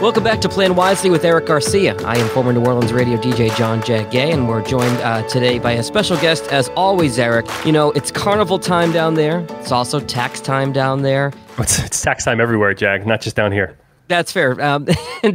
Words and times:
Welcome 0.00 0.24
back 0.24 0.42
to 0.42 0.48
Plan 0.50 0.76
Wisely 0.76 1.08
with 1.08 1.24
Eric 1.24 1.46
Garcia. 1.46 1.96
I 2.02 2.18
am 2.18 2.28
former 2.28 2.52
New 2.52 2.62
Orleans 2.62 2.92
radio 2.92 3.16
DJ 3.16 3.56
John 3.56 3.80
Jagay, 3.80 4.30
and 4.30 4.46
we're 4.46 4.60
joined 4.62 4.98
uh, 4.98 5.26
today 5.26 5.58
by 5.58 5.72
a 5.72 5.82
special 5.82 6.18
guest, 6.18 6.52
as 6.52 6.68
always, 6.76 7.18
Eric. 7.18 7.46
You 7.64 7.72
know, 7.72 7.92
it's 7.92 8.10
carnival 8.10 8.58
time 8.58 8.92
down 8.92 9.14
there. 9.14 9.46
It's 9.58 9.72
also 9.72 9.98
tax 10.00 10.38
time 10.42 10.70
down 10.72 11.00
there. 11.00 11.32
It's, 11.58 11.78
it's 11.78 12.02
tax 12.02 12.24
time 12.26 12.42
everywhere, 12.42 12.74
Jag, 12.74 13.06
not 13.06 13.22
just 13.22 13.34
down 13.36 13.52
here. 13.52 13.78
That's 14.08 14.30
fair. 14.30 14.60
Um, 14.60 14.86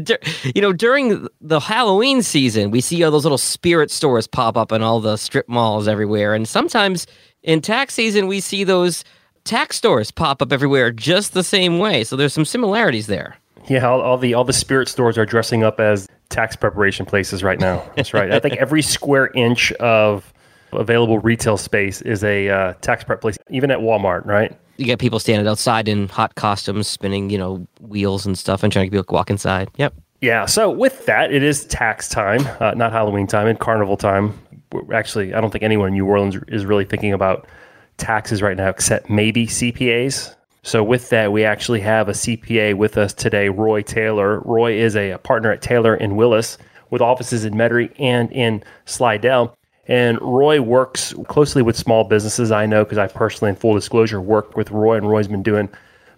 you 0.55 0.61
know, 0.61 0.71
during 0.71 1.27
the 1.41 1.59
Halloween 1.59 2.21
season, 2.21 2.69
we 2.69 2.81
see 2.81 3.03
all 3.03 3.09
those 3.09 3.25
little 3.25 3.39
spirit 3.39 3.89
stores 3.89 4.27
pop 4.27 4.55
up 4.57 4.71
in 4.71 4.83
all 4.83 4.99
the 4.99 5.17
strip 5.17 5.49
malls 5.49 5.87
everywhere. 5.87 6.35
And 6.35 6.47
sometimes 6.47 7.07
in 7.41 7.61
tax 7.61 7.95
season, 7.95 8.27
we 8.27 8.39
see 8.39 8.63
those 8.63 9.03
tax 9.43 9.77
stores 9.77 10.11
pop 10.11 10.43
up 10.43 10.53
everywhere 10.53 10.91
just 10.91 11.33
the 11.33 11.43
same 11.43 11.79
way. 11.79 12.03
So 12.03 12.15
there's 12.15 12.33
some 12.33 12.45
similarities 12.45 13.07
there. 13.07 13.40
Yeah, 13.67 13.87
all, 13.87 14.01
all, 14.01 14.17
the 14.17 14.33
all 14.33 14.43
the 14.43 14.53
spirit 14.53 14.87
stores 14.87 15.17
are 15.17 15.25
dressing 15.25 15.63
up 15.63 15.79
as 15.79 16.07
tax 16.29 16.55
preparation 16.55 17.05
places 17.05 17.43
right 17.43 17.59
now. 17.59 17.83
That's 17.95 18.13
right. 18.13 18.31
I 18.31 18.39
think 18.39 18.55
every 18.55 18.81
square 18.81 19.27
inch 19.35 19.71
of 19.73 20.33
available 20.73 21.19
retail 21.19 21.57
space 21.57 22.01
is 22.01 22.23
a 22.23 22.49
uh, 22.49 22.73
tax 22.81 23.03
prep 23.03 23.21
place, 23.21 23.37
even 23.49 23.71
at 23.71 23.79
Walmart, 23.79 24.25
right? 24.25 24.57
You 24.77 24.85
get 24.85 24.99
people 24.99 25.19
standing 25.19 25.47
outside 25.47 25.87
in 25.87 26.07
hot 26.07 26.35
costumes, 26.35 26.87
spinning, 26.87 27.29
you 27.29 27.37
know, 27.37 27.67
wheels 27.79 28.25
and 28.25 28.37
stuff, 28.37 28.63
and 28.63 28.71
trying 28.71 28.85
to 28.85 28.89
get 28.89 29.01
people 29.03 29.15
walk 29.15 29.29
inside. 29.29 29.69
Yep. 29.77 29.93
Yeah. 30.21 30.45
So 30.45 30.69
with 30.69 31.05
that, 31.07 31.31
it 31.31 31.43
is 31.43 31.65
tax 31.65 32.07
time, 32.07 32.47
uh, 32.59 32.73
not 32.75 32.91
Halloween 32.91 33.27
time, 33.27 33.47
and 33.47 33.59
carnival 33.59 33.97
time. 33.97 34.39
Actually, 34.93 35.33
I 35.33 35.41
don't 35.41 35.51
think 35.51 35.63
anyone 35.63 35.89
in 35.89 35.93
New 35.95 36.05
Orleans 36.05 36.37
is 36.47 36.65
really 36.65 36.85
thinking 36.85 37.11
about 37.11 37.47
taxes 37.97 38.41
right 38.41 38.55
now, 38.55 38.69
except 38.69 39.09
maybe 39.09 39.47
CPAs. 39.47 40.35
So, 40.63 40.83
with 40.83 41.09
that, 41.09 41.31
we 41.31 41.43
actually 41.43 41.79
have 41.81 42.07
a 42.07 42.11
CPA 42.11 42.75
with 42.75 42.95
us 42.97 43.13
today, 43.13 43.49
Roy 43.49 43.81
Taylor. 43.81 44.41
Roy 44.41 44.73
is 44.73 44.95
a, 44.95 45.11
a 45.11 45.17
partner 45.17 45.51
at 45.51 45.61
Taylor 45.63 45.95
and 45.95 46.15
Willis 46.15 46.59
with 46.91 47.01
offices 47.01 47.45
in 47.45 47.55
Metairie 47.55 47.91
and 47.97 48.31
in 48.31 48.63
Slidell. 48.85 49.57
And 49.87 50.21
Roy 50.21 50.61
works 50.61 51.15
closely 51.27 51.63
with 51.63 51.75
small 51.75 52.03
businesses. 52.03 52.51
I 52.51 52.67
know 52.67 52.83
because 52.83 52.99
I 52.99 53.07
personally, 53.07 53.49
in 53.49 53.55
full 53.55 53.73
disclosure, 53.73 54.21
work 54.21 54.55
with 54.55 54.69
Roy, 54.69 54.97
and 54.97 55.09
Roy's 55.09 55.27
been 55.27 55.41
doing 55.41 55.67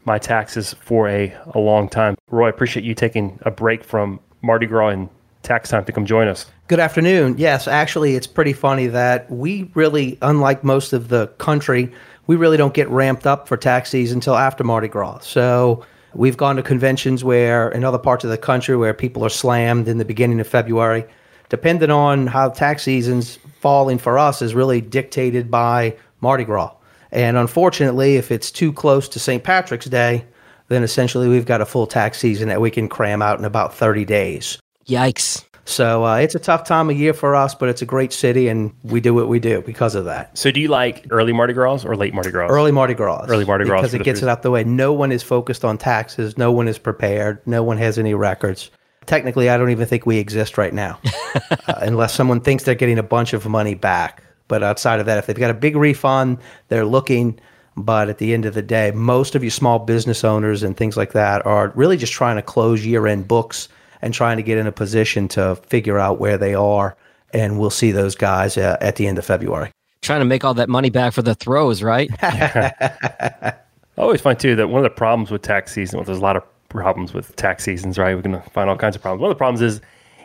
my 0.03 0.17
taxes 0.17 0.73
for 0.73 1.07
a, 1.07 1.33
a 1.53 1.59
long 1.59 1.87
time. 1.87 2.17
Roy, 2.29 2.47
I 2.47 2.49
appreciate 2.49 2.85
you 2.85 2.93
taking 2.93 3.39
a 3.43 3.51
break 3.51 3.81
from 3.81 4.19
Mardi 4.41 4.65
Gras 4.65 4.89
and 4.89 5.09
tax 5.43 5.69
time 5.69 5.85
to 5.85 5.91
come 5.91 6.05
join 6.05 6.27
us. 6.27 6.47
Good 6.67 6.79
afternoon. 6.79 7.37
Yes, 7.37 7.67
actually, 7.67 8.15
it's 8.15 8.27
pretty 8.27 8.53
funny 8.53 8.87
that 8.87 9.29
we 9.31 9.71
really, 9.73 10.17
unlike 10.21 10.63
most 10.63 10.91
of 10.91 11.09
the 11.09 11.27
country, 11.37 11.91
we 12.27 12.35
really 12.35 12.57
don't 12.57 12.73
get 12.73 12.89
ramped 12.89 13.27
up 13.27 13.47
for 13.47 13.57
tax 13.57 13.89
season 13.89 14.17
until 14.17 14.35
after 14.35 14.63
Mardi 14.63 14.87
Gras. 14.87 15.19
So 15.19 15.85
we've 16.13 16.37
gone 16.37 16.55
to 16.55 16.63
conventions 16.63 17.23
where 17.23 17.69
in 17.69 17.83
other 17.83 17.97
parts 17.97 18.23
of 18.23 18.29
the 18.29 18.37
country 18.37 18.77
where 18.77 18.93
people 18.93 19.25
are 19.25 19.29
slammed 19.29 19.87
in 19.87 19.97
the 19.97 20.05
beginning 20.05 20.39
of 20.39 20.47
February. 20.47 21.05
Depending 21.49 21.91
on 21.91 22.27
how 22.27 22.49
tax 22.49 22.83
season's 22.83 23.37
falling 23.59 23.97
for 23.97 24.17
us 24.17 24.41
is 24.41 24.55
really 24.55 24.81
dictated 24.81 25.51
by 25.51 25.95
Mardi 26.21 26.45
Gras. 26.45 26.73
And 27.11 27.37
unfortunately, 27.37 28.15
if 28.15 28.31
it's 28.31 28.49
too 28.49 28.73
close 28.73 29.07
to 29.09 29.19
St. 29.19 29.43
Patrick's 29.43 29.85
Day, 29.85 30.25
then 30.69 30.81
essentially 30.81 31.27
we've 31.27 31.45
got 31.45 31.61
a 31.61 31.65
full 31.65 31.85
tax 31.85 32.17
season 32.17 32.47
that 32.47 32.61
we 32.61 32.71
can 32.71 32.89
cram 32.89 33.21
out 33.21 33.37
in 33.37 33.45
about 33.45 33.75
30 33.75 34.05
days. 34.05 34.57
Yikes. 34.87 35.45
So 35.65 36.05
uh, 36.05 36.17
it's 36.17 36.35
a 36.35 36.39
tough 36.39 36.65
time 36.65 36.89
of 36.89 36.97
year 36.97 37.13
for 37.13 37.35
us, 37.35 37.55
but 37.55 37.69
it's 37.69 37.81
a 37.81 37.85
great 37.85 38.11
city, 38.11 38.49
and 38.49 38.73
we 38.83 38.99
do 38.99 39.13
what 39.13 39.29
we 39.29 39.39
do 39.39 39.61
because 39.61 39.95
of 39.95 40.05
that. 40.05 40.37
So, 40.37 40.51
do 40.51 40.59
you 40.59 40.67
like 40.67 41.07
early 41.09 41.31
Mardi 41.31 41.53
Gras 41.53 41.85
or 41.85 41.95
late 41.95 42.13
Mardi 42.13 42.31
Gras? 42.31 42.47
Early 42.47 42.71
Mardi 42.71 42.93
Gras. 42.93 43.25
Early 43.29 43.45
Mardi 43.45 43.65
Gras 43.65 43.81
because 43.81 43.93
it 43.93 44.03
gets 44.03 44.21
it 44.21 44.27
out 44.27 44.41
the 44.41 44.51
way. 44.51 44.65
No 44.65 44.91
one 44.91 45.11
is 45.11 45.23
focused 45.23 45.63
on 45.63 45.77
taxes. 45.77 46.37
No 46.37 46.51
one 46.51 46.67
is 46.67 46.77
prepared. 46.77 47.39
No 47.47 47.63
one 47.63 47.77
has 47.77 47.97
any 47.97 48.13
records. 48.13 48.71
Technically, 49.05 49.49
I 49.49 49.57
don't 49.57 49.69
even 49.69 49.87
think 49.87 50.05
we 50.05 50.17
exist 50.17 50.57
right 50.57 50.73
now, 50.73 50.99
uh, 51.49 51.73
unless 51.77 52.13
someone 52.13 52.41
thinks 52.41 52.63
they're 52.63 52.75
getting 52.75 52.99
a 52.99 53.03
bunch 53.03 53.33
of 53.33 53.47
money 53.47 53.73
back. 53.75 54.21
But 54.49 54.63
outside 54.63 54.99
of 54.99 55.05
that, 55.05 55.17
if 55.17 55.27
they've 55.27 55.39
got 55.39 55.49
a 55.49 55.55
big 55.55 55.77
refund, 55.77 56.39
they're 56.67 56.85
looking. 56.85 57.39
But 57.75 58.09
at 58.09 58.17
the 58.17 58.33
end 58.33 58.45
of 58.45 58.53
the 58.53 58.61
day, 58.61 58.91
most 58.91 59.33
of 59.33 59.43
you 59.43 59.49
small 59.49 59.79
business 59.79 60.23
owners 60.23 60.61
and 60.61 60.75
things 60.75 60.97
like 60.97 61.13
that 61.13 61.45
are 61.45 61.71
really 61.75 61.97
just 61.97 62.13
trying 62.13 62.35
to 62.35 62.41
close 62.41 62.85
year 62.85 63.07
end 63.07 63.27
books 63.27 63.69
and 64.03 64.13
trying 64.13 64.35
to 64.35 64.43
get 64.43 64.57
in 64.57 64.67
a 64.67 64.71
position 64.71 65.29
to 65.29 65.55
figure 65.55 65.97
out 65.97 66.19
where 66.19 66.37
they 66.37 66.53
are. 66.53 66.95
And 67.31 67.57
we'll 67.57 67.69
see 67.69 67.91
those 67.91 68.15
guys 68.15 68.57
uh, 68.57 68.77
at 68.81 68.97
the 68.97 69.07
end 69.07 69.17
of 69.17 69.25
February. 69.25 69.71
Trying 70.01 70.19
to 70.19 70.25
make 70.25 70.43
all 70.43 70.53
that 70.55 70.67
money 70.67 70.89
back 70.89 71.13
for 71.13 71.21
the 71.21 71.33
throws, 71.33 71.81
right? 71.81 72.11
I 72.21 73.55
always 73.97 74.19
find 74.19 74.37
too 74.37 74.57
that 74.57 74.67
one 74.67 74.79
of 74.79 74.83
the 74.83 74.95
problems 74.95 75.31
with 75.31 75.41
tax 75.41 75.71
season, 75.71 75.97
well, 75.97 76.05
there's 76.05 76.17
a 76.17 76.21
lot 76.21 76.35
of 76.35 76.43
problems 76.67 77.13
with 77.13 77.33
tax 77.37 77.63
seasons, 77.63 77.97
right? 77.97 78.13
We're 78.13 78.21
going 78.21 78.41
to 78.41 78.49
find 78.49 78.69
all 78.69 78.75
kinds 78.75 78.97
of 78.97 79.01
problems. 79.01 79.21
One 79.21 79.31
of 79.31 79.35
the 79.35 79.39
problems 79.39 79.61
is 79.61 79.79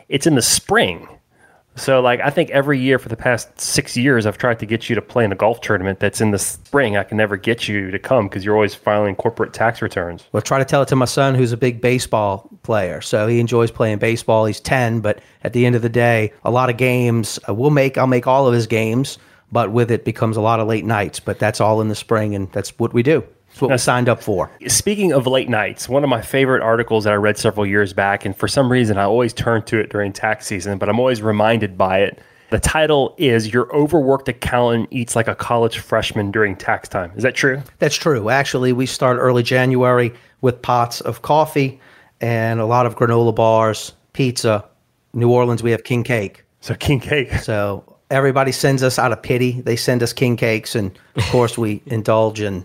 it's 0.09 0.27
in 0.27 0.35
the 0.35 0.41
spring. 0.41 1.07
So, 1.75 2.01
like, 2.01 2.19
I 2.19 2.29
think 2.29 2.49
every 2.49 2.77
year 2.77 2.99
for 2.99 3.07
the 3.07 3.15
past 3.15 3.59
six 3.59 3.95
years, 3.95 4.25
I've 4.25 4.37
tried 4.37 4.59
to 4.59 4.65
get 4.65 4.89
you 4.89 4.95
to 4.95 5.01
play 5.01 5.23
in 5.23 5.31
a 5.31 5.35
golf 5.35 5.61
tournament 5.61 6.01
that's 6.01 6.19
in 6.19 6.31
the 6.31 6.39
spring. 6.39 6.97
I 6.97 7.03
can 7.03 7.15
never 7.15 7.37
get 7.37 7.69
you 7.69 7.89
to 7.89 7.97
come 7.97 8.27
because 8.27 8.43
you're 8.43 8.55
always 8.55 8.75
filing 8.75 9.15
corporate 9.15 9.53
tax 9.53 9.81
returns. 9.81 10.25
Well, 10.33 10.41
try 10.41 10.59
to 10.59 10.65
tell 10.65 10.81
it 10.81 10.89
to 10.89 10.97
my 10.97 11.05
son, 11.05 11.35
who's 11.35 11.53
a 11.53 11.57
big 11.57 11.79
baseball 11.79 12.49
player. 12.63 12.99
So 12.99 13.27
he 13.27 13.39
enjoys 13.39 13.71
playing 13.71 13.99
baseball. 13.99 14.45
He's 14.45 14.59
ten, 14.59 14.99
but 14.99 15.21
at 15.45 15.53
the 15.53 15.65
end 15.65 15.75
of 15.75 15.81
the 15.81 15.89
day, 15.89 16.33
a 16.43 16.51
lot 16.51 16.69
of 16.69 16.75
games. 16.75 17.39
Uh, 17.47 17.53
we'll 17.53 17.69
make. 17.69 17.97
I'll 17.97 18.07
make 18.07 18.27
all 18.27 18.45
of 18.45 18.53
his 18.53 18.67
games, 18.67 19.17
but 19.51 19.71
with 19.71 19.89
it 19.89 20.03
becomes 20.03 20.35
a 20.35 20.41
lot 20.41 20.59
of 20.59 20.67
late 20.67 20.85
nights. 20.85 21.21
But 21.21 21.39
that's 21.39 21.61
all 21.61 21.79
in 21.79 21.87
the 21.87 21.95
spring, 21.95 22.35
and 22.35 22.51
that's 22.51 22.77
what 22.77 22.93
we 22.93 23.03
do. 23.03 23.23
That's 23.59 23.63
what 23.63 23.67
now, 23.71 23.73
we 23.73 23.79
signed 23.79 24.07
up 24.07 24.23
for. 24.23 24.49
Speaking 24.67 25.11
of 25.11 25.27
late 25.27 25.49
nights, 25.49 25.89
one 25.89 26.05
of 26.05 26.09
my 26.09 26.21
favorite 26.21 26.63
articles 26.63 27.03
that 27.03 27.11
I 27.11 27.17
read 27.17 27.37
several 27.37 27.65
years 27.65 27.91
back, 27.91 28.23
and 28.23 28.33
for 28.33 28.47
some 28.47 28.71
reason 28.71 28.97
I 28.97 29.03
always 29.03 29.33
turn 29.33 29.63
to 29.63 29.77
it 29.77 29.89
during 29.89 30.13
tax 30.13 30.47
season, 30.47 30.77
but 30.77 30.87
I'm 30.87 30.97
always 30.97 31.21
reminded 31.21 31.77
by 31.77 31.99
it. 31.99 32.19
The 32.51 32.59
title 32.59 33.15
is 33.17 33.53
Your 33.53 33.69
Overworked 33.75 34.29
Accountant 34.29 34.87
Eats 34.91 35.13
Like 35.13 35.27
a 35.27 35.35
College 35.35 35.79
Freshman 35.79 36.31
During 36.31 36.55
Tax 36.55 36.87
Time. 36.87 37.11
Is 37.17 37.23
that 37.23 37.35
true? 37.35 37.61
That's 37.79 37.97
true. 37.97 38.29
Actually, 38.29 38.71
we 38.71 38.85
start 38.85 39.17
early 39.19 39.43
January 39.43 40.13
with 40.39 40.61
pots 40.61 41.01
of 41.01 41.21
coffee 41.21 41.81
and 42.21 42.61
a 42.61 42.65
lot 42.65 42.85
of 42.85 42.95
granola 42.95 43.35
bars, 43.35 43.91
pizza. 44.13 44.63
New 45.11 45.29
Orleans, 45.29 45.61
we 45.61 45.71
have 45.71 45.83
king 45.83 46.05
cake. 46.05 46.45
So, 46.61 46.75
king 46.75 47.01
cake. 47.01 47.33
So, 47.33 47.97
everybody 48.09 48.53
sends 48.53 48.83
us 48.83 48.97
out 48.97 49.11
of 49.11 49.21
pity. 49.21 49.59
They 49.61 49.75
send 49.75 50.01
us 50.01 50.13
king 50.13 50.37
cakes, 50.37 50.75
and 50.75 50.97
of 51.15 51.23
course, 51.25 51.57
we 51.57 51.81
indulge 51.87 52.41
in 52.41 52.63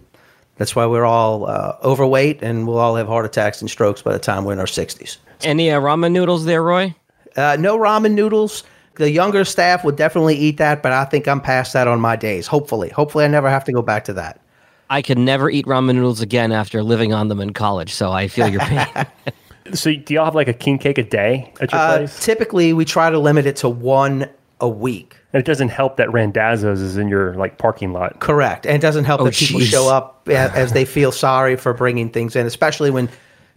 that's 0.56 0.76
why 0.76 0.86
we're 0.86 1.04
all 1.04 1.46
uh, 1.46 1.76
overweight 1.82 2.42
and 2.42 2.66
we'll 2.66 2.78
all 2.78 2.96
have 2.96 3.08
heart 3.08 3.24
attacks 3.24 3.60
and 3.60 3.70
strokes 3.70 4.02
by 4.02 4.12
the 4.12 4.18
time 4.18 4.44
we're 4.44 4.52
in 4.52 4.58
our 4.58 4.66
60s. 4.66 5.18
Any 5.42 5.70
uh, 5.70 5.80
ramen 5.80 6.12
noodles 6.12 6.44
there, 6.44 6.62
Roy? 6.62 6.94
Uh, 7.36 7.56
no 7.58 7.78
ramen 7.78 8.12
noodles. 8.12 8.62
The 8.96 9.10
younger 9.10 9.44
staff 9.44 9.84
would 9.84 9.96
definitely 9.96 10.36
eat 10.36 10.58
that, 10.58 10.82
but 10.82 10.92
I 10.92 11.04
think 11.04 11.26
I'm 11.26 11.40
past 11.40 11.72
that 11.72 11.88
on 11.88 12.00
my 12.00 12.14
days. 12.14 12.46
Hopefully. 12.46 12.90
Hopefully, 12.90 13.24
I 13.24 13.28
never 13.28 13.50
have 13.50 13.64
to 13.64 13.72
go 13.72 13.82
back 13.82 14.04
to 14.04 14.12
that. 14.12 14.40
I 14.88 15.02
could 15.02 15.18
never 15.18 15.50
eat 15.50 15.66
ramen 15.66 15.96
noodles 15.96 16.20
again 16.20 16.52
after 16.52 16.82
living 16.82 17.12
on 17.12 17.28
them 17.28 17.40
in 17.40 17.52
college, 17.52 17.92
so 17.92 18.12
I 18.12 18.28
feel 18.28 18.48
your 18.48 18.60
pain. 18.60 18.86
so, 19.74 19.92
do 19.96 20.14
y'all 20.14 20.26
have 20.26 20.36
like 20.36 20.46
a 20.46 20.52
king 20.52 20.78
cake 20.78 20.98
a 20.98 21.02
day 21.02 21.52
at 21.60 21.72
your 21.72 21.80
uh, 21.80 21.96
place? 21.96 22.24
Typically, 22.24 22.72
we 22.72 22.84
try 22.84 23.10
to 23.10 23.18
limit 23.18 23.46
it 23.46 23.56
to 23.56 23.68
one 23.68 24.28
a 24.60 24.68
week. 24.68 25.16
And 25.34 25.40
it 25.40 25.46
doesn't 25.46 25.70
help 25.70 25.96
that 25.96 26.12
Randazzo's 26.12 26.80
is 26.80 26.96
in 26.96 27.08
your 27.08 27.34
like 27.34 27.58
parking 27.58 27.92
lot. 27.92 28.20
Correct. 28.20 28.66
And 28.66 28.76
it 28.76 28.80
doesn't 28.80 29.02
help 29.02 29.20
oh, 29.20 29.24
that 29.24 29.34
people 29.34 29.60
show 29.60 29.92
up 29.92 30.22
as 30.28 30.72
they 30.72 30.84
feel 30.84 31.10
sorry 31.10 31.56
for 31.56 31.74
bringing 31.74 32.08
things 32.08 32.36
in, 32.36 32.46
especially 32.46 32.92
when 32.92 33.08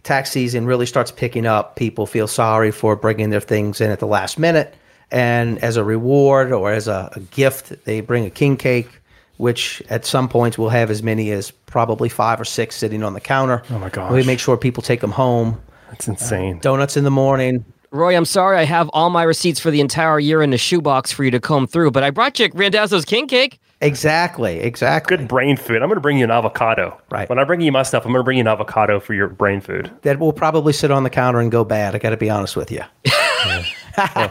tax 0.02 0.32
season 0.32 0.66
really 0.66 0.86
starts 0.86 1.12
picking 1.12 1.46
up. 1.46 1.76
People 1.76 2.04
feel 2.04 2.26
sorry 2.26 2.72
for 2.72 2.96
bringing 2.96 3.30
their 3.30 3.40
things 3.40 3.80
in 3.80 3.92
at 3.92 4.00
the 4.00 4.08
last 4.08 4.40
minute. 4.40 4.74
And 5.12 5.56
as 5.62 5.76
a 5.76 5.84
reward 5.84 6.50
or 6.50 6.72
as 6.72 6.88
a, 6.88 7.12
a 7.14 7.20
gift, 7.20 7.84
they 7.84 8.00
bring 8.00 8.26
a 8.26 8.30
king 8.30 8.56
cake, 8.56 8.90
which 9.36 9.80
at 9.88 10.04
some 10.04 10.28
points 10.28 10.58
we'll 10.58 10.70
have 10.70 10.90
as 10.90 11.04
many 11.04 11.30
as 11.30 11.52
probably 11.52 12.08
five 12.08 12.40
or 12.40 12.44
six 12.44 12.74
sitting 12.74 13.04
on 13.04 13.14
the 13.14 13.20
counter. 13.20 13.62
Oh 13.70 13.78
my 13.78 13.88
gosh. 13.88 14.10
We 14.10 14.24
make 14.24 14.40
sure 14.40 14.56
people 14.56 14.82
take 14.82 15.00
them 15.00 15.12
home. 15.12 15.60
That's 15.90 16.08
insane. 16.08 16.56
Uh, 16.56 16.60
donuts 16.60 16.96
in 16.96 17.04
the 17.04 17.12
morning, 17.12 17.64
Roy, 17.90 18.14
I'm 18.14 18.26
sorry 18.26 18.58
I 18.58 18.64
have 18.64 18.90
all 18.92 19.08
my 19.08 19.22
receipts 19.22 19.58
for 19.58 19.70
the 19.70 19.80
entire 19.80 20.18
year 20.18 20.42
in 20.42 20.52
a 20.52 20.58
shoebox 20.58 21.10
for 21.10 21.24
you 21.24 21.30
to 21.30 21.40
comb 21.40 21.66
through, 21.66 21.90
but 21.90 22.02
I 22.02 22.10
brought 22.10 22.38
you 22.38 22.50
Randazzo's 22.52 23.06
king 23.06 23.26
cake. 23.26 23.58
Exactly, 23.80 24.58
exactly. 24.58 25.16
Good 25.16 25.28
brain 25.28 25.56
food. 25.56 25.76
I'm 25.76 25.88
going 25.88 25.96
to 25.96 26.00
bring 26.00 26.18
you 26.18 26.24
an 26.24 26.30
avocado. 26.30 27.00
Right. 27.10 27.28
When 27.28 27.38
I 27.38 27.44
bring 27.44 27.60
you 27.60 27.72
my 27.72 27.84
stuff, 27.84 28.04
I'm 28.04 28.12
going 28.12 28.20
to 28.20 28.24
bring 28.24 28.38
you 28.38 28.42
an 28.42 28.48
avocado 28.48 29.00
for 29.00 29.14
your 29.14 29.28
brain 29.28 29.60
food. 29.60 29.90
That 30.02 30.18
will 30.18 30.32
probably 30.32 30.72
sit 30.72 30.90
on 30.90 31.04
the 31.04 31.10
counter 31.10 31.40
and 31.40 31.50
go 31.50 31.64
bad. 31.64 31.94
I 31.94 31.98
got 31.98 32.10
to 32.10 32.16
be 32.16 32.28
honest 32.28 32.56
with 32.56 32.70
you. 32.70 32.82
well, 33.46 33.64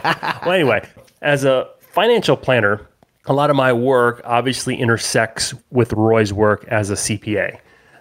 well, 0.04 0.52
anyway, 0.52 0.86
as 1.22 1.44
a 1.44 1.68
financial 1.80 2.36
planner, 2.36 2.86
a 3.26 3.32
lot 3.32 3.50
of 3.50 3.56
my 3.56 3.72
work 3.72 4.20
obviously 4.24 4.76
intersects 4.76 5.54
with 5.70 5.92
Roy's 5.94 6.32
work 6.32 6.64
as 6.68 6.90
a 6.90 6.94
CPA. 6.94 7.58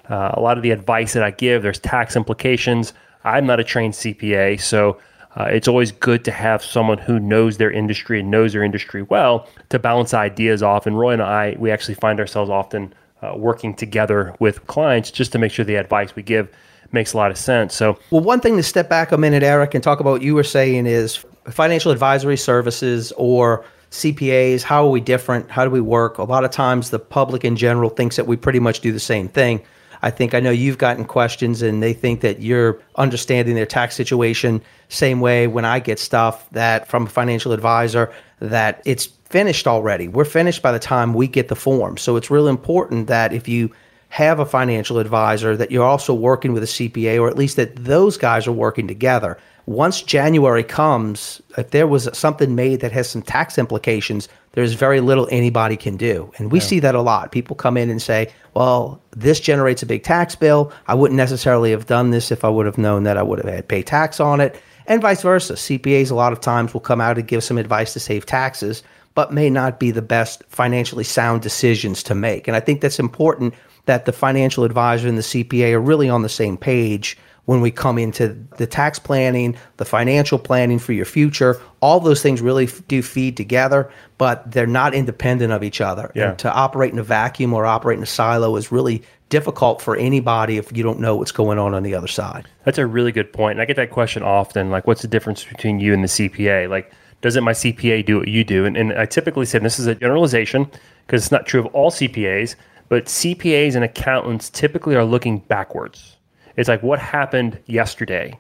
Uh, 0.10 0.32
a 0.34 0.42
lot 0.42 0.58
of 0.58 0.64
the 0.64 0.72
advice 0.72 1.14
that 1.14 1.24
I 1.24 1.32
give, 1.32 1.64
there's 1.64 1.80
tax 1.80 2.16
implications. 2.16 2.94
I'm 3.24 3.46
not 3.46 3.60
a 3.60 3.64
trained 3.64 3.94
CPA, 3.94 4.60
so 4.62 5.00
uh, 5.38 5.44
it's 5.44 5.68
always 5.68 5.92
good 5.92 6.26
to 6.26 6.32
have 6.32 6.64
someone 6.64 6.98
who 6.98 7.20
knows 7.20 7.58
their 7.58 7.72
industry 7.72 8.20
and 8.20 8.32
knows 8.32 8.54
their 8.54 8.64
industry 8.64 9.04
well 9.04 9.48
to 9.70 9.78
bounce 9.78 10.14
ideas 10.14 10.64
off. 10.64 10.88
And 10.88 10.98
Roy 10.98 11.12
and 11.12 11.22
I, 11.22 11.56
we 11.60 11.70
actually 11.70 11.94
find 11.94 12.20
ourselves 12.20 12.50
often 12.50 12.94
uh, 13.22 13.34
working 13.36 13.76
together 13.76 14.36
with 14.40 14.66
clients 14.66 15.12
just 15.12 15.32
to 15.34 15.38
make 15.38 15.52
sure 15.52 15.64
the 15.64 15.76
advice 15.76 16.16
we 16.16 16.24
give 16.24 16.50
makes 16.92 17.14
a 17.14 17.18
lot 17.18 17.30
of 17.30 17.38
sense. 17.38 17.76
So, 17.76 18.00
well, 18.10 18.22
one 18.22 18.40
thing 18.40 18.58
to 18.58 18.64
step 18.64 18.90
back 18.90 19.12
a 19.12 19.18
minute, 19.18 19.44
Eric, 19.44 19.76
and 19.76 19.84
talk 19.84 20.00
about 20.00 20.12
what 20.12 20.22
you 20.24 20.34
were 20.34 20.44
saying 20.44 20.88
is 20.88 21.24
financial 21.50 21.92
advisory 21.92 22.38
services 22.38 23.12
or 23.14 23.64
CPAs. 23.92 24.64
How 24.64 24.86
are 24.86 24.90
we 24.90 25.02
different? 25.02 25.52
How 25.52 25.64
do 25.66 25.70
we 25.70 25.82
work? 25.82 26.18
A 26.18 26.24
lot 26.24 26.46
of 26.46 26.52
times, 26.52 26.90
the 26.90 27.00
public 27.00 27.46
in 27.46 27.56
general 27.56 27.90
thinks 27.90 28.16
that 28.16 28.26
we 28.26 28.38
pretty 28.38 28.60
much 28.60 28.80
do 28.80 28.92
the 28.92 29.00
same 29.00 29.28
thing. 29.28 29.62
I 30.02 30.12
think 30.12 30.34
I 30.34 30.40
know 30.40 30.52
you've 30.52 30.78
gotten 30.78 31.06
questions 31.06 31.62
and 31.62 31.82
they 31.82 31.94
think 31.94 32.22
that 32.22 32.42
you're 32.42 32.82
understanding 32.96 33.56
their 33.56 33.66
tax 33.66 33.96
situation 33.96 34.62
same 34.90 35.20
way 35.20 35.48
when 35.48 35.66
I 35.66 35.80
get 35.80 36.00
stuff 36.00 36.50
that 36.52 36.88
from 36.88 37.08
a 37.08 37.10
financial 37.10 37.52
advisor 37.52 38.14
that 38.40 38.82
it's 38.86 39.06
finished 39.06 39.68
already. 39.68 40.08
We're 40.08 40.26
finished 40.26 40.62
by 40.62 40.72
the 40.72 40.80
time 40.80 41.14
we 41.14 41.28
get 41.28 41.48
the 41.48 41.56
form. 41.56 41.98
So 41.98 42.16
it's 42.16 42.30
really 42.30 42.50
important 42.50 43.08
that 43.08 43.34
if 43.34 43.48
you 43.48 43.72
have 44.10 44.40
a 44.40 44.46
financial 44.46 45.00
advisor 45.00 45.58
that 45.58 45.72
you're 45.72 45.86
also 45.86 46.14
working 46.14 46.54
with 46.54 46.64
a 46.64 46.68
CPA 46.68 47.20
or 47.20 47.28
at 47.28 47.38
least 47.38 47.58
that 47.58 47.76
those 47.76 48.18
guys 48.18 48.48
are 48.48 48.54
working 48.54 48.88
together. 48.88 49.38
Once 49.66 50.02
January 50.02 50.64
comes, 50.64 51.42
if 51.58 51.72
there 51.72 51.88
was 51.88 52.08
something 52.14 52.56
made 52.56 52.80
that 52.80 52.94
has 52.94 53.10
some 53.10 53.22
tax 53.22 53.58
implications, 53.58 54.30
there's 54.58 54.74
very 54.74 55.02
little 55.02 55.28
anybody 55.30 55.78
can 55.78 55.98
do. 55.98 56.32
And 56.40 56.52
we 56.52 56.58
yeah. 56.58 56.66
see 56.66 56.80
that 56.80 56.96
a 56.96 57.02
lot. 57.02 57.32
People 57.32 57.56
come 57.56 57.78
in 57.78 57.92
and 57.92 58.02
say, 58.02 58.34
well, 58.56 59.00
this 59.12 59.40
generates 59.40 59.84
a 59.84 59.86
big 59.86 60.02
tax 60.02 60.34
bill. 60.34 60.74
I 60.88 60.96
wouldn't 60.96 61.16
necessarily 61.16 61.70
have 61.70 61.86
done 61.86 62.10
this 62.10 62.32
if 62.32 62.44
I 62.44 62.50
would 62.50 62.66
have 62.66 62.80
known 62.80 63.04
that 63.04 63.18
I 63.18 63.22
would 63.22 63.38
have 63.38 63.48
had 63.48 63.58
to 63.58 63.64
pay 63.64 63.84
tax 63.84 64.20
on 64.20 64.42
it. 64.42 64.60
And 64.88 65.00
vice 65.00 65.22
versa. 65.22 65.54
CPAs 65.54 66.10
a 66.10 66.16
lot 66.16 66.34
of 66.34 66.42
times 66.42 66.74
will 66.74 66.82
come 66.82 67.00
out 67.00 67.20
and 67.20 67.28
give 67.28 67.44
some 67.44 67.60
advice 67.60 67.94
to 67.94 68.00
save 68.00 68.26
taxes, 68.26 68.82
but 69.14 69.32
may 69.32 69.48
not 69.52 69.80
be 69.80 69.92
the 69.92 70.02
best 70.02 70.42
financially 70.48 71.04
sound 71.04 71.44
decisions 71.44 72.02
to 72.02 72.16
make. 72.16 72.48
And 72.48 72.58
I 72.58 72.60
think 72.60 72.82
that's 72.82 72.98
important 72.98 73.54
that 73.86 74.06
the 74.06 74.12
financial 74.12 74.64
advisor 74.64 75.08
and 75.08 75.20
the 75.20 75.22
CPA 75.22 75.74
are 75.74 75.80
really 75.80 76.10
on 76.10 76.24
the 76.24 76.30
same 76.30 76.58
page 76.58 77.16
when 77.48 77.62
we 77.62 77.72
come 77.72 77.98
into 77.98 78.38
the 78.58 78.68
tax 78.68 79.00
planning, 79.00 79.56
the 79.78 79.86
financial 79.86 80.38
planning 80.38 80.78
for 80.78 80.92
your 80.92 81.06
future. 81.06 81.60
All 81.80 82.02
those 82.02 82.22
things 82.22 82.42
really 82.42 82.66
f- 82.66 82.86
do 82.90 83.02
feed 83.02 83.38
together, 83.38 83.90
but 84.18 84.52
they're 84.52 84.68
not 84.68 84.94
independent 84.94 85.54
of 85.54 85.64
each 85.64 85.80
other. 85.80 86.12
Yeah. 86.14 86.32
And 86.32 86.40
to 86.40 86.54
operate 86.54 86.92
in 86.92 87.00
a 87.00 87.04
vacuum 87.04 87.54
or 87.54 87.66
operate 87.66 87.98
in 87.98 88.04
a 88.04 88.08
silo 88.08 88.58
is 88.58 88.70
really 88.70 89.02
difficult 89.30 89.82
for 89.82 89.96
anybody 89.96 90.58
if 90.58 90.76
you 90.76 90.84
don't 90.84 91.00
know 91.00 91.16
what's 91.16 91.32
going 91.32 91.58
on 91.58 91.74
on 91.74 91.84
the 91.84 91.96
other 91.96 92.08
side. 92.08 92.50
That's 92.66 92.78
a 92.78 92.86
really 92.86 93.14
good 93.14 93.32
point. 93.32 93.54
And 93.54 93.62
I 93.62 93.66
get 93.66 93.78
that 93.78 93.92
question 93.92 94.24
often 94.24 94.70
like, 94.70 94.86
what's 94.86 95.02
the 95.02 95.08
difference 95.08 95.46
between 95.46 95.80
you 95.80 95.94
and 95.94 96.04
the 96.04 96.10
CPA? 96.10 96.70
Like, 96.70 96.92
doesn't 97.22 97.46
my 97.46 97.54
CPA 97.54 98.06
do 98.06 98.20
what 98.20 98.28
you 98.28 98.44
do? 98.44 98.66
And, 98.66 98.76
and 98.76 98.92
I 98.92 99.06
typically 99.06 99.46
say, 99.46 99.60
this 99.60 99.80
is 99.80 99.88
a 99.88 99.96
generalization 99.96 100.70
because 101.06 101.24
it's 101.24 101.32
not 101.32 101.46
true 101.46 101.62
of 101.62 101.68
all 101.68 101.92
CPAs, 101.92 102.56
but 102.90 103.06
CPAs 103.06 103.76
and 103.76 103.86
accountants 103.86 104.50
typically 104.50 104.98
are 104.98 105.06
looking 105.06 105.40
backwards. 105.40 106.17
It's 106.58 106.68
like 106.68 106.84
what 106.84 107.00
happened 107.00 107.60
yesterday, 107.68 108.38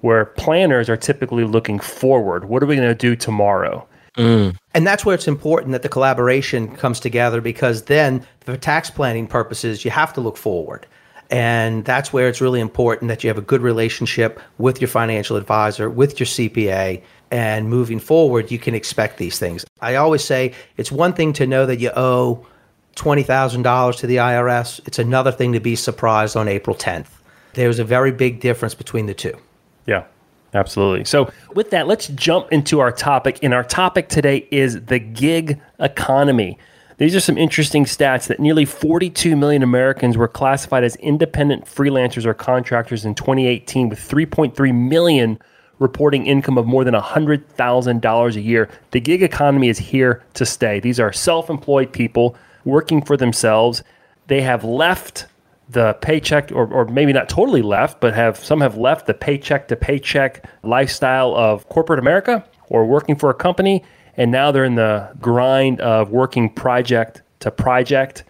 where 0.00 0.26
planners 0.26 0.88
are 0.88 0.96
typically 0.96 1.44
looking 1.44 1.78
forward. 1.78 2.46
What 2.46 2.62
are 2.62 2.66
we 2.66 2.76
going 2.76 2.88
to 2.88 2.94
do 2.94 3.16
tomorrow? 3.16 3.86
Mm. 4.16 4.56
And 4.74 4.86
that's 4.86 5.06
where 5.06 5.14
it's 5.14 5.28
important 5.28 5.72
that 5.72 5.82
the 5.82 5.88
collaboration 5.88 6.76
comes 6.76 7.00
together 7.00 7.40
because 7.40 7.84
then, 7.84 8.26
for 8.40 8.56
tax 8.56 8.90
planning 8.90 9.26
purposes, 9.26 9.84
you 9.84 9.90
have 9.90 10.12
to 10.14 10.20
look 10.20 10.36
forward. 10.36 10.86
And 11.30 11.86
that's 11.86 12.12
where 12.12 12.28
it's 12.28 12.42
really 12.42 12.60
important 12.60 13.08
that 13.08 13.24
you 13.24 13.28
have 13.28 13.38
a 13.38 13.42
good 13.42 13.62
relationship 13.62 14.38
with 14.58 14.82
your 14.82 14.88
financial 14.88 15.36
advisor, 15.38 15.88
with 15.88 16.20
your 16.20 16.26
CPA, 16.26 17.02
and 17.30 17.70
moving 17.70 17.98
forward, 17.98 18.50
you 18.50 18.58
can 18.58 18.74
expect 18.74 19.16
these 19.16 19.38
things. 19.38 19.64
I 19.80 19.94
always 19.94 20.22
say 20.22 20.52
it's 20.76 20.92
one 20.92 21.14
thing 21.14 21.32
to 21.34 21.46
know 21.46 21.64
that 21.64 21.80
you 21.80 21.90
owe 21.96 22.46
$20,000 22.96 23.96
to 23.96 24.06
the 24.06 24.16
IRS, 24.16 24.86
it's 24.86 24.98
another 24.98 25.32
thing 25.32 25.54
to 25.54 25.60
be 25.60 25.74
surprised 25.74 26.36
on 26.36 26.46
April 26.46 26.76
10th. 26.76 27.06
There's 27.54 27.78
a 27.78 27.84
very 27.84 28.12
big 28.12 28.40
difference 28.40 28.74
between 28.74 29.06
the 29.06 29.14
two. 29.14 29.36
Yeah, 29.86 30.04
absolutely. 30.54 31.04
So, 31.04 31.32
with 31.54 31.70
that, 31.70 31.86
let's 31.86 32.08
jump 32.08 32.50
into 32.52 32.80
our 32.80 32.92
topic. 32.92 33.38
And 33.42 33.52
our 33.52 33.64
topic 33.64 34.08
today 34.08 34.46
is 34.50 34.84
the 34.84 34.98
gig 34.98 35.60
economy. 35.78 36.58
These 36.98 37.16
are 37.16 37.20
some 37.20 37.36
interesting 37.36 37.84
stats 37.84 38.28
that 38.28 38.38
nearly 38.38 38.64
42 38.64 39.34
million 39.34 39.62
Americans 39.62 40.16
were 40.16 40.28
classified 40.28 40.84
as 40.84 40.94
independent 40.96 41.64
freelancers 41.64 42.24
or 42.24 42.34
contractors 42.34 43.04
in 43.04 43.14
2018, 43.14 43.88
with 43.88 43.98
3.3 43.98 44.74
million 44.88 45.38
reporting 45.78 46.26
income 46.26 46.56
of 46.56 46.66
more 46.66 46.84
than 46.84 46.94
$100,000 46.94 48.36
a 48.36 48.40
year. 48.40 48.68
The 48.92 49.00
gig 49.00 49.22
economy 49.22 49.68
is 49.68 49.78
here 49.78 50.22
to 50.34 50.46
stay. 50.46 50.80
These 50.80 51.00
are 51.00 51.12
self 51.12 51.50
employed 51.50 51.92
people 51.92 52.36
working 52.64 53.02
for 53.02 53.16
themselves. 53.16 53.82
They 54.28 54.42
have 54.42 54.62
left 54.62 55.26
the 55.68 55.94
paycheck, 55.94 56.50
or, 56.52 56.66
or 56.66 56.84
maybe 56.86 57.12
not 57.12 57.28
totally 57.28 57.62
left, 57.62 58.00
but 58.00 58.14
have 58.14 58.36
some 58.36 58.60
have 58.60 58.76
left 58.76 59.06
the 59.06 59.14
paycheck 59.14 59.68
to 59.68 59.76
paycheck 59.76 60.46
lifestyle 60.62 61.34
of 61.34 61.68
corporate 61.68 61.98
America 61.98 62.44
or 62.68 62.84
working 62.84 63.16
for 63.16 63.30
a 63.30 63.34
company. 63.34 63.82
And 64.16 64.30
now 64.30 64.52
they're 64.52 64.64
in 64.64 64.74
the 64.74 65.10
grind 65.20 65.80
of 65.80 66.10
working 66.10 66.50
project 66.50 67.22
to 67.40 67.50
project. 67.50 68.24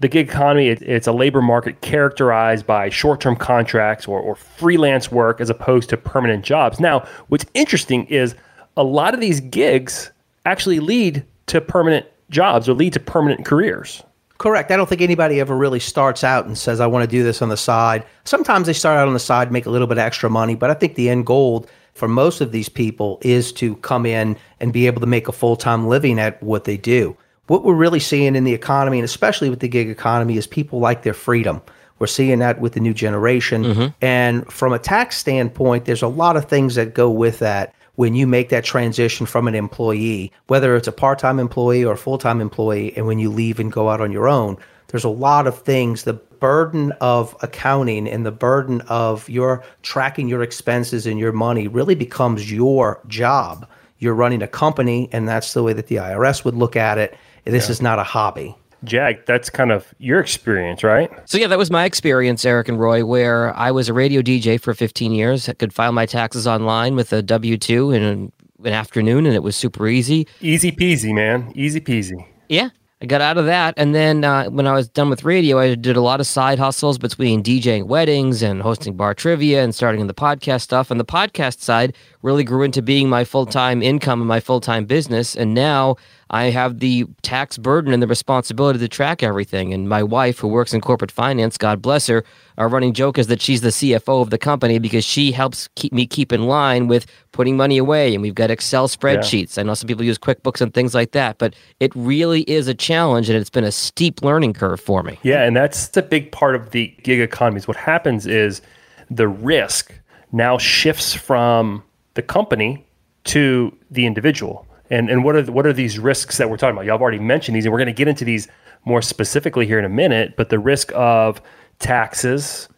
The 0.00 0.08
gig 0.08 0.28
economy, 0.28 0.68
it, 0.68 0.80
it's 0.82 1.06
a 1.06 1.12
labor 1.12 1.42
market 1.42 1.80
characterized 1.80 2.66
by 2.66 2.88
short 2.88 3.20
term 3.20 3.36
contracts 3.36 4.06
or, 4.06 4.20
or 4.20 4.36
freelance 4.36 5.10
work 5.10 5.40
as 5.40 5.50
opposed 5.50 5.90
to 5.90 5.96
permanent 5.96 6.44
jobs. 6.44 6.80
Now, 6.80 7.06
what's 7.28 7.44
interesting 7.54 8.06
is 8.06 8.34
a 8.76 8.84
lot 8.84 9.12
of 9.12 9.20
these 9.20 9.40
gigs 9.40 10.10
actually 10.46 10.80
lead 10.80 11.24
to 11.46 11.60
permanent 11.60 12.06
jobs 12.30 12.68
or 12.68 12.74
lead 12.74 12.92
to 12.92 13.00
permanent 13.00 13.44
careers. 13.44 14.02
Correct. 14.38 14.70
I 14.70 14.76
don't 14.76 14.88
think 14.88 15.00
anybody 15.00 15.40
ever 15.40 15.56
really 15.56 15.80
starts 15.80 16.22
out 16.22 16.46
and 16.46 16.56
says, 16.56 16.78
I 16.80 16.86
want 16.86 17.02
to 17.02 17.10
do 17.10 17.24
this 17.24 17.42
on 17.42 17.48
the 17.48 17.56
side. 17.56 18.04
Sometimes 18.24 18.68
they 18.68 18.72
start 18.72 18.96
out 18.96 19.08
on 19.08 19.14
the 19.14 19.20
side, 19.20 19.50
make 19.50 19.66
a 19.66 19.70
little 19.70 19.88
bit 19.88 19.98
extra 19.98 20.30
money, 20.30 20.54
but 20.54 20.70
I 20.70 20.74
think 20.74 20.94
the 20.94 21.10
end 21.10 21.26
goal 21.26 21.66
for 21.94 22.06
most 22.06 22.40
of 22.40 22.52
these 22.52 22.68
people 22.68 23.18
is 23.22 23.52
to 23.54 23.74
come 23.76 24.06
in 24.06 24.36
and 24.60 24.72
be 24.72 24.86
able 24.86 25.00
to 25.00 25.06
make 25.06 25.26
a 25.26 25.32
full 25.32 25.56
time 25.56 25.88
living 25.88 26.20
at 26.20 26.40
what 26.40 26.64
they 26.64 26.76
do. 26.76 27.16
What 27.48 27.64
we're 27.64 27.74
really 27.74 27.98
seeing 27.98 28.36
in 28.36 28.44
the 28.44 28.54
economy, 28.54 28.98
and 28.98 29.04
especially 29.04 29.50
with 29.50 29.60
the 29.60 29.68
gig 29.68 29.90
economy, 29.90 30.36
is 30.36 30.46
people 30.46 30.78
like 30.78 31.02
their 31.02 31.14
freedom. 31.14 31.60
We're 31.98 32.06
seeing 32.06 32.38
that 32.38 32.60
with 32.60 32.74
the 32.74 32.80
new 32.80 32.94
generation. 32.94 33.64
Mm-hmm. 33.64 33.86
And 34.00 34.52
from 34.52 34.72
a 34.72 34.78
tax 34.78 35.16
standpoint, 35.16 35.84
there's 35.84 36.02
a 36.02 36.08
lot 36.08 36.36
of 36.36 36.44
things 36.44 36.76
that 36.76 36.94
go 36.94 37.10
with 37.10 37.40
that 37.40 37.74
when 37.98 38.14
you 38.14 38.28
make 38.28 38.48
that 38.48 38.62
transition 38.62 39.26
from 39.26 39.48
an 39.48 39.56
employee, 39.56 40.30
whether 40.46 40.76
it's 40.76 40.86
a 40.86 40.92
part 40.92 41.18
time 41.18 41.40
employee 41.40 41.84
or 41.84 41.96
full 41.96 42.16
time 42.16 42.40
employee, 42.40 42.96
and 42.96 43.08
when 43.08 43.18
you 43.18 43.28
leave 43.28 43.58
and 43.58 43.72
go 43.72 43.88
out 43.88 44.00
on 44.00 44.12
your 44.12 44.28
own, 44.28 44.56
there's 44.86 45.02
a 45.02 45.08
lot 45.08 45.48
of 45.48 45.60
things. 45.62 46.04
The 46.04 46.12
burden 46.12 46.92
of 47.00 47.34
accounting 47.42 48.06
and 48.06 48.24
the 48.24 48.30
burden 48.30 48.82
of 48.82 49.28
your 49.28 49.64
tracking 49.82 50.28
your 50.28 50.44
expenses 50.44 51.06
and 51.08 51.18
your 51.18 51.32
money 51.32 51.66
really 51.66 51.96
becomes 51.96 52.52
your 52.52 53.00
job. 53.08 53.68
You're 53.98 54.14
running 54.14 54.42
a 54.42 54.48
company, 54.48 55.08
and 55.10 55.26
that's 55.26 55.52
the 55.52 55.64
way 55.64 55.72
that 55.72 55.88
the 55.88 55.96
IRS 55.96 56.44
would 56.44 56.54
look 56.54 56.76
at 56.76 56.98
it. 56.98 57.18
This 57.42 57.66
yeah. 57.66 57.72
is 57.72 57.82
not 57.82 57.98
a 57.98 58.04
hobby. 58.04 58.54
Jag, 58.84 59.24
that's 59.26 59.50
kind 59.50 59.72
of 59.72 59.92
your 59.98 60.20
experience, 60.20 60.84
right? 60.84 61.10
So 61.28 61.38
yeah, 61.38 61.48
that 61.48 61.58
was 61.58 61.70
my 61.70 61.84
experience, 61.84 62.44
Eric 62.44 62.68
and 62.68 62.78
Roy, 62.78 63.04
where 63.04 63.54
I 63.56 63.70
was 63.70 63.88
a 63.88 63.92
radio 63.92 64.22
DJ 64.22 64.60
for 64.60 64.74
15 64.74 65.12
years. 65.12 65.48
I 65.48 65.54
could 65.54 65.72
file 65.72 65.92
my 65.92 66.06
taxes 66.06 66.46
online 66.46 66.94
with 66.94 67.12
a 67.12 67.22
W 67.22 67.56
two 67.58 67.90
in 67.90 68.02
an, 68.02 68.32
an 68.64 68.72
afternoon, 68.72 69.26
and 69.26 69.34
it 69.34 69.42
was 69.42 69.56
super 69.56 69.88
easy. 69.88 70.26
Easy 70.40 70.70
peasy, 70.70 71.14
man. 71.14 71.52
Easy 71.54 71.80
peasy. 71.80 72.24
Yeah, 72.48 72.70
I 73.00 73.06
got 73.06 73.20
out 73.20 73.38
of 73.38 73.46
that, 73.46 73.74
and 73.76 73.94
then 73.94 74.24
uh, 74.24 74.46
when 74.46 74.66
I 74.66 74.72
was 74.72 74.88
done 74.88 75.08
with 75.08 75.22
radio, 75.22 75.58
I 75.58 75.76
did 75.76 75.96
a 75.96 76.00
lot 76.00 76.18
of 76.18 76.26
side 76.26 76.58
hustles 76.58 76.98
between 76.98 77.44
DJing 77.44 77.86
weddings 77.86 78.42
and 78.42 78.60
hosting 78.60 78.96
bar 78.96 79.14
trivia 79.14 79.62
and 79.62 79.72
starting 79.74 80.00
in 80.00 80.08
the 80.08 80.14
podcast 80.14 80.62
stuff. 80.62 80.90
And 80.90 80.98
the 80.98 81.04
podcast 81.04 81.60
side 81.60 81.94
really 82.22 82.44
grew 82.44 82.62
into 82.62 82.82
being 82.82 83.08
my 83.08 83.24
full 83.24 83.46
time 83.46 83.82
income 83.82 84.20
and 84.20 84.28
my 84.28 84.40
full 84.40 84.60
time 84.60 84.84
business. 84.84 85.36
And 85.36 85.54
now 85.54 85.96
I 86.30 86.44
have 86.44 86.80
the 86.80 87.06
tax 87.22 87.56
burden 87.56 87.92
and 87.92 88.02
the 88.02 88.06
responsibility 88.06 88.78
to 88.80 88.88
track 88.88 89.22
everything. 89.22 89.72
And 89.72 89.88
my 89.88 90.02
wife, 90.02 90.38
who 90.38 90.48
works 90.48 90.74
in 90.74 90.80
corporate 90.80 91.10
finance, 91.10 91.56
God 91.56 91.80
bless 91.80 92.06
her, 92.08 92.24
our 92.58 92.68
running 92.68 92.92
joke 92.92 93.18
is 93.18 93.28
that 93.28 93.40
she's 93.40 93.60
the 93.60 93.68
CFO 93.68 94.20
of 94.20 94.30
the 94.30 94.38
company 94.38 94.78
because 94.78 95.04
she 95.04 95.32
helps 95.32 95.68
keep 95.76 95.92
me 95.92 96.06
keep 96.06 96.32
in 96.32 96.44
line 96.44 96.88
with 96.88 97.06
putting 97.32 97.56
money 97.56 97.78
away. 97.78 98.12
And 98.14 98.22
we've 98.22 98.34
got 98.34 98.50
Excel 98.50 98.88
spreadsheets. 98.88 99.56
Yeah. 99.56 99.62
I 99.62 99.64
know 99.64 99.74
some 99.74 99.86
people 99.86 100.04
use 100.04 100.18
QuickBooks 100.18 100.60
and 100.60 100.74
things 100.74 100.94
like 100.94 101.12
that, 101.12 101.38
but 101.38 101.54
it 101.80 101.92
really 101.94 102.42
is 102.42 102.68
a 102.68 102.74
challenge 102.74 103.28
and 103.30 103.38
it's 103.38 103.50
been 103.50 103.64
a 103.64 103.72
steep 103.72 104.22
learning 104.22 104.54
curve 104.54 104.80
for 104.80 105.02
me. 105.02 105.18
Yeah, 105.22 105.44
and 105.44 105.56
that's 105.56 105.88
the 105.88 106.02
big 106.02 106.32
part 106.32 106.56
of 106.56 106.70
the 106.72 106.88
gig 107.02 107.20
economies. 107.20 107.68
What 107.68 107.76
happens 107.76 108.26
is 108.26 108.60
the 109.08 109.28
risk 109.28 109.92
now 110.32 110.58
shifts 110.58 111.14
from 111.14 111.82
the 112.18 112.22
company 112.22 112.84
to 113.22 113.72
the 113.92 114.04
individual. 114.04 114.66
And 114.90 115.08
and 115.08 115.22
what 115.22 115.36
are 115.36 115.52
what 115.52 115.66
are 115.66 115.72
these 115.72 116.00
risks 116.00 116.36
that 116.38 116.50
we're 116.50 116.56
talking 116.56 116.74
about? 116.74 116.84
Y'all 116.84 116.94
have 116.94 117.00
already 117.00 117.20
mentioned 117.20 117.56
these, 117.56 117.64
and 117.64 117.72
we're 117.72 117.78
going 117.78 117.86
to 117.86 117.92
get 117.92 118.08
into 118.08 118.24
these 118.24 118.48
more 118.84 119.00
specifically 119.02 119.66
here 119.66 119.78
in 119.78 119.84
a 119.84 119.88
minute. 119.88 120.34
But 120.36 120.48
the 120.48 120.58
risk 120.58 120.90
of 120.96 121.40
taxes, 121.78 122.68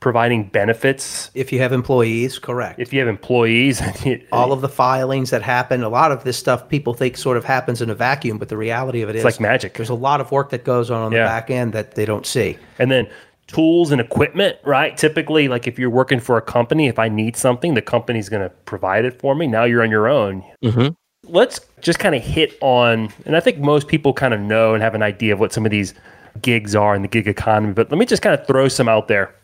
providing 0.00 0.48
benefits. 0.48 1.30
If 1.34 1.52
you 1.52 1.60
have 1.60 1.72
employees, 1.72 2.40
correct. 2.40 2.80
If 2.80 2.92
you 2.92 2.98
have 2.98 3.08
employees, 3.08 3.80
all 4.32 4.52
of 4.52 4.60
the 4.60 4.68
filings 4.68 5.30
that 5.30 5.42
happen, 5.42 5.84
a 5.84 5.88
lot 5.88 6.10
of 6.10 6.24
this 6.24 6.36
stuff 6.36 6.68
people 6.68 6.92
think 6.92 7.16
sort 7.16 7.36
of 7.36 7.44
happens 7.44 7.80
in 7.80 7.90
a 7.90 7.94
vacuum, 7.94 8.38
but 8.38 8.48
the 8.48 8.56
reality 8.56 9.02
of 9.02 9.08
it 9.08 9.14
it's 9.14 9.20
is 9.20 9.24
like 9.24 9.38
magic. 9.38 9.74
There's 9.74 9.90
a 9.90 9.94
lot 9.94 10.20
of 10.20 10.32
work 10.32 10.50
that 10.50 10.64
goes 10.64 10.90
on 10.90 11.00
on 11.02 11.12
yeah. 11.12 11.22
the 11.22 11.28
back 11.28 11.50
end 11.50 11.74
that 11.74 11.94
they 11.94 12.06
don't 12.06 12.26
see. 12.26 12.58
And 12.80 12.90
then 12.90 13.08
tools 13.52 13.90
and 13.90 14.00
equipment, 14.00 14.56
right? 14.64 14.96
Typically, 14.96 15.48
like 15.48 15.66
if 15.66 15.78
you're 15.78 15.90
working 15.90 16.20
for 16.20 16.36
a 16.36 16.42
company, 16.42 16.86
if 16.86 16.98
I 16.98 17.08
need 17.08 17.36
something, 17.36 17.74
the 17.74 17.82
company's 17.82 18.28
going 18.28 18.42
to 18.42 18.50
provide 18.50 19.04
it 19.04 19.18
for 19.18 19.34
me. 19.34 19.46
Now 19.46 19.64
you're 19.64 19.82
on 19.82 19.90
your 19.90 20.08
own. 20.08 20.44
Mm-hmm. 20.62 20.88
Let's 21.32 21.60
just 21.80 21.98
kind 21.98 22.14
of 22.14 22.22
hit 22.22 22.56
on, 22.60 23.12
and 23.26 23.36
I 23.36 23.40
think 23.40 23.58
most 23.58 23.88
people 23.88 24.12
kind 24.12 24.34
of 24.34 24.40
know 24.40 24.74
and 24.74 24.82
have 24.82 24.94
an 24.94 25.02
idea 25.02 25.32
of 25.32 25.40
what 25.40 25.52
some 25.52 25.64
of 25.64 25.70
these 25.70 25.94
gigs 26.42 26.74
are 26.74 26.94
in 26.94 27.02
the 27.02 27.08
gig 27.08 27.26
economy, 27.26 27.72
but 27.72 27.90
let 27.90 27.98
me 27.98 28.06
just 28.06 28.22
kind 28.22 28.38
of 28.38 28.46
throw 28.46 28.68
some 28.68 28.88
out 28.88 29.08
there. 29.08 29.34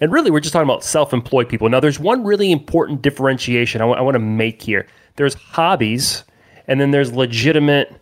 And 0.00 0.10
really, 0.10 0.30
we're 0.30 0.40
just 0.40 0.52
talking 0.52 0.68
about 0.68 0.82
self 0.82 1.12
employed 1.12 1.48
people. 1.48 1.68
Now, 1.68 1.80
there's 1.80 2.00
one 2.00 2.24
really 2.24 2.50
important 2.50 3.02
differentiation 3.02 3.82
I, 3.82 3.84
w- 3.84 3.98
I 3.98 4.00
want 4.00 4.14
to 4.14 4.20
make 4.20 4.62
here 4.62 4.86
there's 5.16 5.34
hobbies, 5.34 6.24
and 6.66 6.80
then 6.80 6.92
there's 6.92 7.12
legitimate 7.12 7.94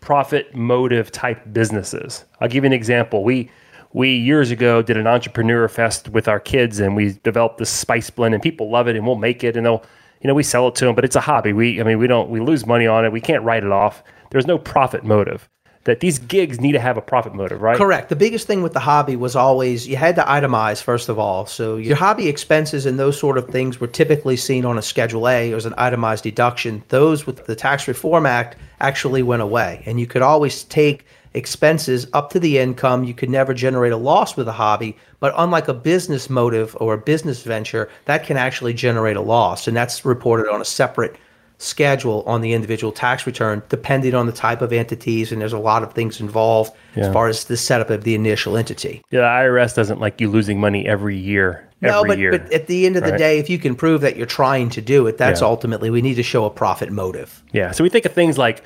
profit 0.00 0.54
motive 0.54 1.12
type 1.12 1.52
businesses. 1.52 2.24
I'll 2.40 2.48
give 2.48 2.64
you 2.64 2.68
an 2.68 2.72
example. 2.72 3.22
We 3.22 3.50
we 3.94 4.16
years 4.16 4.50
ago 4.50 4.82
did 4.82 4.98
an 4.98 5.06
entrepreneur 5.06 5.66
fest 5.68 6.10
with 6.10 6.28
our 6.28 6.40
kids 6.40 6.80
and 6.80 6.94
we 6.94 7.12
developed 7.22 7.58
this 7.58 7.70
spice 7.70 8.10
blend 8.10 8.34
and 8.34 8.42
people 8.42 8.70
love 8.70 8.88
it 8.88 8.96
and 8.96 9.06
we'll 9.06 9.16
make 9.16 9.42
it 9.42 9.56
and 9.56 9.64
they'll 9.64 9.82
you 10.20 10.28
know 10.28 10.34
we 10.34 10.42
sell 10.42 10.68
it 10.68 10.74
to 10.74 10.84
them 10.84 10.94
but 10.94 11.04
it's 11.04 11.16
a 11.16 11.20
hobby. 11.20 11.54
We 11.54 11.80
i 11.80 11.84
mean 11.84 11.98
we 11.98 12.06
don't 12.06 12.28
we 12.28 12.40
lose 12.40 12.66
money 12.66 12.86
on 12.86 13.06
it. 13.06 13.12
We 13.12 13.22
can't 13.22 13.42
write 13.42 13.64
it 13.64 13.72
off. 13.72 14.02
There's 14.30 14.46
no 14.46 14.58
profit 14.58 15.04
motive. 15.04 15.48
That 15.84 16.00
these 16.00 16.18
gigs 16.18 16.62
need 16.62 16.72
to 16.72 16.80
have 16.80 16.96
a 16.96 17.02
profit 17.02 17.34
motive 17.34 17.60
right? 17.60 17.76
Correct. 17.76 18.08
The 18.08 18.16
biggest 18.16 18.46
thing 18.46 18.62
with 18.62 18.72
the 18.72 18.80
hobby 18.80 19.16
was 19.16 19.36
always 19.36 19.86
you 19.86 19.96
had 19.96 20.16
to 20.16 20.22
itemize 20.22 20.82
first 20.82 21.10
of 21.10 21.18
all. 21.18 21.44
So 21.46 21.76
your 21.76 21.96
hobby 21.96 22.26
expenses 22.26 22.86
and 22.86 22.98
those 22.98 23.18
sort 23.18 23.36
of 23.36 23.48
things 23.48 23.80
were 23.80 23.86
typically 23.86 24.36
seen 24.36 24.64
on 24.64 24.78
a 24.78 24.82
Schedule 24.82 25.28
A 25.28 25.52
as 25.52 25.66
an 25.66 25.74
itemized 25.76 26.24
deduction. 26.24 26.82
Those 26.88 27.26
with 27.26 27.44
the 27.44 27.54
Tax 27.54 27.86
Reform 27.86 28.24
Act 28.24 28.56
actually 28.80 29.22
went 29.22 29.42
away, 29.42 29.82
and 29.84 30.00
you 30.00 30.06
could 30.06 30.22
always 30.22 30.64
take 30.64 31.04
expenses 31.34 32.06
up 32.12 32.30
to 32.30 32.38
the 32.40 32.58
income. 32.58 33.04
You 33.04 33.14
could 33.14 33.30
never 33.30 33.52
generate 33.54 33.92
a 33.92 33.96
loss 33.96 34.36
with 34.36 34.48
a 34.48 34.52
hobby, 34.52 34.96
but 35.20 35.34
unlike 35.36 35.68
a 35.68 35.74
business 35.74 36.30
motive 36.30 36.76
or 36.80 36.94
a 36.94 36.98
business 36.98 37.42
venture, 37.42 37.88
that 38.06 38.24
can 38.24 38.36
actually 38.36 38.72
generate 38.74 39.16
a 39.16 39.20
loss, 39.20 39.66
and 39.68 39.76
that's 39.76 40.04
reported 40.04 40.48
on 40.50 40.60
a 40.60 40.64
separate 40.64 41.16
schedule 41.58 42.24
on 42.26 42.40
the 42.40 42.52
individual 42.52 42.92
tax 42.92 43.26
return 43.26 43.62
depending 43.68 44.12
on 44.12 44.26
the 44.26 44.32
type 44.32 44.60
of 44.60 44.72
entities 44.72 45.30
and 45.30 45.40
there's 45.40 45.52
a 45.52 45.58
lot 45.58 45.84
of 45.84 45.92
things 45.92 46.20
involved 46.20 46.72
Yeah. 46.96 47.04
as 47.06 47.12
far 47.12 47.28
as 47.28 47.44
the 47.44 47.56
setup 47.56 47.90
of 47.90 48.02
the 48.02 48.16
initial 48.16 48.56
entity 48.56 49.02
yeah 49.12 49.20
the 49.20 49.26
irs 49.48 49.72
doesn't 49.72 50.00
like 50.00 50.20
you 50.20 50.28
losing 50.28 50.58
money 50.58 50.84
every 50.84 51.16
year 51.16 51.66
no 51.80 51.98
every 52.00 52.08
but, 52.08 52.18
year 52.18 52.30
but 52.32 52.52
at 52.52 52.66
the 52.66 52.84
end 52.86 52.96
of 52.96 53.04
the 53.04 53.12
right? 53.12 53.18
day 53.18 53.38
if 53.38 53.48
you 53.48 53.58
can 53.60 53.76
prove 53.76 54.00
that 54.00 54.16
you're 54.16 54.26
trying 54.26 54.68
to 54.70 54.82
do 54.82 55.06
it 55.06 55.16
that's 55.16 55.42
Yeah. 55.42 55.46
ultimately 55.46 55.90
we 55.90 56.02
need 56.02 56.16
to 56.16 56.24
show 56.24 56.44
a 56.44 56.50
profit 56.50 56.90
motive 56.90 57.40
Yeah. 57.52 57.70
So 57.70 57.84
we 57.84 57.88
think 57.88 58.04
of 58.04 58.12
things 58.12 58.36
like 58.36 58.64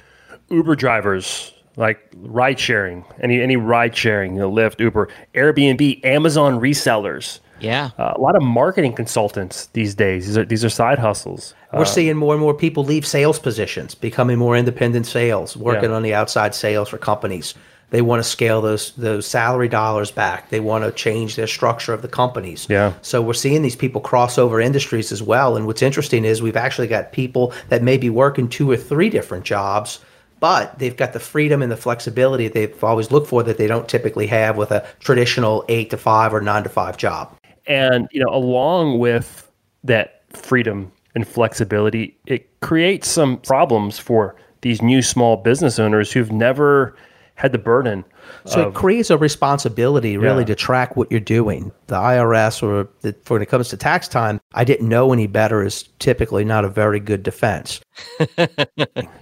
Uber 0.48 0.75
drivers, 0.75 1.52
like 1.78 1.99
ride 2.16 2.58
sharing, 2.61 3.04
any 3.20 3.40
any 3.40 3.56
ride 3.56 3.97
sharing, 3.97 4.35
you 4.35 4.40
know, 4.40 4.50
Lyft, 4.50 4.80
Uber, 4.80 5.08
Airbnb, 5.35 6.04
Amazon 6.04 6.61
resellers. 6.61 7.40
Yeah. 7.61 7.90
Uh, 7.99 8.12
a 8.14 8.20
lot 8.20 8.37
of 8.37 8.42
marketing 8.42 8.92
consultants 8.92 9.66
these 9.73 9.94
days. 9.94 10.26
These 10.26 10.37
are 10.37 10.44
these 10.44 10.64
are 10.64 10.68
side 10.68 10.99
hustles. 10.99 11.54
we're 11.73 11.85
seeing 11.85 12.16
more 12.16 12.35
and 12.35 12.40
more 12.40 12.54
people 12.54 12.85
leave 12.85 13.06
sales 13.06 13.38
positions 13.38 13.94
becoming 13.94 14.38
more 14.38 14.56
independent 14.56 15.06
sales 15.06 15.56
working 15.56 15.90
Yeah. 15.90 15.97
on 15.97 16.02
the 16.02 16.14
outside 16.14 16.54
sales 16.54 16.88
for 16.88 16.99
companies 16.99 17.54
they 17.90 18.00
want 18.00 18.23
to 18.23 18.28
scale 18.28 18.61
those 18.62 18.92
those 18.97 19.26
salary 19.26 19.68
dollars 19.68 20.11
back 20.11 20.49
they 20.50 20.61
want 20.61 20.85
to 20.85 20.90
change 20.92 21.37
their 21.37 21.47
structure 21.47 21.92
of 21.92 22.00
the 22.00 22.08
companies 22.08 22.66
Yeah. 22.70 22.92
So 23.02 23.20
we're 23.20 23.35
seeing 23.35 23.61
these 23.62 23.76
people 23.76 24.00
cross 24.00 24.38
over 24.38 24.61
industries 24.61 25.12
as 25.12 25.23
well. 25.23 25.56
And 25.56 25.66
what's 25.66 25.82
interesting 25.82 26.25
is 26.25 26.40
we've 26.40 26.56
actually 26.66 26.87
got 26.88 27.12
people 27.12 27.52
that 27.68 27.82
may 27.82 27.99
be 27.99 28.08
working 28.11 28.49
two 28.49 28.70
or 28.70 28.76
three 28.78 29.11
different 29.11 29.44
jobs, 29.44 29.99
but 30.40 30.78
they've 30.78 30.97
got 30.97 31.12
the 31.12 31.21
freedom 31.21 31.62
and 31.62 31.71
the 31.71 31.76
flexibility 31.76 32.49
they've 32.49 32.83
always 32.85 33.11
looked 33.11 33.28
for 33.28 33.42
that 33.42 33.59
they 33.59 33.66
don't 33.66 33.88
typically 33.88 34.26
have 34.26 34.57
with 34.57 34.71
a 34.71 34.87
traditional 35.00 35.64
eight 35.68 35.90
to 35.90 35.97
five 35.97 36.33
or 36.33 36.40
nine 36.40 36.62
to 36.62 36.68
five 36.68 36.97
job. 36.97 37.37
And 37.66 38.09
you 38.12 38.21
know, 38.25 38.33
along 38.33 38.99
with 38.99 39.50
that 39.85 40.23
freedom 40.30 40.92
and 41.14 41.26
flexibility, 41.26 42.16
it 42.26 42.49
creates 42.61 43.09
some 43.09 43.38
problems 43.38 43.99
for 43.99 44.37
these 44.61 44.83
new 44.83 45.02
small 45.02 45.37
business 45.37 45.78
owners 45.78 46.12
who've 46.12 46.33
never 46.33 46.97
had 47.35 47.52
the 47.52 47.59
burden. 47.59 48.04
So 48.47 48.61
it 48.61 48.66
um, 48.66 48.73
creates 48.73 49.11
a 49.11 49.18
responsibility 49.18 50.16
really 50.16 50.40
Yeah. 50.42 50.47
to 50.47 50.54
track 50.54 50.97
what 50.97 51.11
you're 51.11 51.20
doing. 51.20 51.70
The 51.88 51.97
IRS 51.97 52.62
or 52.62 52.88
the, 53.02 53.14
when 53.28 53.42
it 53.42 53.47
comes 53.47 53.68
to 53.70 53.76
tax 53.76 54.08
time, 54.08 54.40
I 54.54 54.64
didn't 54.64 54.88
know 54.88 55.12
any 55.12 55.26
better 55.26 55.62
is 55.62 55.85
typically 55.99 56.44
not 56.44 56.64
a 56.64 56.68
very 56.68 57.00
good 57.00 57.23
defense. 57.23 57.80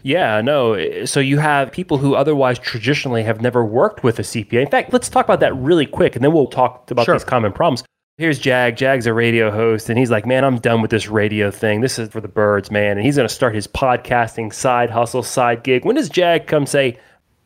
Yeah, 0.03 0.41
no. 0.41 1.05
So 1.05 1.19
you 1.21 1.39
have 1.39 1.73
people 1.73 1.99
who 1.99 2.15
otherwise 2.15 2.59
traditionally 2.59 3.23
have 3.25 3.41
never 3.41 3.65
worked 3.65 4.05
with 4.05 4.19
a 4.19 4.23
CPA. 4.23 4.63
In 4.63 4.71
fact, 4.71 4.93
let's 4.93 5.09
talk 5.09 5.25
about 5.25 5.41
that 5.41 5.55
really 5.57 5.87
quick 5.87 6.15
and 6.15 6.25
then 6.25 6.33
we'll 6.33 6.47
talk 6.47 6.89
about 6.91 7.05
Sure. 7.07 7.15
these 7.15 7.25
common 7.25 7.53
problems. 7.53 7.83
Here's 8.19 8.39
Jag. 8.39 8.77
Jag's 8.77 9.07
a 9.07 9.13
radio 9.13 9.51
host 9.51 9.91
and 9.91 9.99
he's 9.99 10.11
like, 10.11 10.25
man, 10.27 10.45
I'm 10.45 10.59
done 10.59 10.81
with 10.81 10.91
this 10.91 11.09
radio 11.09 11.51
thing. 11.51 11.81
This 11.81 11.99
is 11.99 12.09
for 12.09 12.21
the 12.21 12.29
birds, 12.29 12.71
man. 12.71 12.97
And 12.97 13.05
he's 13.05 13.17
going 13.17 13.29
to 13.29 13.35
start 13.35 13.55
his 13.55 13.67
podcasting 13.67 14.53
side 14.55 14.91
hustle, 14.91 15.23
side 15.23 15.65
gig. 15.65 15.85
When 15.85 15.97
does 15.97 16.09
Jag 16.09 16.47
come 16.47 16.67
say, 16.67 16.99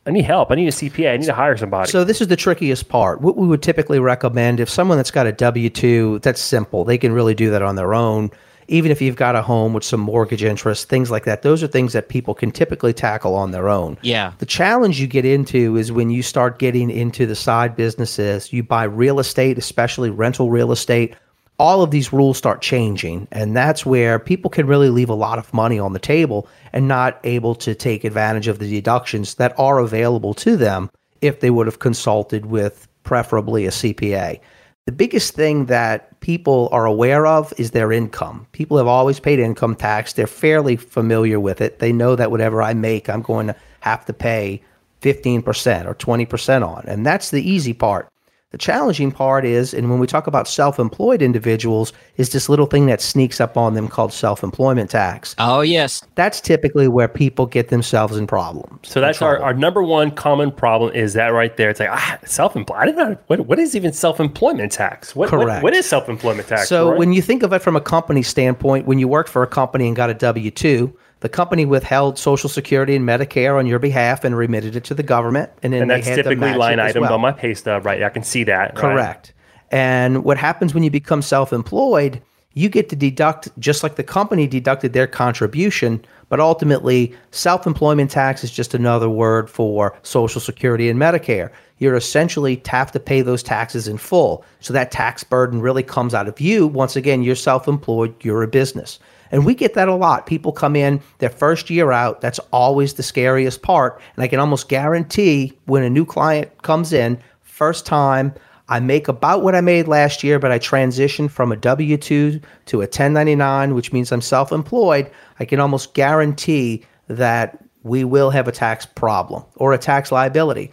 I 0.07 0.11
need 0.11 0.25
help. 0.25 0.51
I 0.51 0.55
need 0.55 0.69
a 0.69 0.73
CPA. 0.73 1.13
I 1.13 1.17
need 1.19 1.27
to 1.27 1.35
hire 1.35 1.57
somebody. 1.57 1.91
So 1.91 2.05
this 2.05 2.21
is 2.21 2.29
the 2.29 2.37
trickiest 2.37 2.89
part. 2.89 3.21
What 3.21 3.37
we 3.37 3.47
would 3.47 3.63
typically 3.63 3.99
recommend 3.99 4.59
if 4.59 4.71
someone 4.71 4.97
that's 4.97 5.11
got 5.11 5.27
a 5.27 5.33
W 5.33 5.69
two, 5.69 6.19
that's 6.21 6.41
simple. 6.41 6.85
They 6.85 6.99
can 6.99 7.13
really 7.13 7.35
do 7.35 7.51
that 7.51 7.63
on 7.63 7.77
their 7.77 7.95
own. 7.95 8.31
Even 8.69 8.93
if 8.93 9.03
you've 9.03 9.17
got 9.17 9.35
a 9.35 9.43
home 9.43 9.73
with 9.73 9.83
some 9.83 9.99
mortgage 9.99 10.45
interest, 10.45 10.89
things 10.89 11.11
like 11.11 11.25
that. 11.25 11.43
Those 11.43 11.61
are 11.63 11.67
things 11.67 11.93
that 11.93 12.09
people 12.09 12.35
can 12.35 12.53
typically 12.53 12.93
tackle 12.93 13.35
on 13.35 13.51
their 13.51 13.69
own. 13.69 13.99
Yeah. 14.03 14.33
The 14.39 14.47
challenge 14.47 15.01
you 15.01 15.09
get 15.09 15.25
into 15.25 15.77
is 15.77 15.91
when 15.91 16.09
you 16.09 16.23
start 16.23 16.61
getting 16.61 16.89
into 16.89 17.27
the 17.27 17.35
side 17.35 17.75
businesses, 17.75 18.53
you 18.53 18.63
buy 18.63 18.85
real 18.85 19.19
estate, 19.19 19.59
especially 19.59 20.09
rental 20.09 20.51
real 20.51 20.71
estate. 20.71 21.17
All 21.61 21.83
of 21.83 21.91
these 21.91 22.11
rules 22.11 22.39
start 22.39 22.63
changing, 22.63 23.29
and 23.31 23.55
that's 23.55 23.85
where 23.85 24.19
people 24.19 24.49
can 24.49 24.67
really 24.67 24.89
leave 24.89 25.11
a 25.11 25.15
lot 25.15 25.39
of 25.39 25.53
money 25.53 25.79
on 25.79 25.93
the 25.93 25.99
table 25.99 26.49
and 26.73 26.89
not 26.89 27.21
able 27.23 27.55
to 27.57 27.75
take 27.75 28.03
advantage 28.03 28.49
of 28.49 28.59
the 28.59 28.71
deductions 28.71 29.35
that 29.35 29.53
are 29.59 29.79
available 29.79 30.33
to 30.33 30.57
them 30.57 30.89
if 31.21 31.41
they 31.41 31.51
would 31.51 31.67
have 31.67 31.79
consulted 31.79 32.47
with 32.47 32.89
preferably 33.03 33.67
a 33.67 33.71
CPA. 33.71 34.41
The 34.87 34.93
biggest 34.93 35.35
thing 35.35 35.67
that 35.67 36.19
people 36.21 36.71
are 36.73 36.87
aware 36.87 37.27
of 37.27 37.53
is 37.59 37.73
their 37.73 37.93
income. 37.93 38.47
People 38.53 38.79
have 38.79 38.87
always 38.87 39.21
paid 39.21 39.39
income 39.39 39.77
tax. 39.77 40.15
They're 40.15 40.27
fairly 40.27 40.77
familiar 40.77 41.39
with 41.39 41.61
it. 41.61 41.79
They 41.79 41.93
know 41.93 42.17
that 42.17 42.31
whatever 42.31 42.63
I 42.63 42.73
make, 42.73 43.11
I'm 43.11 43.21
going 43.21 43.49
to 43.49 43.57
have 43.81 44.07
to 44.07 44.15
pay 44.15 44.63
15% 45.03 45.45
or 45.85 45.95
20% 45.95 46.67
on. 46.67 46.85
And 46.87 47.05
that's 47.05 47.31
the 47.31 47.47
easy 47.47 47.75
part. 47.75 48.09
The 48.51 48.59
challenging 48.59 49.13
part 49.13 49.45
is, 49.45 49.73
and 49.73 49.89
when 49.91 50.01
we 50.01 50.09
talk 50.09 50.27
about 50.27 50.49
self 50.49 50.81
employed 50.81 51.23
individuals, 51.23 51.93
is 52.17 52.31
this 52.31 52.49
little 52.49 52.67
thing 52.67 52.87
that 52.87 53.01
sneaks 53.01 53.41
up 53.41 53.57
on 53.57 53.75
them 53.75 53.87
called 53.87 54.13
self 54.13 54.43
employment 54.43 54.91
tax. 54.91 55.37
Oh, 55.39 55.61
yes. 55.61 56.03
That's 56.17 56.41
typically 56.41 56.89
where 56.89 57.07
people 57.07 57.47
get 57.47 57.69
themselves 57.69 58.17
in 58.17 58.27
problems. 58.27 58.89
So 58.89 59.01
that's 59.01 59.23
our, 59.23 59.41
our 59.41 59.55
number 59.55 59.85
one 59.85 60.11
common 60.11 60.51
problem 60.51 60.93
is 60.97 61.13
that 61.13 61.29
right 61.29 61.57
there. 61.57 61.71
It's 61.71 61.79
like 61.79 61.91
ah, 61.93 62.19
self-employed. 62.25 62.77
I 62.77 62.87
didn't 62.87 62.99
know 62.99 63.19
what, 63.29 63.47
what 63.47 63.61
is 63.61 63.77
even 63.77 63.93
self-employment 63.93 64.73
tax. 64.73 65.15
What, 65.15 65.31
what- 65.31 65.43
Correct. 65.43 65.63
what 65.63 65.73
is 65.73 65.87
self-employment 65.87 66.49
tax? 66.49 66.69
So 66.69 66.91
Roy? 66.91 66.99
when 66.99 67.13
you 67.13 67.23
think 67.23 67.45
of 67.45 67.53
it 67.53 67.61
from 67.61 67.77
a 67.77 67.81
company 67.81 68.23
standpoint, 68.23 68.85
when 68.85 68.99
you 68.99 69.07
worked 69.07 69.29
for 69.29 69.45
a 69.45 69.47
company 69.47 69.87
and 69.87 69.95
got 69.95 70.11
a 70.11 70.15
W 70.15 70.51
two, 70.51 70.93
the 71.21 71.29
company 71.29 71.67
withheld 71.67 72.19
Social 72.19 72.49
Security 72.49 72.97
and 72.97 73.07
Medicare 73.07 73.59
on 73.59 73.67
your 73.67 73.79
behalf 73.79 74.25
and 74.25 74.37
remitted 74.37 74.75
it 74.75 74.85
to 74.85 74.95
the 74.95 75.03
government, 75.03 75.51
and 75.63 75.73
then 75.73 75.83
and 75.83 75.91
they 75.91 76.01
that's 76.01 76.17
typically 76.17 76.55
line 76.55 76.79
it 76.79 76.83
as 76.83 76.91
items 76.91 77.03
well. 77.03 77.15
on 77.15 77.21
my 77.21 77.33
pay 77.33 77.55
stub, 77.55 77.85
right? 77.85 78.03
I 78.03 78.09
can 78.09 78.23
see 78.23 78.45
that. 78.45 78.75
right? 78.75 78.77
Correct. 78.77 79.33
And 79.71 80.25
what 80.25 80.39
happens 80.39 80.75
when 80.75 80.83
you 80.83 80.91
become 80.91 81.23
self 81.23 81.53
employed, 81.53 82.21
you 82.55 82.69
get 82.69 82.89
to 82.89 82.97
deduct 82.97 83.49
just 83.59 83.83
like 83.83 83.95
the 83.95 84.03
company 84.03 84.47
deducted 84.47 84.93
their 84.93 85.07
contribution, 85.07 86.05
but 86.29 86.41
ultimately, 86.41 87.15
self 87.31 87.67
employment 87.67 88.11
tax 88.11 88.43
is 88.43 88.51
just 88.51 88.75
another 88.75 89.09
word 89.09 89.51
for 89.51 89.97
Social 90.03 90.41
Security 90.41 90.89
and 90.89 90.99
Medicare. 90.99 91.51
You're 91.79 91.97
essentially 91.97 92.61
have 92.67 92.93
to 92.93 93.01
pay 93.01 93.23
those 93.23 93.43
taxes 93.43 93.89
in 93.89 93.99
full. 93.99 94.45
So 94.61 94.73
that 94.73 94.91
tax 94.91 95.23
burden 95.23 95.61
really 95.61 95.83
comes 95.83 96.15
out 96.15 96.29
of 96.29 96.41
you. 96.41 96.67
Once 96.67 96.97
again, 96.97 97.23
you're 97.23 97.37
self 97.37 97.69
employed, 97.69 98.15
you're 98.25 98.43
a 98.43 98.49
business. 98.49 98.99
And 99.31 99.47
we 99.47 99.55
get 99.55 99.75
that 99.75 99.89
a 99.89 99.95
lot. 99.95 100.27
People 100.27 100.53
come 100.53 100.77
in 100.77 101.01
their 101.19 101.31
first 101.31 101.71
year 101.71 101.93
out. 101.93 102.21
That's 102.21 102.39
always 102.53 102.95
the 102.95 103.03
scariest 103.03 103.63
part. 103.63 104.01
And 104.17 104.25
I 104.25 104.29
can 104.29 104.41
almost 104.41 104.69
guarantee 104.69 105.59
when 105.67 105.83
a 105.83 105.91
new 105.91 106.05
client 106.05 106.63
comes 106.63 106.93
in, 106.93 107.19
first 107.43 107.87
time, 107.87 108.35
I 108.69 108.79
make 108.79 109.09
about 109.09 109.43
what 109.43 109.57
I 109.57 109.61
made 109.61 109.89
last 109.89 110.23
year, 110.23 110.39
but 110.39 110.53
I 110.53 110.59
transition 110.59 111.29
from 111.29 111.51
a 111.51 111.57
W 111.57 111.97
2 111.97 112.41
to 112.67 112.77
a 112.77 112.79
1099, 112.81 113.75
which 113.75 113.93
means 113.93 114.13
I'm 114.13 114.21
self 114.21 114.53
employed. 114.53 115.11
I 115.41 115.45
can 115.45 115.59
almost 115.59 115.95
guarantee 115.95 116.85
that 117.09 117.65
we 117.83 118.05
will 118.05 118.31
have 118.31 118.47
a 118.47 118.53
tax 118.53 118.87
problem 118.87 119.45
or 119.57 119.73
a 119.73 119.79
tax 119.79 120.13
liability. 120.13 120.71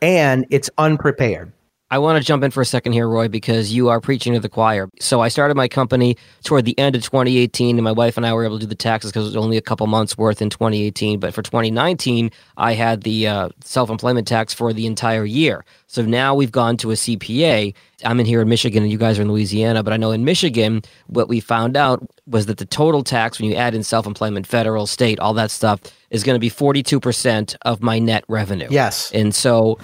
And 0.00 0.46
it's 0.50 0.70
unprepared. 0.78 1.52
I 1.88 1.98
want 1.98 2.18
to 2.18 2.24
jump 2.24 2.42
in 2.42 2.50
for 2.50 2.60
a 2.60 2.66
second 2.66 2.94
here, 2.94 3.08
Roy, 3.08 3.28
because 3.28 3.72
you 3.72 3.88
are 3.90 4.00
preaching 4.00 4.32
to 4.32 4.40
the 4.40 4.48
choir. 4.48 4.88
So 4.98 5.20
I 5.20 5.28
started 5.28 5.56
my 5.56 5.68
company 5.68 6.16
toward 6.42 6.64
the 6.64 6.76
end 6.80 6.96
of 6.96 7.02
2018, 7.02 7.76
and 7.76 7.84
my 7.84 7.92
wife 7.92 8.16
and 8.16 8.26
I 8.26 8.32
were 8.32 8.44
able 8.44 8.58
to 8.58 8.64
do 8.64 8.68
the 8.68 8.74
taxes 8.74 9.12
because 9.12 9.26
it 9.26 9.28
was 9.28 9.36
only 9.36 9.56
a 9.56 9.62
couple 9.62 9.86
months 9.86 10.18
worth 10.18 10.42
in 10.42 10.50
2018. 10.50 11.20
But 11.20 11.32
for 11.32 11.42
2019, 11.42 12.32
I 12.56 12.72
had 12.72 13.02
the 13.02 13.28
uh, 13.28 13.48
self 13.62 13.88
employment 13.88 14.26
tax 14.26 14.52
for 14.52 14.72
the 14.72 14.84
entire 14.84 15.24
year. 15.24 15.64
So 15.86 16.02
now 16.02 16.34
we've 16.34 16.50
gone 16.50 16.76
to 16.78 16.90
a 16.90 16.94
CPA. 16.94 17.72
I'm 18.04 18.18
in 18.18 18.26
here 18.26 18.42
in 18.42 18.48
Michigan, 18.48 18.82
and 18.82 18.90
you 18.90 18.98
guys 18.98 19.20
are 19.20 19.22
in 19.22 19.30
Louisiana. 19.30 19.84
But 19.84 19.92
I 19.92 19.96
know 19.96 20.10
in 20.10 20.24
Michigan, 20.24 20.82
what 21.06 21.28
we 21.28 21.38
found 21.38 21.76
out 21.76 22.04
was 22.26 22.46
that 22.46 22.58
the 22.58 22.66
total 22.66 23.04
tax, 23.04 23.38
when 23.38 23.48
you 23.48 23.54
add 23.54 23.76
in 23.76 23.84
self 23.84 24.06
employment, 24.06 24.48
federal, 24.48 24.88
state, 24.88 25.20
all 25.20 25.34
that 25.34 25.52
stuff, 25.52 25.80
is 26.10 26.24
going 26.24 26.34
to 26.34 26.40
be 26.40 26.50
42% 26.50 27.54
of 27.62 27.80
my 27.80 28.00
net 28.00 28.24
revenue. 28.26 28.66
Yes. 28.70 29.12
And 29.12 29.32
so 29.32 29.78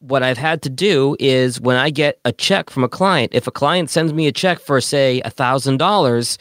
what 0.00 0.22
I've 0.22 0.38
had 0.38 0.62
to 0.62 0.70
do 0.70 1.16
is 1.18 1.60
when 1.60 1.76
I 1.76 1.90
get 1.90 2.20
a 2.24 2.32
check 2.32 2.70
from 2.70 2.84
a 2.84 2.88
client, 2.88 3.32
if 3.34 3.46
a 3.46 3.50
client 3.50 3.90
sends 3.90 4.12
me 4.12 4.26
a 4.26 4.32
check 4.32 4.60
for 4.60 4.80
say 4.80 5.20
$1,000, 5.24 6.38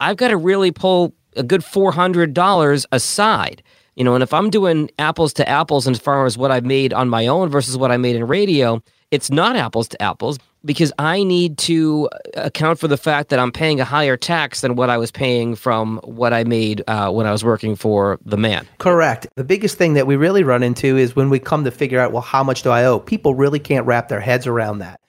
I've 0.00 0.16
got 0.16 0.28
to 0.28 0.36
really 0.36 0.70
pull 0.70 1.14
a 1.36 1.42
good 1.42 1.62
$400 1.62 2.86
aside. 2.92 3.62
You 3.96 4.04
know, 4.04 4.14
and 4.14 4.22
if 4.22 4.32
I'm 4.32 4.50
doing 4.50 4.90
apples 4.98 5.32
to 5.34 5.48
apples 5.48 5.88
as 5.88 5.98
far 5.98 6.24
as 6.24 6.38
what 6.38 6.50
I've 6.50 6.64
made 6.64 6.92
on 6.92 7.08
my 7.08 7.26
own 7.26 7.48
versus 7.48 7.76
what 7.76 7.90
I 7.90 7.96
made 7.96 8.14
in 8.14 8.26
radio, 8.26 8.82
it's 9.10 9.30
not 9.30 9.56
apples 9.56 9.88
to 9.88 10.02
apples 10.02 10.38
because 10.64 10.92
I 10.98 11.22
need 11.22 11.56
to 11.58 12.08
account 12.34 12.78
for 12.78 12.88
the 12.88 12.96
fact 12.96 13.30
that 13.30 13.38
I'm 13.38 13.52
paying 13.52 13.80
a 13.80 13.84
higher 13.84 14.16
tax 14.16 14.60
than 14.60 14.76
what 14.76 14.90
I 14.90 14.98
was 14.98 15.10
paying 15.10 15.54
from 15.54 15.98
what 16.04 16.32
I 16.32 16.44
made 16.44 16.82
uh, 16.88 17.10
when 17.10 17.26
I 17.26 17.32
was 17.32 17.44
working 17.44 17.76
for 17.76 18.18
the 18.24 18.36
man. 18.36 18.66
Correct. 18.78 19.26
The 19.36 19.44
biggest 19.44 19.78
thing 19.78 19.94
that 19.94 20.06
we 20.06 20.16
really 20.16 20.42
run 20.42 20.62
into 20.62 20.96
is 20.96 21.14
when 21.14 21.30
we 21.30 21.38
come 21.38 21.64
to 21.64 21.70
figure 21.70 22.00
out, 22.00 22.12
well, 22.12 22.22
how 22.22 22.42
much 22.42 22.62
do 22.62 22.70
I 22.70 22.84
owe? 22.84 22.98
People 22.98 23.34
really 23.34 23.58
can't 23.58 23.86
wrap 23.86 24.08
their 24.08 24.20
heads 24.20 24.46
around 24.46 24.78
that. 24.78 25.00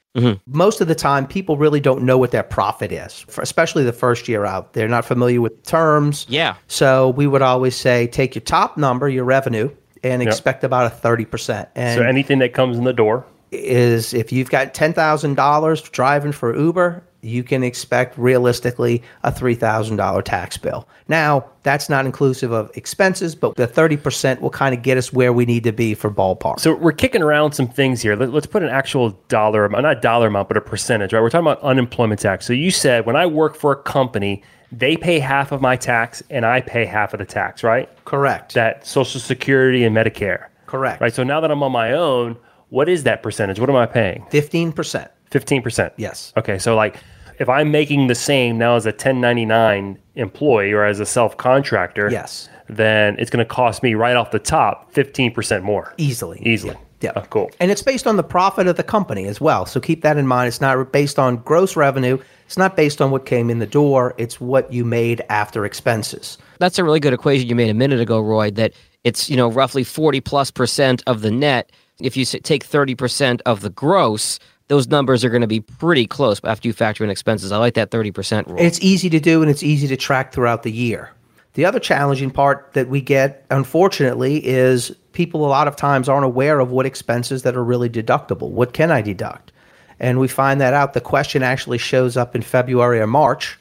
Most 0.47 0.81
of 0.81 0.89
the 0.89 0.95
time, 0.95 1.25
people 1.25 1.55
really 1.55 1.79
don't 1.79 2.03
know 2.03 2.17
what 2.17 2.31
their 2.31 2.43
profit 2.43 2.91
is, 2.91 3.19
for 3.29 3.41
especially 3.41 3.85
the 3.85 3.93
first 3.93 4.27
year 4.27 4.43
out. 4.43 4.73
They're 4.73 4.89
not 4.89 5.05
familiar 5.05 5.39
with 5.39 5.63
terms. 5.63 6.25
Yeah. 6.27 6.55
So 6.67 7.11
we 7.11 7.25
would 7.25 7.41
always 7.41 7.73
say, 7.73 8.07
take 8.07 8.35
your 8.35 8.41
top 8.41 8.75
number, 8.75 9.07
your 9.07 9.23
revenue, 9.23 9.73
and 10.03 10.21
expect 10.21 10.65
about 10.65 10.91
a 10.91 10.95
30%. 10.95 11.67
And 11.73 11.97
So 11.97 12.05
anything 12.05 12.39
that 12.39 12.53
comes 12.53 12.77
in 12.77 12.83
the 12.83 12.91
door, 12.91 13.25
is 13.51 14.13
if 14.13 14.31
you've 14.31 14.49
got 14.49 14.73
$10,000 14.73 15.91
driving 15.91 16.31
for 16.31 16.55
Uber, 16.55 17.03
you 17.21 17.43
can 17.43 17.63
expect 17.63 18.17
realistically 18.17 19.03
a 19.23 19.31
$3,000 19.31 20.23
tax 20.23 20.57
bill. 20.57 20.87
Now, 21.07 21.45
that's 21.63 21.89
not 21.89 22.05
inclusive 22.05 22.51
of 22.51 22.71
expenses, 22.75 23.35
but 23.35 23.55
the 23.55 23.67
30% 23.67 24.39
will 24.39 24.49
kind 24.49 24.73
of 24.73 24.81
get 24.81 24.97
us 24.97 25.11
where 25.11 25.33
we 25.33 25.45
need 25.45 25.63
to 25.65 25.73
be 25.73 25.93
for 25.93 26.09
ballpark. 26.09 26.59
So 26.59 26.75
we're 26.75 26.91
kicking 26.91 27.21
around 27.21 27.53
some 27.53 27.67
things 27.67 28.01
here. 28.01 28.15
Let, 28.15 28.33
us 28.33 28.45
put 28.45 28.63
an 28.63 28.69
actual 28.69 29.11
dollar 29.27 29.65
amount, 29.65 29.83
not 29.83 30.01
dollar 30.01 30.27
amount, 30.27 30.47
but 30.47 30.57
a 30.57 30.61
percentage, 30.61 31.11
right? 31.11 31.21
We're 31.21 31.29
talking 31.29 31.47
about 31.47 31.61
unemployment 31.61 32.21
tax. 32.21 32.45
So 32.45 32.53
you 32.53 32.71
said 32.71 33.05
when 33.05 33.15
I 33.15 33.25
work 33.25 33.55
for 33.55 33.73
a 33.73 33.81
company, 33.83 34.43
they 34.71 34.95
pay 34.95 35.19
half 35.19 35.51
of 35.51 35.61
my 35.61 35.75
tax 35.75 36.23
and 36.29 36.45
I 36.45 36.61
pay 36.61 36.85
half 36.85 37.13
of 37.13 37.19
the 37.19 37.25
tax, 37.25 37.63
right? 37.63 37.89
Correct. 38.05 38.53
That 38.53 38.85
Social 38.85 39.19
Security 39.19 39.83
and 39.83 39.95
Medicare. 39.95 40.45
Correct. 40.67 41.01
Right. 41.01 41.13
So 41.13 41.23
now 41.23 41.41
that 41.41 41.49
I'm 41.49 41.63
on 41.63 41.71
my 41.71 41.93
own, 41.93 42.37
what 42.69 42.87
is 42.89 43.03
that 43.03 43.21
percentage? 43.23 43.59
What 43.59 43.69
am 43.69 43.75
I 43.75 43.85
paying? 43.85 44.25
15%. 44.31 45.07
15%. 45.31 45.91
Yes. 45.97 46.33
Okay. 46.37 46.57
So 46.57 46.75
like 46.75 46.97
if 47.39 47.47
I'm 47.49 47.71
making 47.71 48.07
the 48.07 48.15
same 48.15 48.57
now 48.57 48.75
as 48.75 48.85
a 48.85 48.89
1099 48.89 49.97
employee 50.15 50.71
or 50.71 50.83
as 50.83 50.99
a 50.99 51.05
self 51.05 51.37
contractor, 51.37 52.09
Yes. 52.11 52.49
then 52.67 53.15
it's 53.19 53.29
going 53.29 53.45
to 53.45 53.49
cost 53.51 53.81
me 53.83 53.93
right 53.93 54.15
off 54.15 54.31
the 54.31 54.39
top 54.39 54.93
15% 54.93 55.63
more. 55.63 55.93
Easily. 55.97 56.41
Easily. 56.43 56.75
Yeah. 57.01 57.13
Oh, 57.15 57.21
cool. 57.29 57.49
And 57.61 57.71
it's 57.71 57.81
based 57.81 58.05
on 58.07 58.17
the 58.17 58.23
profit 58.23 58.67
of 58.67 58.75
the 58.75 58.83
company 58.83 59.25
as 59.25 59.39
well. 59.39 59.65
So 59.65 59.79
keep 59.79 60.01
that 60.01 60.17
in 60.17 60.27
mind. 60.27 60.49
It's 60.49 60.59
not 60.59 60.91
based 60.91 61.17
on 61.17 61.37
gross 61.37 61.77
revenue. 61.77 62.17
It's 62.45 62.57
not 62.57 62.75
based 62.75 63.01
on 63.01 63.09
what 63.09 63.25
came 63.25 63.49
in 63.49 63.59
the 63.59 63.65
door. 63.67 64.15
It's 64.17 64.41
what 64.41 64.73
you 64.73 64.83
made 64.83 65.21
after 65.29 65.63
expenses. 65.65 66.37
That's 66.57 66.77
a 66.77 66.83
really 66.83 66.99
good 66.99 67.13
equation 67.13 67.47
you 67.47 67.55
made 67.55 67.69
a 67.69 67.73
minute 67.73 68.01
ago, 68.01 68.19
Roy, 68.19 68.51
that 68.51 68.73
it's, 69.05 69.29
you 69.29 69.37
know, 69.37 69.49
roughly 69.49 69.85
40 69.85 70.19
plus 70.19 70.51
percent 70.51 71.01
of 71.07 71.21
the 71.21 71.31
net. 71.31 71.71
If 71.99 72.15
you 72.15 72.25
take 72.25 72.65
30% 72.65 73.41
of 73.45 73.61
the 73.61 73.69
gross, 73.69 74.39
those 74.67 74.87
numbers 74.87 75.25
are 75.25 75.29
going 75.29 75.41
to 75.41 75.47
be 75.47 75.61
pretty 75.61 76.07
close 76.07 76.39
after 76.43 76.67
you 76.67 76.73
factor 76.73 77.03
in 77.03 77.09
expenses. 77.09 77.51
I 77.51 77.57
like 77.57 77.73
that 77.73 77.91
30% 77.91 78.47
rule. 78.47 78.57
It's 78.59 78.79
easy 78.81 79.09
to 79.09 79.19
do 79.19 79.41
and 79.41 79.49
it's 79.49 79.63
easy 79.63 79.87
to 79.87 79.97
track 79.97 80.31
throughout 80.31 80.63
the 80.63 80.71
year. 80.71 81.11
The 81.55 81.65
other 81.65 81.79
challenging 81.79 82.31
part 82.31 82.71
that 82.73 82.87
we 82.87 83.01
get, 83.01 83.45
unfortunately, 83.49 84.45
is 84.45 84.95
people 85.13 85.45
a 85.45 85.49
lot 85.49 85.67
of 85.67 85.75
times 85.75 86.07
aren't 86.07 86.25
aware 86.25 86.59
of 86.59 86.71
what 86.71 86.85
expenses 86.85 87.43
that 87.43 87.55
are 87.55 87.63
really 87.63 87.89
deductible. 87.89 88.49
What 88.49 88.73
can 88.73 88.91
I 88.91 89.01
deduct? 89.01 89.51
And 89.99 90.19
we 90.19 90.27
find 90.27 90.61
that 90.61 90.73
out. 90.73 90.93
The 90.93 91.01
question 91.01 91.43
actually 91.43 91.79
shows 91.79 92.15
up 92.15 92.35
in 92.35 92.43
February 92.43 92.99
or 92.99 93.07
March, 93.07 93.57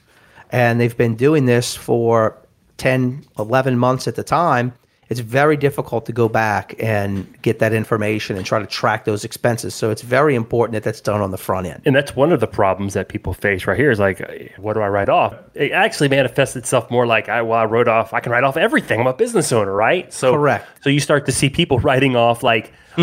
and 0.51 0.79
they've 0.81 0.97
been 0.97 1.17
doing 1.17 1.47
this 1.47 1.75
for 1.75 2.39
10, 2.77 3.25
11 3.39 3.79
months 3.79 4.07
at 4.07 4.15
the 4.15 4.23
time. 4.23 4.73
It's 5.09 5.21
very 5.21 5.57
difficult 5.57 6.05
to 6.07 6.13
go 6.13 6.29
back 6.29 6.75
and 6.79 7.27
get 7.41 7.61
that 7.61 7.73
information 7.73 8.37
and 8.37 8.45
try 8.45 8.59
to 8.59 8.67
track 8.67 9.07
those 9.07 9.25
expenses. 9.25 9.75
So 9.75 9.91
it's 9.91 10.03
very 10.03 10.35
important 10.35 10.75
that 10.75 10.83
that's 10.83 11.01
done 11.01 11.21
on 11.21 11.31
the 11.31 11.39
front 11.39 11.67
end. 11.67 11.83
And 11.87 11.97
that's 11.97 12.15
one 12.15 12.31
of 12.31 12.41
the 12.41 12.47
problems 12.47 12.95
that 12.95 13.09
people 13.09 13.33
face 13.33 13.67
right 13.67 13.79
here 13.79 13.91
is 13.91 13.99
like, 13.99 14.55
what 14.59 14.75
do 14.75 14.81
I 14.81 14.89
write 14.89 15.09
off? 15.09 15.35
It 15.55 15.73
actually 15.73 16.09
manifests 16.09 16.57
itself 16.57 16.91
more 16.91 17.07
like, 17.07 17.29
I, 17.29 17.41
well, 17.41 17.59
I 17.59 17.65
wrote 17.65 17.89
off, 17.89 18.13
I 18.13 18.21
can 18.21 18.33
write 18.33 18.45
off 18.45 18.57
everything. 18.57 19.01
I'm 19.01 19.07
a 19.07 19.15
business 19.15 19.51
owner, 19.51 19.75
right? 19.75 20.13
So, 20.13 20.33
Correct. 20.33 20.67
So 20.83 20.91
you 20.91 21.01
start 21.01 21.25
to 21.27 21.33
see 21.33 21.49
people 21.49 21.79
writing 21.89 22.15
off 22.15 22.43
like, 22.43 22.73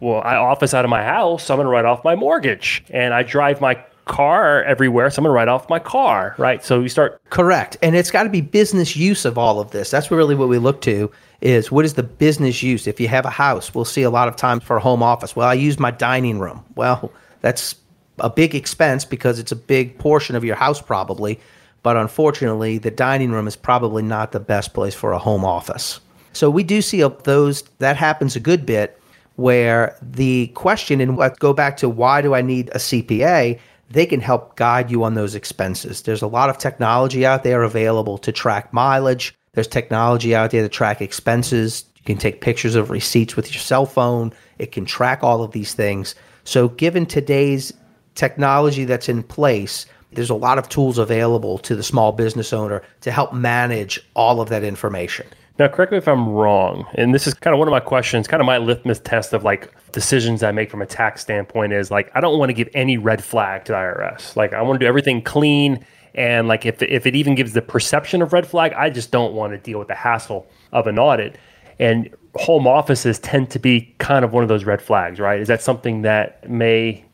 well, 0.00 0.22
I 0.22 0.36
office 0.36 0.72
out 0.72 0.84
of 0.84 0.90
my 0.90 1.02
house, 1.02 1.44
so 1.44 1.54
I'm 1.54 1.58
going 1.58 1.66
to 1.66 1.70
write 1.70 1.84
off 1.84 2.04
my 2.04 2.14
mortgage. 2.14 2.84
And 2.90 3.12
I 3.12 3.22
drive 3.22 3.60
my 3.60 3.82
car 4.06 4.62
everywhere, 4.64 5.10
so 5.10 5.20
I'm 5.20 5.24
going 5.24 5.30
to 5.30 5.34
write 5.34 5.48
off 5.48 5.68
my 5.68 5.78
car, 5.78 6.34
right? 6.38 6.64
So 6.64 6.80
you 6.80 6.88
start, 6.88 7.20
Correct. 7.30 7.76
And 7.82 7.94
it's 7.94 8.10
got 8.10 8.22
to 8.22 8.30
be 8.30 8.40
business 8.40 8.96
use 8.96 9.24
of 9.24 9.36
all 9.36 9.60
of 9.60 9.72
this. 9.72 9.90
That's 9.90 10.10
really 10.10 10.34
what 10.34 10.48
we 10.48 10.58
look 10.58 10.80
to 10.82 11.10
is 11.42 11.70
what 11.70 11.84
is 11.84 11.94
the 11.94 12.02
business 12.02 12.62
use? 12.62 12.86
If 12.86 12.98
you 12.98 13.08
have 13.08 13.26
a 13.26 13.30
house, 13.30 13.74
we'll 13.74 13.84
see 13.84 14.02
a 14.02 14.10
lot 14.10 14.28
of 14.28 14.36
times 14.36 14.62
for 14.62 14.76
a 14.76 14.80
home 14.80 15.02
office. 15.02 15.36
Well, 15.36 15.48
I 15.48 15.54
use 15.54 15.78
my 15.78 15.90
dining 15.90 16.38
room. 16.38 16.64
Well, 16.76 17.12
that's 17.42 17.74
a 18.18 18.30
big 18.30 18.54
expense 18.54 19.04
because 19.04 19.38
it's 19.38 19.52
a 19.52 19.56
big 19.56 19.98
portion 19.98 20.36
of 20.36 20.44
your 20.44 20.56
house 20.56 20.80
probably. 20.80 21.38
But 21.82 21.96
unfortunately, 21.96 22.78
the 22.78 22.90
dining 22.90 23.30
room 23.30 23.46
is 23.46 23.54
probably 23.54 24.02
not 24.02 24.32
the 24.32 24.40
best 24.40 24.72
place 24.72 24.94
for 24.94 25.12
a 25.12 25.18
home 25.18 25.44
office. 25.44 26.00
So 26.32 26.50
we 26.50 26.62
do 26.62 26.82
see 26.82 27.02
those 27.24 27.62
that 27.78 27.96
happens 27.96 28.36
a 28.36 28.40
good 28.40 28.66
bit 28.66 29.00
where 29.36 29.96
the 30.00 30.48
question 30.48 31.00
and 31.00 31.16
what 31.16 31.38
go 31.38 31.52
back 31.52 31.76
to 31.78 31.88
why 31.88 32.22
do 32.22 32.34
I 32.34 32.42
need 32.42 32.68
a 32.70 32.78
CPA? 32.78 33.58
They 33.90 34.06
can 34.06 34.20
help 34.20 34.56
guide 34.56 34.90
you 34.90 35.04
on 35.04 35.14
those 35.14 35.34
expenses. 35.34 36.02
There's 36.02 36.22
a 36.22 36.26
lot 36.26 36.50
of 36.50 36.58
technology 36.58 37.24
out 37.24 37.44
there 37.44 37.62
available 37.62 38.18
to 38.18 38.32
track 38.32 38.72
mileage. 38.72 39.34
There's 39.52 39.68
technology 39.68 40.34
out 40.34 40.50
there 40.50 40.62
to 40.62 40.68
track 40.68 41.00
expenses. 41.00 41.84
You 41.96 42.02
can 42.04 42.18
take 42.18 42.40
pictures 42.40 42.74
of 42.74 42.90
receipts 42.90 43.36
with 43.36 43.52
your 43.52 43.60
cell 43.60 43.86
phone. 43.86 44.32
It 44.58 44.72
can 44.72 44.84
track 44.84 45.22
all 45.22 45.42
of 45.42 45.52
these 45.52 45.74
things. 45.74 46.14
So 46.44 46.68
given 46.68 47.06
today's 47.06 47.72
technology 48.14 48.84
that's 48.84 49.08
in 49.08 49.22
place, 49.22 49.86
there's 50.12 50.30
a 50.30 50.34
lot 50.34 50.58
of 50.58 50.68
tools 50.68 50.98
available 50.98 51.58
to 51.58 51.76
the 51.76 51.82
small 51.82 52.12
business 52.12 52.52
owner 52.52 52.82
to 53.02 53.10
help 53.10 53.32
manage 53.32 54.00
all 54.14 54.40
of 54.40 54.48
that 54.48 54.64
information. 54.64 55.26
Now 55.58 55.68
correct 55.68 55.92
me 55.92 55.98
if 55.98 56.06
I'm 56.06 56.28
wrong. 56.28 56.86
And 56.94 57.14
this 57.14 57.26
is 57.26 57.34
kind 57.34 57.54
of 57.54 57.58
one 57.58 57.68
of 57.68 57.72
my 57.72 57.80
questions, 57.80 58.28
kind 58.28 58.40
of 58.40 58.46
my 58.46 58.58
litmus 58.58 59.00
test 59.00 59.32
of 59.32 59.42
like 59.42 59.72
decisions 59.92 60.42
I 60.42 60.52
make 60.52 60.70
from 60.70 60.82
a 60.82 60.86
tax 60.86 61.22
standpoint 61.22 61.72
is 61.72 61.90
like, 61.90 62.10
I 62.14 62.20
don't 62.20 62.38
want 62.38 62.50
to 62.50 62.54
give 62.54 62.68
any 62.74 62.98
red 62.98 63.24
flag 63.24 63.64
to 63.64 63.72
the 63.72 63.78
IRS. 63.78 64.36
Like, 64.36 64.52
I 64.52 64.60
want 64.62 64.78
to 64.78 64.84
do 64.84 64.86
everything 64.86 65.22
clean. 65.22 65.84
And 66.14 66.48
like, 66.48 66.66
if, 66.66 66.82
if 66.82 67.06
it 67.06 67.16
even 67.16 67.34
gives 67.34 67.54
the 67.54 67.62
perception 67.62 68.20
of 68.20 68.34
red 68.34 68.46
flag, 68.46 68.74
I 68.74 68.90
just 68.90 69.10
don't 69.10 69.32
want 69.32 69.52
to 69.54 69.58
deal 69.58 69.78
with 69.78 69.88
the 69.88 69.94
hassle 69.94 70.46
of 70.72 70.86
an 70.86 70.98
audit. 70.98 71.38
And 71.78 72.14
home 72.34 72.66
offices 72.66 73.18
tend 73.18 73.50
to 73.50 73.58
be 73.58 73.94
kind 73.98 74.24
of 74.24 74.32
one 74.32 74.42
of 74.42 74.48
those 74.50 74.64
red 74.64 74.82
flags, 74.82 75.18
right? 75.18 75.40
Is 75.40 75.48
that 75.48 75.62
something 75.62 76.02
that 76.02 76.48
may 76.48 77.05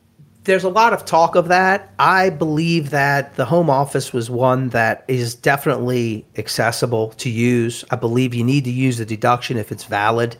there's 0.44 0.64
a 0.64 0.68
lot 0.68 0.92
of 0.92 1.04
talk 1.04 1.36
of 1.36 1.48
that. 1.48 1.92
I 1.98 2.30
believe 2.30 2.90
that 2.90 3.36
the 3.36 3.44
home 3.44 3.70
office 3.70 4.12
was 4.12 4.28
one 4.28 4.70
that 4.70 5.04
is 5.06 5.34
definitely 5.34 6.26
accessible 6.36 7.10
to 7.18 7.30
use. 7.30 7.84
I 7.90 7.96
believe 7.96 8.34
you 8.34 8.42
need 8.42 8.64
to 8.64 8.70
use 8.70 8.98
the 8.98 9.06
deduction 9.06 9.56
if 9.56 9.70
it's 9.70 9.84
valid. 9.84 10.36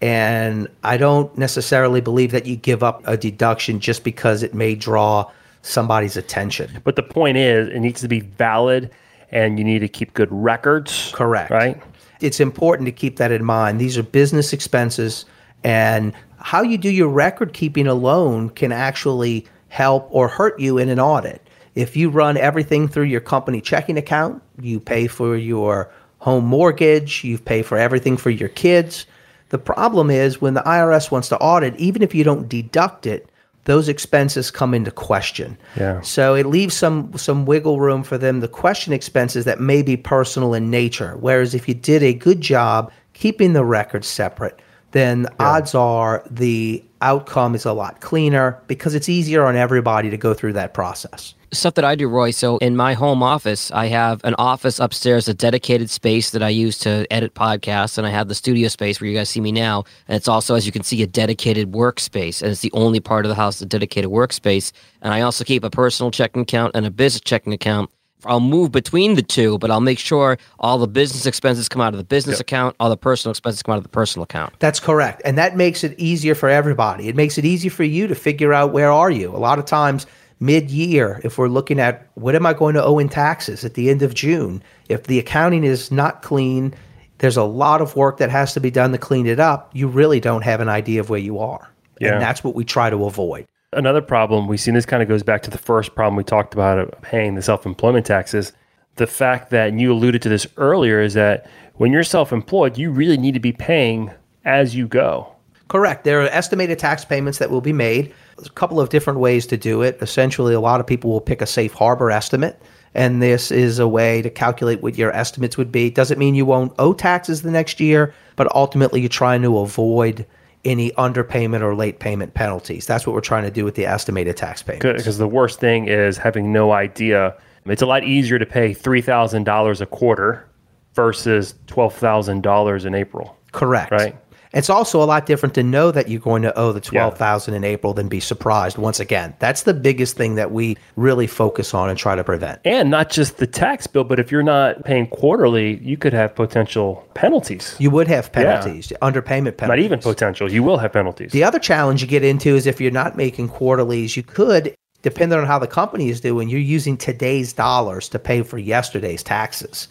And 0.00 0.68
I 0.84 0.96
don't 0.96 1.36
necessarily 1.36 2.00
believe 2.00 2.30
that 2.30 2.46
you 2.46 2.56
give 2.56 2.82
up 2.82 3.02
a 3.06 3.16
deduction 3.16 3.80
just 3.80 4.04
because 4.04 4.42
it 4.42 4.54
may 4.54 4.74
draw 4.74 5.30
somebody's 5.62 6.16
attention. 6.16 6.80
But 6.84 6.96
the 6.96 7.02
point 7.02 7.36
is, 7.36 7.68
it 7.68 7.80
needs 7.80 8.00
to 8.00 8.08
be 8.08 8.20
valid, 8.20 8.90
and 9.30 9.58
you 9.58 9.64
need 9.64 9.80
to 9.80 9.88
keep 9.88 10.14
good 10.14 10.28
records. 10.30 11.12
Correct. 11.14 11.50
Right. 11.50 11.80
It's 12.20 12.40
important 12.40 12.86
to 12.86 12.92
keep 12.92 13.16
that 13.16 13.30
in 13.30 13.44
mind. 13.44 13.78
These 13.78 13.98
are 13.98 14.02
business 14.02 14.52
expenses, 14.54 15.26
and 15.64 16.12
how 16.38 16.62
you 16.62 16.78
do 16.78 16.90
your 16.90 17.08
record 17.08 17.52
keeping 17.52 17.86
alone 17.86 18.50
can 18.50 18.72
actually 18.72 19.46
help 19.68 20.08
or 20.10 20.28
hurt 20.28 20.58
you 20.58 20.78
in 20.78 20.88
an 20.88 20.98
audit. 20.98 21.42
If 21.74 21.96
you 21.96 22.10
run 22.10 22.36
everything 22.36 22.88
through 22.88 23.04
your 23.04 23.20
company 23.20 23.60
checking 23.60 23.96
account, 23.96 24.42
you 24.60 24.80
pay 24.80 25.06
for 25.06 25.36
your 25.36 25.90
home 26.18 26.44
mortgage, 26.44 27.24
you 27.24 27.38
pay 27.38 27.62
for 27.62 27.78
everything 27.78 28.16
for 28.16 28.30
your 28.30 28.48
kids. 28.48 29.06
The 29.50 29.58
problem 29.58 30.10
is 30.10 30.40
when 30.40 30.54
the 30.54 30.62
IRS 30.62 31.10
wants 31.10 31.28
to 31.28 31.38
audit, 31.38 31.76
even 31.76 32.02
if 32.02 32.14
you 32.14 32.24
don't 32.24 32.48
deduct 32.48 33.06
it, 33.06 33.28
those 33.64 33.88
expenses 33.88 34.50
come 34.50 34.74
into 34.74 34.90
question. 34.90 35.56
Yeah. 35.76 36.00
So 36.00 36.34
it 36.34 36.46
leaves 36.46 36.74
some 36.74 37.16
some 37.16 37.44
wiggle 37.44 37.78
room 37.78 38.02
for 38.02 38.16
them 38.16 38.40
to 38.40 38.48
question 38.48 38.92
expenses 38.92 39.44
that 39.44 39.60
may 39.60 39.82
be 39.82 39.96
personal 39.96 40.54
in 40.54 40.70
nature. 40.70 41.16
Whereas 41.18 41.54
if 41.54 41.68
you 41.68 41.74
did 41.74 42.02
a 42.02 42.14
good 42.14 42.40
job 42.40 42.90
keeping 43.12 43.52
the 43.52 43.64
records 43.64 44.08
separate, 44.08 44.58
then 44.92 45.26
odds 45.38 45.74
are 45.74 46.22
the 46.30 46.84
outcome 47.00 47.54
is 47.54 47.64
a 47.64 47.72
lot 47.72 48.00
cleaner 48.00 48.60
because 48.66 48.94
it's 48.94 49.08
easier 49.08 49.44
on 49.44 49.56
everybody 49.56 50.10
to 50.10 50.16
go 50.16 50.34
through 50.34 50.52
that 50.52 50.74
process. 50.74 51.34
Stuff 51.52 51.74
that 51.74 51.84
I 51.84 51.96
do, 51.96 52.08
Roy. 52.08 52.30
So 52.30 52.58
in 52.58 52.76
my 52.76 52.94
home 52.94 53.24
office, 53.24 53.72
I 53.72 53.86
have 53.86 54.20
an 54.22 54.36
office 54.38 54.78
upstairs, 54.78 55.26
a 55.26 55.34
dedicated 55.34 55.90
space 55.90 56.30
that 56.30 56.44
I 56.44 56.48
use 56.48 56.78
to 56.78 57.06
edit 57.10 57.34
podcasts, 57.34 57.98
and 57.98 58.06
I 58.06 58.10
have 58.10 58.28
the 58.28 58.36
studio 58.36 58.68
space 58.68 59.00
where 59.00 59.10
you 59.10 59.16
guys 59.16 59.30
see 59.30 59.40
me 59.40 59.50
now. 59.50 59.82
And 60.06 60.16
it's 60.16 60.28
also, 60.28 60.54
as 60.54 60.64
you 60.64 60.70
can 60.70 60.84
see, 60.84 61.02
a 61.02 61.08
dedicated 61.08 61.72
workspace, 61.72 62.40
and 62.40 62.52
it's 62.52 62.60
the 62.60 62.70
only 62.72 63.00
part 63.00 63.24
of 63.24 63.30
the 63.30 63.34
house, 63.34 63.60
a 63.60 63.66
dedicated 63.66 64.10
workspace. 64.10 64.70
And 65.02 65.12
I 65.12 65.22
also 65.22 65.42
keep 65.42 65.64
a 65.64 65.70
personal 65.70 66.12
checking 66.12 66.42
account 66.42 66.76
and 66.76 66.86
a 66.86 66.90
business 66.90 67.22
checking 67.22 67.52
account. 67.52 67.90
I'll 68.24 68.40
move 68.40 68.72
between 68.72 69.14
the 69.14 69.22
two, 69.22 69.58
but 69.58 69.70
I'll 69.70 69.80
make 69.80 69.98
sure 69.98 70.38
all 70.58 70.78
the 70.78 70.88
business 70.88 71.26
expenses 71.26 71.68
come 71.68 71.80
out 71.80 71.94
of 71.94 71.98
the 71.98 72.04
business 72.04 72.40
account, 72.40 72.76
all 72.80 72.88
the 72.88 72.96
personal 72.96 73.30
expenses 73.30 73.62
come 73.62 73.72
out 73.72 73.78
of 73.78 73.84
the 73.84 73.88
personal 73.90 74.24
account. 74.24 74.54
That's 74.58 74.80
correct. 74.80 75.22
And 75.24 75.38
that 75.38 75.56
makes 75.56 75.84
it 75.84 75.98
easier 75.98 76.34
for 76.34 76.48
everybody. 76.48 77.08
It 77.08 77.16
makes 77.16 77.38
it 77.38 77.44
easy 77.44 77.68
for 77.68 77.84
you 77.84 78.06
to 78.06 78.14
figure 78.14 78.52
out 78.52 78.72
where 78.72 78.90
are 78.90 79.10
you. 79.10 79.30
A 79.30 79.38
lot 79.38 79.58
of 79.58 79.64
times 79.64 80.06
mid-year 80.40 81.20
if 81.22 81.36
we're 81.36 81.48
looking 81.48 81.78
at 81.78 82.08
what 82.14 82.34
am 82.34 82.46
I 82.46 82.54
going 82.54 82.74
to 82.74 82.82
owe 82.82 82.98
in 82.98 83.08
taxes 83.08 83.64
at 83.64 83.74
the 83.74 83.90
end 83.90 84.02
of 84.02 84.14
June, 84.14 84.62
if 84.88 85.04
the 85.04 85.18
accounting 85.18 85.64
is 85.64 85.90
not 85.90 86.22
clean, 86.22 86.74
there's 87.18 87.36
a 87.36 87.44
lot 87.44 87.82
of 87.82 87.96
work 87.96 88.16
that 88.16 88.30
has 88.30 88.54
to 88.54 88.60
be 88.60 88.70
done 88.70 88.92
to 88.92 88.98
clean 88.98 89.26
it 89.26 89.38
up. 89.38 89.70
You 89.74 89.86
really 89.88 90.20
don't 90.20 90.42
have 90.42 90.60
an 90.60 90.68
idea 90.68 91.00
of 91.00 91.10
where 91.10 91.20
you 91.20 91.38
are. 91.38 91.70
Yeah. 92.00 92.14
And 92.14 92.22
that's 92.22 92.42
what 92.42 92.54
we 92.54 92.64
try 92.64 92.88
to 92.88 93.04
avoid. 93.04 93.46
Another 93.72 94.02
problem 94.02 94.48
we've 94.48 94.60
seen 94.60 94.74
this 94.74 94.84
kind 94.84 95.00
of 95.00 95.08
goes 95.08 95.22
back 95.22 95.42
to 95.42 95.50
the 95.50 95.58
first 95.58 95.94
problem 95.94 96.16
we 96.16 96.24
talked 96.24 96.54
about 96.54 96.78
of 96.80 96.90
paying 97.02 97.36
the 97.36 97.42
self 97.42 97.64
employment 97.64 98.04
taxes. 98.04 98.52
The 98.96 99.06
fact 99.06 99.50
that, 99.50 99.72
you 99.78 99.92
alluded 99.92 100.22
to 100.22 100.28
this 100.28 100.44
earlier, 100.56 101.00
is 101.00 101.14
that 101.14 101.48
when 101.74 101.92
you're 101.92 102.02
self 102.02 102.32
employed, 102.32 102.76
you 102.76 102.90
really 102.90 103.16
need 103.16 103.34
to 103.34 103.40
be 103.40 103.52
paying 103.52 104.10
as 104.44 104.74
you 104.74 104.88
go. 104.88 105.36
Correct. 105.68 106.02
There 106.02 106.20
are 106.20 106.26
estimated 106.26 106.80
tax 106.80 107.04
payments 107.04 107.38
that 107.38 107.50
will 107.50 107.60
be 107.60 107.72
made. 107.72 108.12
There's 108.36 108.48
a 108.48 108.52
couple 108.52 108.80
of 108.80 108.88
different 108.88 109.20
ways 109.20 109.46
to 109.46 109.56
do 109.56 109.82
it. 109.82 109.98
Essentially, 110.00 110.52
a 110.52 110.58
lot 110.58 110.80
of 110.80 110.86
people 110.86 111.12
will 111.12 111.20
pick 111.20 111.40
a 111.40 111.46
safe 111.46 111.72
harbor 111.72 112.10
estimate, 112.10 112.60
and 112.92 113.22
this 113.22 113.52
is 113.52 113.78
a 113.78 113.86
way 113.86 114.20
to 114.20 114.30
calculate 114.30 114.82
what 114.82 114.98
your 114.98 115.12
estimates 115.12 115.56
would 115.56 115.70
be. 115.70 115.90
Doesn't 115.90 116.18
mean 116.18 116.34
you 116.34 116.44
won't 116.44 116.72
owe 116.80 116.92
taxes 116.92 117.42
the 117.42 117.52
next 117.52 117.78
year, 117.78 118.12
but 118.34 118.52
ultimately 118.52 118.98
you're 118.98 119.08
trying 119.08 119.42
to 119.42 119.58
avoid 119.58 120.26
any 120.64 120.90
underpayment 120.92 121.62
or 121.62 121.74
late 121.74 122.00
payment 122.00 122.34
penalties. 122.34 122.86
That's 122.86 123.06
what 123.06 123.14
we're 123.14 123.20
trying 123.20 123.44
to 123.44 123.50
do 123.50 123.64
with 123.64 123.74
the 123.74 123.86
estimated 123.86 124.36
tax 124.36 124.62
payments. 124.62 124.84
Because 124.84 125.18
the 125.18 125.28
worst 125.28 125.60
thing 125.60 125.86
is 125.88 126.18
having 126.18 126.52
no 126.52 126.72
idea. 126.72 127.34
It's 127.66 127.82
a 127.82 127.86
lot 127.86 128.04
easier 128.04 128.38
to 128.38 128.46
pay 128.46 128.74
$3,000 128.74 129.80
a 129.80 129.86
quarter 129.86 130.48
versus 130.94 131.54
$12,000 131.66 132.84
in 132.84 132.94
April. 132.94 133.36
Correct. 133.52 133.90
Right. 133.92 134.16
It's 134.52 134.68
also 134.68 135.00
a 135.00 135.04
lot 135.04 135.26
different 135.26 135.54
to 135.54 135.62
know 135.62 135.92
that 135.92 136.08
you're 136.08 136.20
going 136.20 136.42
to 136.42 136.58
owe 136.58 136.72
the 136.72 136.80
twelve 136.80 137.16
thousand 137.16 137.54
in 137.54 137.62
April 137.62 137.94
than 137.94 138.08
be 138.08 138.18
surprised 138.18 138.78
once 138.78 138.98
again. 138.98 139.34
That's 139.38 139.62
the 139.62 139.74
biggest 139.74 140.16
thing 140.16 140.34
that 140.34 140.50
we 140.50 140.76
really 140.96 141.28
focus 141.28 141.72
on 141.72 141.88
and 141.88 141.96
try 141.96 142.16
to 142.16 142.24
prevent. 142.24 142.60
And 142.64 142.90
not 142.90 143.10
just 143.10 143.36
the 143.36 143.46
tax 143.46 143.86
bill, 143.86 144.04
but 144.04 144.18
if 144.18 144.32
you're 144.32 144.42
not 144.42 144.84
paying 144.84 145.06
quarterly, 145.06 145.78
you 145.78 145.96
could 145.96 146.12
have 146.12 146.34
potential 146.34 147.06
penalties. 147.14 147.76
You 147.78 147.90
would 147.90 148.08
have 148.08 148.32
penalties, 148.32 148.92
underpayment 149.02 149.56
penalties. 149.56 149.68
Not 149.68 149.78
even 149.78 150.00
potential, 150.00 150.50
you 150.50 150.64
will 150.64 150.78
have 150.78 150.92
penalties. 150.92 151.30
The 151.30 151.44
other 151.44 151.60
challenge 151.60 152.02
you 152.02 152.08
get 152.08 152.24
into 152.24 152.56
is 152.56 152.66
if 152.66 152.80
you're 152.80 152.90
not 152.90 153.16
making 153.16 153.50
quarterlies, 153.50 154.16
you 154.16 154.24
could, 154.24 154.74
depending 155.02 155.38
on 155.38 155.46
how 155.46 155.60
the 155.60 155.68
company 155.68 156.08
is 156.08 156.20
doing, 156.20 156.48
you're 156.48 156.58
using 156.58 156.96
today's 156.96 157.52
dollars 157.52 158.08
to 158.08 158.18
pay 158.18 158.42
for 158.42 158.58
yesterday's 158.58 159.22
taxes. 159.22 159.86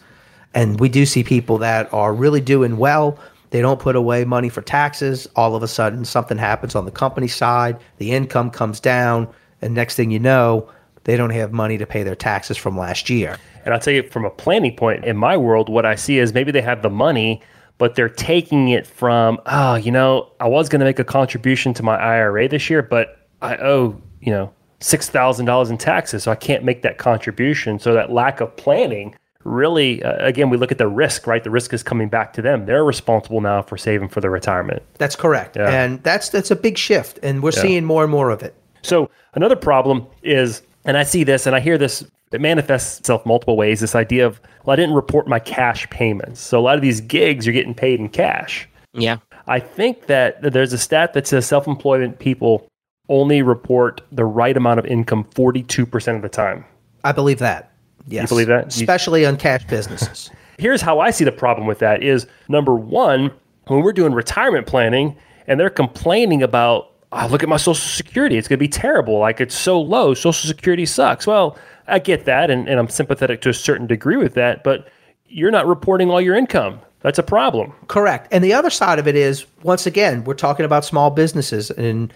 And 0.52 0.78
we 0.80 0.90
do 0.90 1.06
see 1.06 1.24
people 1.24 1.58
that 1.58 1.90
are 1.94 2.12
really 2.12 2.40
doing 2.40 2.76
well. 2.76 3.18
They 3.50 3.60
don't 3.60 3.80
put 3.80 3.96
away 3.96 4.24
money 4.24 4.48
for 4.48 4.62
taxes. 4.62 5.26
All 5.36 5.54
of 5.54 5.62
a 5.62 5.68
sudden, 5.68 6.04
something 6.04 6.38
happens 6.38 6.74
on 6.74 6.84
the 6.84 6.90
company 6.90 7.28
side. 7.28 7.80
The 7.98 8.12
income 8.12 8.50
comes 8.50 8.80
down. 8.80 9.28
And 9.60 9.74
next 9.74 9.96
thing 9.96 10.10
you 10.10 10.18
know, 10.18 10.70
they 11.04 11.16
don't 11.16 11.30
have 11.30 11.52
money 11.52 11.76
to 11.78 11.86
pay 11.86 12.02
their 12.02 12.14
taxes 12.14 12.56
from 12.56 12.78
last 12.78 13.10
year. 13.10 13.38
And 13.64 13.74
I'll 13.74 13.80
tell 13.80 13.92
you 13.92 14.04
from 14.04 14.24
a 14.24 14.30
planning 14.30 14.74
point, 14.76 15.04
in 15.04 15.16
my 15.16 15.36
world, 15.36 15.68
what 15.68 15.84
I 15.84 15.96
see 15.96 16.18
is 16.18 16.32
maybe 16.32 16.52
they 16.52 16.62
have 16.62 16.82
the 16.82 16.90
money, 16.90 17.42
but 17.78 17.94
they're 17.94 18.08
taking 18.08 18.68
it 18.68 18.86
from, 18.86 19.38
oh, 19.46 19.74
you 19.74 19.90
know, 19.90 20.30
I 20.40 20.46
was 20.46 20.68
going 20.68 20.80
to 20.80 20.86
make 20.86 20.98
a 20.98 21.04
contribution 21.04 21.74
to 21.74 21.82
my 21.82 21.96
IRA 21.96 22.48
this 22.48 22.70
year, 22.70 22.82
but 22.82 23.28
I 23.42 23.56
owe, 23.56 24.00
you 24.20 24.32
know, 24.32 24.52
$6,000 24.80 25.70
in 25.70 25.76
taxes. 25.76 26.22
So 26.22 26.30
I 26.30 26.36
can't 26.36 26.64
make 26.64 26.82
that 26.82 26.98
contribution. 26.98 27.78
So 27.78 27.92
that 27.94 28.12
lack 28.12 28.40
of 28.40 28.56
planning 28.56 29.14
really, 29.44 30.02
uh, 30.02 30.26
again, 30.26 30.50
we 30.50 30.56
look 30.56 30.72
at 30.72 30.78
the 30.78 30.88
risk, 30.88 31.26
right? 31.26 31.42
The 31.42 31.50
risk 31.50 31.72
is 31.72 31.82
coming 31.82 32.08
back 32.08 32.32
to 32.34 32.42
them. 32.42 32.66
They're 32.66 32.84
responsible 32.84 33.40
now 33.40 33.62
for 33.62 33.76
saving 33.76 34.08
for 34.08 34.20
their 34.20 34.30
retirement. 34.30 34.82
That's 34.98 35.16
correct. 35.16 35.56
Yeah. 35.56 35.70
And 35.70 36.02
that's 36.02 36.28
that's 36.28 36.50
a 36.50 36.56
big 36.56 36.76
shift. 36.78 37.18
And 37.22 37.42
we're 37.42 37.52
seeing 37.52 37.84
more 37.84 38.02
and 38.02 38.10
more 38.10 38.30
of 38.30 38.42
it. 38.42 38.54
So 38.82 39.10
another 39.34 39.56
problem 39.56 40.06
is, 40.22 40.62
and 40.84 40.96
I 40.96 41.02
see 41.02 41.24
this 41.24 41.46
and 41.46 41.54
I 41.54 41.60
hear 41.60 41.78
this, 41.78 42.04
it 42.32 42.40
manifests 42.40 43.00
itself 43.00 43.26
multiple 43.26 43.56
ways. 43.56 43.80
This 43.80 43.94
idea 43.94 44.26
of, 44.26 44.40
well, 44.64 44.72
I 44.74 44.76
didn't 44.76 44.94
report 44.94 45.26
my 45.26 45.38
cash 45.38 45.88
payments. 45.90 46.40
So 46.40 46.58
a 46.58 46.62
lot 46.62 46.76
of 46.76 46.82
these 46.82 47.00
gigs, 47.00 47.44
you're 47.46 47.52
getting 47.52 47.74
paid 47.74 48.00
in 48.00 48.08
cash. 48.08 48.68
Yeah. 48.92 49.18
I 49.46 49.58
think 49.60 50.06
that 50.06 50.40
there's 50.42 50.72
a 50.72 50.78
stat 50.78 51.12
that 51.14 51.26
says 51.26 51.46
self-employment 51.46 52.18
people 52.18 52.66
only 53.08 53.42
report 53.42 54.00
the 54.12 54.24
right 54.24 54.56
amount 54.56 54.78
of 54.78 54.86
income 54.86 55.24
42% 55.34 56.16
of 56.16 56.22
the 56.22 56.28
time. 56.28 56.64
I 57.02 57.12
believe 57.12 57.40
that. 57.40 57.69
Yes. 58.08 58.28
believe 58.28 58.46
that? 58.48 58.76
You- 58.76 58.82
Especially 58.82 59.24
on 59.26 59.36
cash 59.36 59.64
businesses. 59.66 60.30
Here's 60.58 60.82
how 60.82 61.00
I 61.00 61.10
see 61.10 61.24
the 61.24 61.32
problem 61.32 61.66
with 61.66 61.78
that 61.78 62.02
is 62.02 62.26
number 62.48 62.74
one, 62.74 63.30
when 63.68 63.82
we're 63.82 63.92
doing 63.92 64.12
retirement 64.12 64.66
planning 64.66 65.16
and 65.46 65.58
they're 65.58 65.70
complaining 65.70 66.42
about, 66.42 66.90
oh, 67.12 67.26
look 67.30 67.42
at 67.42 67.48
my 67.48 67.56
social 67.56 67.74
security, 67.76 68.36
it's 68.36 68.46
going 68.46 68.58
to 68.58 68.62
be 68.62 68.68
terrible. 68.68 69.18
Like 69.18 69.40
it's 69.40 69.54
so 69.54 69.80
low. 69.80 70.12
Social 70.12 70.48
security 70.48 70.84
sucks. 70.84 71.26
Well, 71.26 71.56
I 71.86 71.98
get 71.98 72.26
that. 72.26 72.50
And, 72.50 72.68
and 72.68 72.78
I'm 72.78 72.88
sympathetic 72.88 73.40
to 73.42 73.48
a 73.48 73.54
certain 73.54 73.86
degree 73.86 74.16
with 74.18 74.34
that, 74.34 74.62
but 74.62 74.88
you're 75.28 75.50
not 75.50 75.66
reporting 75.66 76.10
all 76.10 76.20
your 76.20 76.36
income. 76.36 76.80
That's 77.00 77.18
a 77.18 77.22
problem. 77.22 77.72
Correct. 77.88 78.28
And 78.30 78.44
the 78.44 78.52
other 78.52 78.68
side 78.68 78.98
of 78.98 79.08
it 79.08 79.16
is, 79.16 79.46
once 79.62 79.86
again, 79.86 80.24
we're 80.24 80.34
talking 80.34 80.66
about 80.66 80.84
small 80.84 81.08
businesses 81.10 81.70
and 81.70 82.12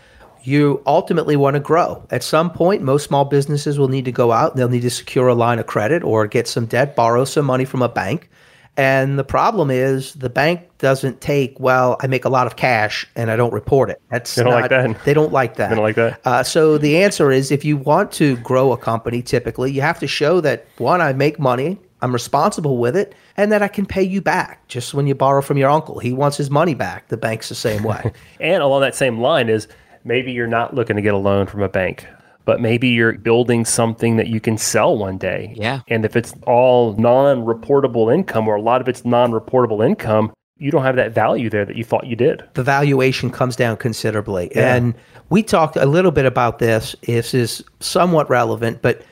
you 0.46 0.82
ultimately 0.86 1.36
want 1.36 1.54
to 1.54 1.60
grow. 1.60 2.06
At 2.10 2.22
some 2.22 2.50
point, 2.50 2.82
most 2.82 3.04
small 3.04 3.24
businesses 3.24 3.78
will 3.78 3.88
need 3.88 4.04
to 4.04 4.12
go 4.12 4.32
out 4.32 4.56
they'll 4.56 4.68
need 4.68 4.82
to 4.82 4.90
secure 4.90 5.28
a 5.28 5.34
line 5.34 5.58
of 5.58 5.66
credit 5.66 6.02
or 6.02 6.26
get 6.26 6.46
some 6.46 6.66
debt, 6.66 6.94
borrow 6.94 7.24
some 7.24 7.46
money 7.46 7.64
from 7.64 7.82
a 7.82 7.88
bank. 7.88 8.30
And 8.76 9.18
the 9.18 9.24
problem 9.24 9.70
is 9.70 10.14
the 10.14 10.28
bank 10.28 10.62
doesn't 10.78 11.20
take, 11.20 11.58
well, 11.60 11.96
I 12.00 12.08
make 12.08 12.24
a 12.24 12.28
lot 12.28 12.48
of 12.48 12.56
cash 12.56 13.06
and 13.14 13.30
I 13.30 13.36
don't 13.36 13.52
report 13.52 13.88
it. 13.88 14.02
That's 14.10 14.34
They 14.34 14.42
don't 14.42 14.52
not, 14.52 14.62
like 14.62 14.70
that. 14.70 15.04
They 15.04 15.14
don't 15.14 15.32
like 15.32 15.56
that. 15.56 15.68
They 15.68 15.76
don't 15.76 15.84
like 15.84 15.94
that. 15.94 16.20
Uh, 16.24 16.42
so 16.42 16.76
the 16.76 17.02
answer 17.02 17.30
is 17.30 17.52
if 17.52 17.64
you 17.64 17.76
want 17.76 18.10
to 18.12 18.36
grow 18.38 18.72
a 18.72 18.76
company, 18.76 19.22
typically, 19.22 19.70
you 19.70 19.80
have 19.80 20.00
to 20.00 20.08
show 20.08 20.40
that 20.40 20.66
one, 20.78 21.00
I 21.00 21.12
make 21.12 21.38
money, 21.38 21.78
I'm 22.02 22.12
responsible 22.12 22.78
with 22.78 22.96
it, 22.96 23.14
and 23.36 23.52
that 23.52 23.62
I 23.62 23.68
can 23.68 23.86
pay 23.86 24.02
you 24.02 24.20
back. 24.20 24.66
Just 24.66 24.92
when 24.92 25.06
you 25.06 25.14
borrow 25.14 25.40
from 25.40 25.56
your 25.56 25.70
uncle, 25.70 26.00
he 26.00 26.12
wants 26.12 26.36
his 26.36 26.50
money 26.50 26.74
back. 26.74 27.08
The 27.08 27.16
bank's 27.16 27.48
the 27.48 27.54
same 27.54 27.84
way. 27.84 28.12
And 28.40 28.62
along 28.62 28.80
that 28.82 28.96
same 28.96 29.20
line 29.20 29.48
is 29.48 29.68
maybe 30.04 30.32
you're 30.32 30.46
not 30.46 30.74
looking 30.74 30.96
to 30.96 31.02
get 31.02 31.14
a 31.14 31.18
loan 31.18 31.46
from 31.46 31.62
a 31.62 31.68
bank, 31.68 32.06
but 32.44 32.60
maybe 32.60 32.88
you're 32.88 33.14
building 33.14 33.64
something 33.64 34.16
that 34.16 34.28
you 34.28 34.40
can 34.40 34.58
sell 34.58 34.96
one 34.96 35.18
day. 35.18 35.54
Yeah. 35.56 35.80
And 35.88 36.04
if 36.04 36.14
it's 36.14 36.34
all 36.46 36.94
non 36.94 37.44
reportable 37.44 38.12
income 38.12 38.46
or 38.46 38.56
a 38.56 38.62
lot 38.62 38.80
of 38.80 38.88
it's 38.88 39.04
non 39.04 39.32
reportable 39.32 39.84
income, 39.84 40.32
you 40.58 40.70
don't 40.70 40.84
have 40.84 40.96
that 40.96 41.12
value 41.12 41.50
there 41.50 41.64
that 41.64 41.76
you 41.76 41.84
thought 41.84 42.06
you 42.06 42.16
did. 42.16 42.42
the 42.54 42.62
valuation 42.62 43.30
comes 43.30 43.56
down 43.56 43.76
considerably. 43.76 44.52
Yeah. 44.54 44.74
And 44.74 44.94
we 45.30 45.42
talked 45.42 45.76
a 45.76 45.86
little 45.86 46.12
bit 46.12 46.26
about 46.26 46.58
this. 46.58 46.94
This 47.02 47.34
is 47.34 47.64
somewhat 47.80 48.30
relevant, 48.30 48.80
but 48.82 49.02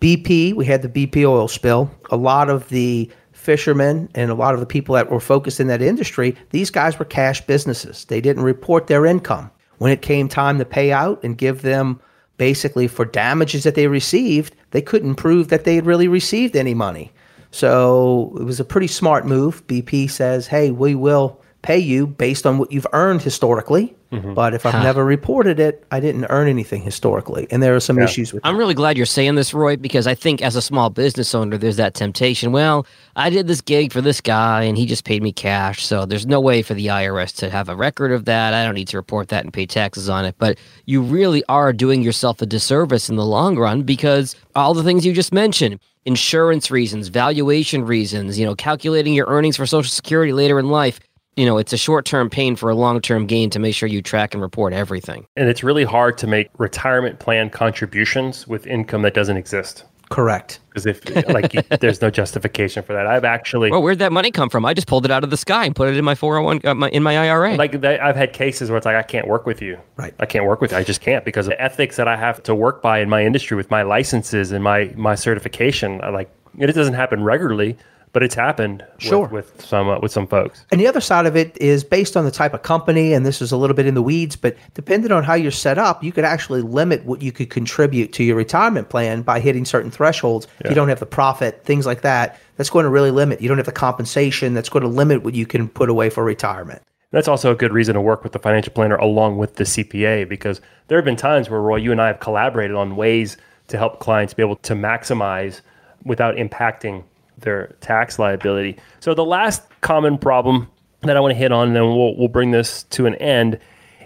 BP, 0.00 0.54
we 0.54 0.64
had 0.64 0.82
the 0.82 0.88
BP 0.88 1.24
oil 1.24 1.48
spill. 1.48 1.90
A 2.10 2.16
lot 2.16 2.50
of 2.50 2.68
the 2.68 3.10
fishermen 3.32 4.08
and 4.14 4.30
a 4.30 4.34
lot 4.34 4.52
of 4.52 4.60
the 4.60 4.66
people 4.66 4.94
that 4.94 5.10
were 5.10 5.20
focused 5.20 5.60
in 5.60 5.66
that 5.68 5.80
industry, 5.80 6.36
these 6.50 6.70
guys 6.70 6.98
were 6.98 7.04
cash 7.04 7.40
businesses. 7.42 8.04
They 8.06 8.20
didn't 8.20 8.42
report 8.42 8.86
their 8.86 9.06
income. 9.06 9.50
When 9.80 9.92
it 9.92 10.02
came 10.02 10.28
time 10.28 10.58
to 10.58 10.66
pay 10.66 10.92
out 10.92 11.24
and 11.24 11.38
give 11.38 11.62
them 11.62 12.02
basically 12.36 12.86
for 12.86 13.06
damages 13.06 13.64
that 13.64 13.76
they 13.76 13.86
received, 13.86 14.54
they 14.72 14.82
couldn't 14.82 15.14
prove 15.14 15.48
that 15.48 15.64
they 15.64 15.74
had 15.74 15.86
really 15.86 16.06
received 16.06 16.54
any 16.54 16.74
money. 16.74 17.10
So 17.50 18.36
it 18.38 18.42
was 18.42 18.60
a 18.60 18.64
pretty 18.64 18.88
smart 18.88 19.26
move. 19.26 19.66
BP 19.68 20.10
says, 20.10 20.46
hey, 20.46 20.70
we 20.70 20.94
will 20.94 21.40
pay 21.62 21.78
you 21.78 22.06
based 22.06 22.44
on 22.44 22.58
what 22.58 22.70
you've 22.70 22.86
earned 22.92 23.22
historically. 23.22 23.96
Mm-hmm. 24.12 24.34
But 24.34 24.54
if 24.54 24.66
I've 24.66 24.82
never 24.82 25.04
reported 25.04 25.60
it, 25.60 25.84
I 25.92 26.00
didn't 26.00 26.26
earn 26.30 26.48
anything 26.48 26.82
historically. 26.82 27.46
And 27.50 27.62
there 27.62 27.76
are 27.76 27.80
some 27.80 27.98
issues 27.98 28.32
with 28.32 28.44
I'm 28.44 28.56
really 28.56 28.74
glad 28.74 28.96
you're 28.96 29.06
saying 29.06 29.36
this, 29.36 29.54
Roy, 29.54 29.76
because 29.76 30.08
I 30.08 30.16
think 30.16 30.42
as 30.42 30.56
a 30.56 30.62
small 30.62 30.90
business 30.90 31.32
owner, 31.32 31.56
there's 31.56 31.76
that 31.76 31.94
temptation. 31.94 32.50
Well, 32.50 32.86
I 33.14 33.30
did 33.30 33.46
this 33.46 33.60
gig 33.60 33.92
for 33.92 34.00
this 34.00 34.20
guy 34.20 34.62
and 34.64 34.76
he 34.76 34.84
just 34.84 35.04
paid 35.04 35.22
me 35.22 35.32
cash. 35.32 35.86
So 35.86 36.06
there's 36.06 36.26
no 36.26 36.40
way 36.40 36.62
for 36.62 36.74
the 36.74 36.88
IRS 36.88 37.36
to 37.36 37.50
have 37.50 37.68
a 37.68 37.76
record 37.76 38.10
of 38.10 38.24
that. 38.24 38.52
I 38.52 38.64
don't 38.64 38.74
need 38.74 38.88
to 38.88 38.96
report 38.96 39.28
that 39.28 39.44
and 39.44 39.52
pay 39.52 39.66
taxes 39.66 40.08
on 40.08 40.24
it. 40.24 40.34
But 40.38 40.58
you 40.86 41.02
really 41.02 41.44
are 41.48 41.72
doing 41.72 42.02
yourself 42.02 42.42
a 42.42 42.46
disservice 42.46 43.08
in 43.08 43.14
the 43.14 43.24
long 43.24 43.56
run 43.56 43.82
because 43.82 44.34
all 44.56 44.74
the 44.74 44.82
things 44.82 45.06
you 45.06 45.12
just 45.12 45.32
mentioned 45.32 45.78
insurance 46.04 46.70
reasons, 46.70 47.08
valuation 47.08 47.84
reasons, 47.84 48.38
you 48.38 48.44
know, 48.44 48.54
calculating 48.54 49.14
your 49.14 49.26
earnings 49.26 49.56
for 49.56 49.66
Social 49.66 49.90
Security 49.90 50.32
later 50.32 50.58
in 50.58 50.68
life 50.68 50.98
you 51.36 51.46
know, 51.46 51.58
it's 51.58 51.72
a 51.72 51.78
short 51.78 52.04
term 52.04 52.28
pain 52.28 52.56
for 52.56 52.70
a 52.70 52.74
long 52.74 53.00
term 53.00 53.26
gain 53.26 53.50
to 53.50 53.58
make 53.58 53.74
sure 53.74 53.88
you 53.88 54.02
track 54.02 54.34
and 54.34 54.42
report 54.42 54.72
everything. 54.72 55.26
And 55.36 55.48
it's 55.48 55.62
really 55.62 55.84
hard 55.84 56.18
to 56.18 56.26
make 56.26 56.48
retirement 56.58 57.18
plan 57.18 57.50
contributions 57.50 58.46
with 58.46 58.66
income 58.66 59.02
that 59.02 59.14
doesn't 59.14 59.36
exist. 59.36 59.84
Correct. 60.10 60.58
Because 60.68 60.86
if 60.86 61.28
like 61.28 61.54
you, 61.54 61.62
there's 61.80 62.02
no 62.02 62.10
justification 62.10 62.82
for 62.82 62.92
that, 62.92 63.06
I've 63.06 63.24
actually 63.24 63.70
well, 63.70 63.80
where'd 63.80 64.00
that 64.00 64.10
money 64.10 64.32
come 64.32 64.50
from? 64.50 64.64
I 64.64 64.74
just 64.74 64.88
pulled 64.88 65.04
it 65.04 65.10
out 65.12 65.22
of 65.22 65.30
the 65.30 65.36
sky 65.36 65.64
and 65.64 65.74
put 65.74 65.88
it 65.88 65.96
in 65.96 66.04
my 66.04 66.16
401 66.16 66.60
uh, 66.64 66.74
my, 66.74 66.90
in 66.90 67.04
my 67.04 67.16
IRA. 67.16 67.54
Like 67.54 67.80
they, 67.80 67.98
I've 67.98 68.16
had 68.16 68.32
cases 68.32 68.70
where 68.70 68.76
it's 68.76 68.86
like 68.86 68.96
I 68.96 69.04
can't 69.04 69.28
work 69.28 69.46
with 69.46 69.62
you. 69.62 69.78
Right. 69.96 70.12
I 70.18 70.26
can't 70.26 70.46
work 70.46 70.60
with 70.60 70.72
you. 70.72 70.78
I 70.78 70.82
just 70.82 71.00
can't 71.00 71.24
because 71.24 71.46
of 71.46 71.52
the 71.52 71.62
ethics 71.62 71.96
that 71.96 72.08
I 72.08 72.16
have 72.16 72.42
to 72.42 72.56
work 72.56 72.82
by 72.82 72.98
in 72.98 73.08
my 73.08 73.24
industry 73.24 73.56
with 73.56 73.70
my 73.70 73.82
licenses 73.82 74.50
and 74.50 74.64
my 74.64 74.92
my 74.96 75.14
certification. 75.14 76.00
I 76.02 76.08
like 76.08 76.28
it 76.58 76.66
doesn't 76.72 76.94
happen 76.94 77.22
regularly, 77.22 77.76
but 78.12 78.22
it's 78.22 78.34
happened 78.34 78.84
sure. 78.98 79.26
with, 79.28 79.54
with 79.54 79.64
some 79.64 79.88
uh, 79.88 79.98
with 80.00 80.12
some 80.12 80.26
folks. 80.26 80.64
And 80.72 80.80
the 80.80 80.86
other 80.86 81.00
side 81.00 81.26
of 81.26 81.36
it 81.36 81.56
is 81.60 81.84
based 81.84 82.16
on 82.16 82.24
the 82.24 82.30
type 82.30 82.54
of 82.54 82.62
company, 82.62 83.12
and 83.12 83.24
this 83.24 83.40
is 83.40 83.52
a 83.52 83.56
little 83.56 83.76
bit 83.76 83.86
in 83.86 83.94
the 83.94 84.02
weeds, 84.02 84.36
but 84.36 84.56
depending 84.74 85.12
on 85.12 85.22
how 85.22 85.34
you're 85.34 85.50
set 85.50 85.78
up, 85.78 86.02
you 86.02 86.12
could 86.12 86.24
actually 86.24 86.62
limit 86.62 87.04
what 87.04 87.22
you 87.22 87.32
could 87.32 87.50
contribute 87.50 88.12
to 88.14 88.24
your 88.24 88.36
retirement 88.36 88.88
plan 88.88 89.22
by 89.22 89.40
hitting 89.40 89.64
certain 89.64 89.90
thresholds. 89.90 90.46
Yeah. 90.46 90.66
If 90.66 90.70
you 90.70 90.74
don't 90.74 90.88
have 90.88 91.00
the 91.00 91.06
profit, 91.06 91.64
things 91.64 91.86
like 91.86 92.02
that, 92.02 92.38
that's 92.56 92.70
going 92.70 92.84
to 92.84 92.90
really 92.90 93.10
limit. 93.10 93.40
You 93.40 93.48
don't 93.48 93.58
have 93.58 93.66
the 93.66 93.72
compensation, 93.72 94.54
that's 94.54 94.68
going 94.68 94.82
to 94.82 94.88
limit 94.88 95.22
what 95.22 95.34
you 95.34 95.46
can 95.46 95.68
put 95.68 95.88
away 95.88 96.10
for 96.10 96.24
retirement. 96.24 96.82
That's 97.12 97.26
also 97.26 97.50
a 97.50 97.56
good 97.56 97.72
reason 97.72 97.94
to 97.94 98.00
work 98.00 98.22
with 98.22 98.32
the 98.32 98.38
financial 98.38 98.72
planner 98.72 98.94
along 98.96 99.38
with 99.38 99.56
the 99.56 99.64
CPA 99.64 100.28
because 100.28 100.60
there 100.86 100.96
have 100.96 101.04
been 101.04 101.16
times 101.16 101.50
where 101.50 101.60
Roy, 101.60 101.76
you 101.76 101.90
and 101.90 102.00
I 102.00 102.06
have 102.06 102.20
collaborated 102.20 102.76
on 102.76 102.94
ways 102.94 103.36
to 103.68 103.78
help 103.78 103.98
clients 103.98 104.32
be 104.32 104.42
able 104.42 104.56
to 104.56 104.74
maximize 104.74 105.60
without 106.04 106.36
impacting 106.36 107.04
their 107.40 107.68
tax 107.80 108.18
liability. 108.18 108.78
So 109.00 109.14
the 109.14 109.24
last 109.24 109.62
common 109.80 110.18
problem 110.18 110.68
that 111.02 111.16
I 111.16 111.20
want 111.20 111.32
to 111.32 111.36
hit 111.36 111.52
on, 111.52 111.68
and 111.68 111.76
then 111.76 111.84
we'll 111.84 112.16
we'll 112.16 112.28
bring 112.28 112.50
this 112.50 112.84
to 112.84 113.06
an 113.06 113.14
end, 113.16 113.58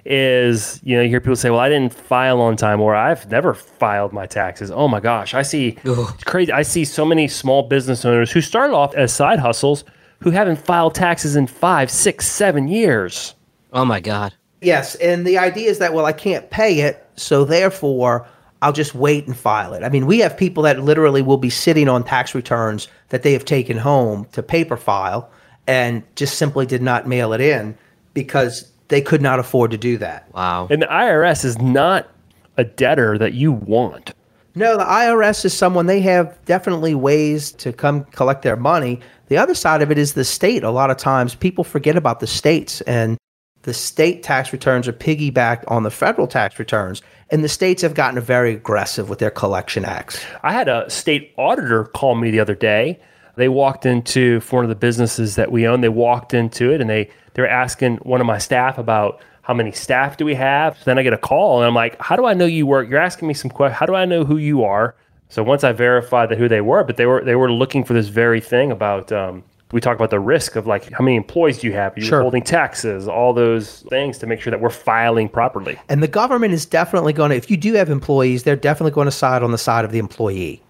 is 0.04 0.80
you 0.84 0.96
know 0.96 1.02
you 1.02 1.08
hear 1.08 1.20
people 1.20 1.36
say, 1.36 1.50
"Well, 1.50 1.60
I 1.60 1.68
didn't 1.68 1.94
file 1.94 2.40
on 2.40 2.56
time," 2.56 2.80
or 2.80 2.94
"I've 2.94 3.30
never 3.30 3.54
filed 3.54 4.12
my 4.12 4.26
taxes." 4.26 4.70
Oh 4.70 4.88
my 4.88 5.00
gosh, 5.00 5.34
I 5.34 5.42
see 5.42 5.78
it's 5.84 6.24
crazy. 6.24 6.52
I 6.52 6.62
see 6.62 6.84
so 6.84 7.04
many 7.04 7.28
small 7.28 7.62
business 7.62 8.04
owners 8.04 8.30
who 8.30 8.40
started 8.40 8.74
off 8.74 8.94
as 8.94 9.12
side 9.12 9.38
hustles 9.38 9.84
who 10.20 10.30
haven't 10.30 10.56
filed 10.56 10.94
taxes 10.94 11.36
in 11.36 11.46
five, 11.46 11.90
six, 11.90 12.26
seven 12.26 12.68
years. 12.68 13.34
Oh 13.72 13.84
my 13.84 14.00
god. 14.00 14.34
Yes, 14.60 14.94
and 14.94 15.26
the 15.26 15.36
idea 15.36 15.68
is 15.68 15.78
that 15.78 15.92
well, 15.92 16.06
I 16.06 16.12
can't 16.12 16.48
pay 16.50 16.80
it, 16.80 17.06
so 17.16 17.44
therefore 17.44 18.26
I'll 18.64 18.72
just 18.72 18.94
wait 18.94 19.26
and 19.26 19.36
file 19.36 19.74
it. 19.74 19.82
I 19.82 19.90
mean, 19.90 20.06
we 20.06 20.20
have 20.20 20.38
people 20.38 20.62
that 20.62 20.80
literally 20.80 21.20
will 21.20 21.36
be 21.36 21.50
sitting 21.50 21.86
on 21.86 22.02
tax 22.02 22.34
returns 22.34 22.88
that 23.10 23.22
they 23.22 23.34
have 23.34 23.44
taken 23.44 23.76
home 23.76 24.26
to 24.32 24.42
paper 24.42 24.78
file 24.78 25.30
and 25.66 26.02
just 26.16 26.38
simply 26.38 26.64
did 26.64 26.80
not 26.80 27.06
mail 27.06 27.34
it 27.34 27.42
in 27.42 27.76
because 28.14 28.72
they 28.88 29.02
could 29.02 29.20
not 29.20 29.38
afford 29.38 29.70
to 29.72 29.76
do 29.76 29.98
that. 29.98 30.32
Wow. 30.32 30.66
And 30.70 30.80
the 30.80 30.86
IRS 30.86 31.44
is 31.44 31.58
not 31.58 32.08
a 32.56 32.64
debtor 32.64 33.18
that 33.18 33.34
you 33.34 33.52
want. 33.52 34.14
No, 34.54 34.78
the 34.78 34.84
IRS 34.84 35.44
is 35.44 35.52
someone 35.52 35.84
they 35.84 36.00
have 36.00 36.42
definitely 36.46 36.94
ways 36.94 37.52
to 37.52 37.70
come 37.70 38.04
collect 38.04 38.40
their 38.40 38.56
money. 38.56 38.98
The 39.28 39.36
other 39.36 39.54
side 39.54 39.82
of 39.82 39.90
it 39.90 39.98
is 39.98 40.14
the 40.14 40.24
state. 40.24 40.64
A 40.64 40.70
lot 40.70 40.90
of 40.90 40.96
times 40.96 41.34
people 41.34 41.64
forget 41.64 41.98
about 41.98 42.20
the 42.20 42.26
states 42.26 42.80
and 42.82 43.18
the 43.64 43.74
state 43.74 44.22
tax 44.22 44.52
returns 44.52 44.86
are 44.86 44.92
piggybacked 44.92 45.64
on 45.68 45.82
the 45.82 45.90
federal 45.90 46.26
tax 46.26 46.58
returns, 46.58 47.02
and 47.30 47.42
the 47.42 47.48
states 47.48 47.82
have 47.82 47.94
gotten 47.94 48.20
very 48.20 48.54
aggressive 48.54 49.08
with 49.08 49.18
their 49.18 49.30
collection 49.30 49.84
acts. 49.84 50.24
I 50.42 50.52
had 50.52 50.68
a 50.68 50.88
state 50.88 51.32
auditor 51.36 51.84
call 51.84 52.14
me 52.14 52.30
the 52.30 52.40
other 52.40 52.54
day. 52.54 53.00
They 53.36 53.48
walked 53.48 53.86
into 53.86 54.40
for 54.40 54.56
one 54.56 54.64
of 54.64 54.68
the 54.68 54.74
businesses 54.74 55.34
that 55.36 55.50
we 55.50 55.66
own. 55.66 55.80
They 55.80 55.88
walked 55.88 56.34
into 56.34 56.72
it 56.72 56.80
and 56.80 56.88
they 56.88 57.10
they 57.32 57.42
were 57.42 57.48
asking 57.48 57.96
one 57.96 58.20
of 58.20 58.26
my 58.26 58.38
staff 58.38 58.78
about 58.78 59.20
how 59.42 59.54
many 59.54 59.72
staff 59.72 60.16
do 60.16 60.24
we 60.24 60.34
have. 60.34 60.78
Then 60.84 60.98
I 60.98 61.02
get 61.02 61.12
a 61.12 61.18
call 61.18 61.58
and 61.58 61.66
I'm 61.66 61.74
like, 61.74 62.00
how 62.00 62.16
do 62.16 62.26
I 62.26 62.34
know 62.34 62.46
you 62.46 62.66
work? 62.66 62.88
You're 62.88 63.00
asking 63.00 63.26
me 63.26 63.34
some 63.34 63.50
questions. 63.50 63.78
How 63.78 63.86
do 63.86 63.94
I 63.94 64.04
know 64.04 64.24
who 64.24 64.36
you 64.36 64.62
are? 64.62 64.94
So 65.30 65.42
once 65.42 65.64
I 65.64 65.72
verified 65.72 66.28
that 66.28 66.38
who 66.38 66.48
they 66.48 66.60
were, 66.60 66.84
but 66.84 66.96
they 66.96 67.06
were 67.06 67.24
they 67.24 67.34
were 67.34 67.50
looking 67.50 67.82
for 67.82 67.94
this 67.94 68.08
very 68.08 68.40
thing 68.40 68.70
about 68.70 69.10
um, 69.10 69.42
we 69.72 69.80
talk 69.80 69.96
about 69.96 70.10
the 70.10 70.20
risk 70.20 70.56
of 70.56 70.66
like 70.66 70.90
how 70.92 71.04
many 71.04 71.16
employees 71.16 71.58
do 71.58 71.66
you 71.66 71.72
have? 71.72 71.96
Are 71.96 72.00
you 72.00 72.06
sure. 72.06 72.22
holding 72.22 72.42
taxes? 72.42 73.08
All 73.08 73.32
those 73.32 73.80
things 73.90 74.18
to 74.18 74.26
make 74.26 74.40
sure 74.40 74.50
that 74.50 74.60
we're 74.60 74.70
filing 74.70 75.28
properly. 75.28 75.78
And 75.88 76.02
the 76.02 76.08
government 76.08 76.54
is 76.54 76.66
definitely 76.66 77.12
going 77.12 77.30
to, 77.30 77.36
if 77.36 77.50
you 77.50 77.56
do 77.56 77.74
have 77.74 77.90
employees, 77.90 78.44
they're 78.44 78.56
definitely 78.56 78.92
going 78.92 79.06
to 79.06 79.12
side 79.12 79.42
on 79.42 79.50
the 79.50 79.58
side 79.58 79.84
of 79.84 79.90
the 79.90 79.98
employee. 79.98 80.62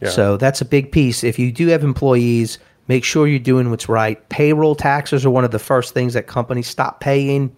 Yeah. 0.00 0.08
So 0.08 0.36
that's 0.36 0.60
a 0.60 0.64
big 0.64 0.90
piece. 0.90 1.22
If 1.22 1.38
you 1.38 1.52
do 1.52 1.68
have 1.68 1.84
employees, 1.84 2.58
make 2.88 3.04
sure 3.04 3.28
you're 3.28 3.38
doing 3.38 3.70
what's 3.70 3.88
right. 3.88 4.26
Payroll 4.30 4.74
taxes 4.74 5.24
are 5.24 5.30
one 5.30 5.44
of 5.44 5.50
the 5.50 5.58
first 5.58 5.94
things 5.94 6.14
that 6.14 6.26
companies 6.26 6.66
stop 6.66 7.00
paying 7.00 7.54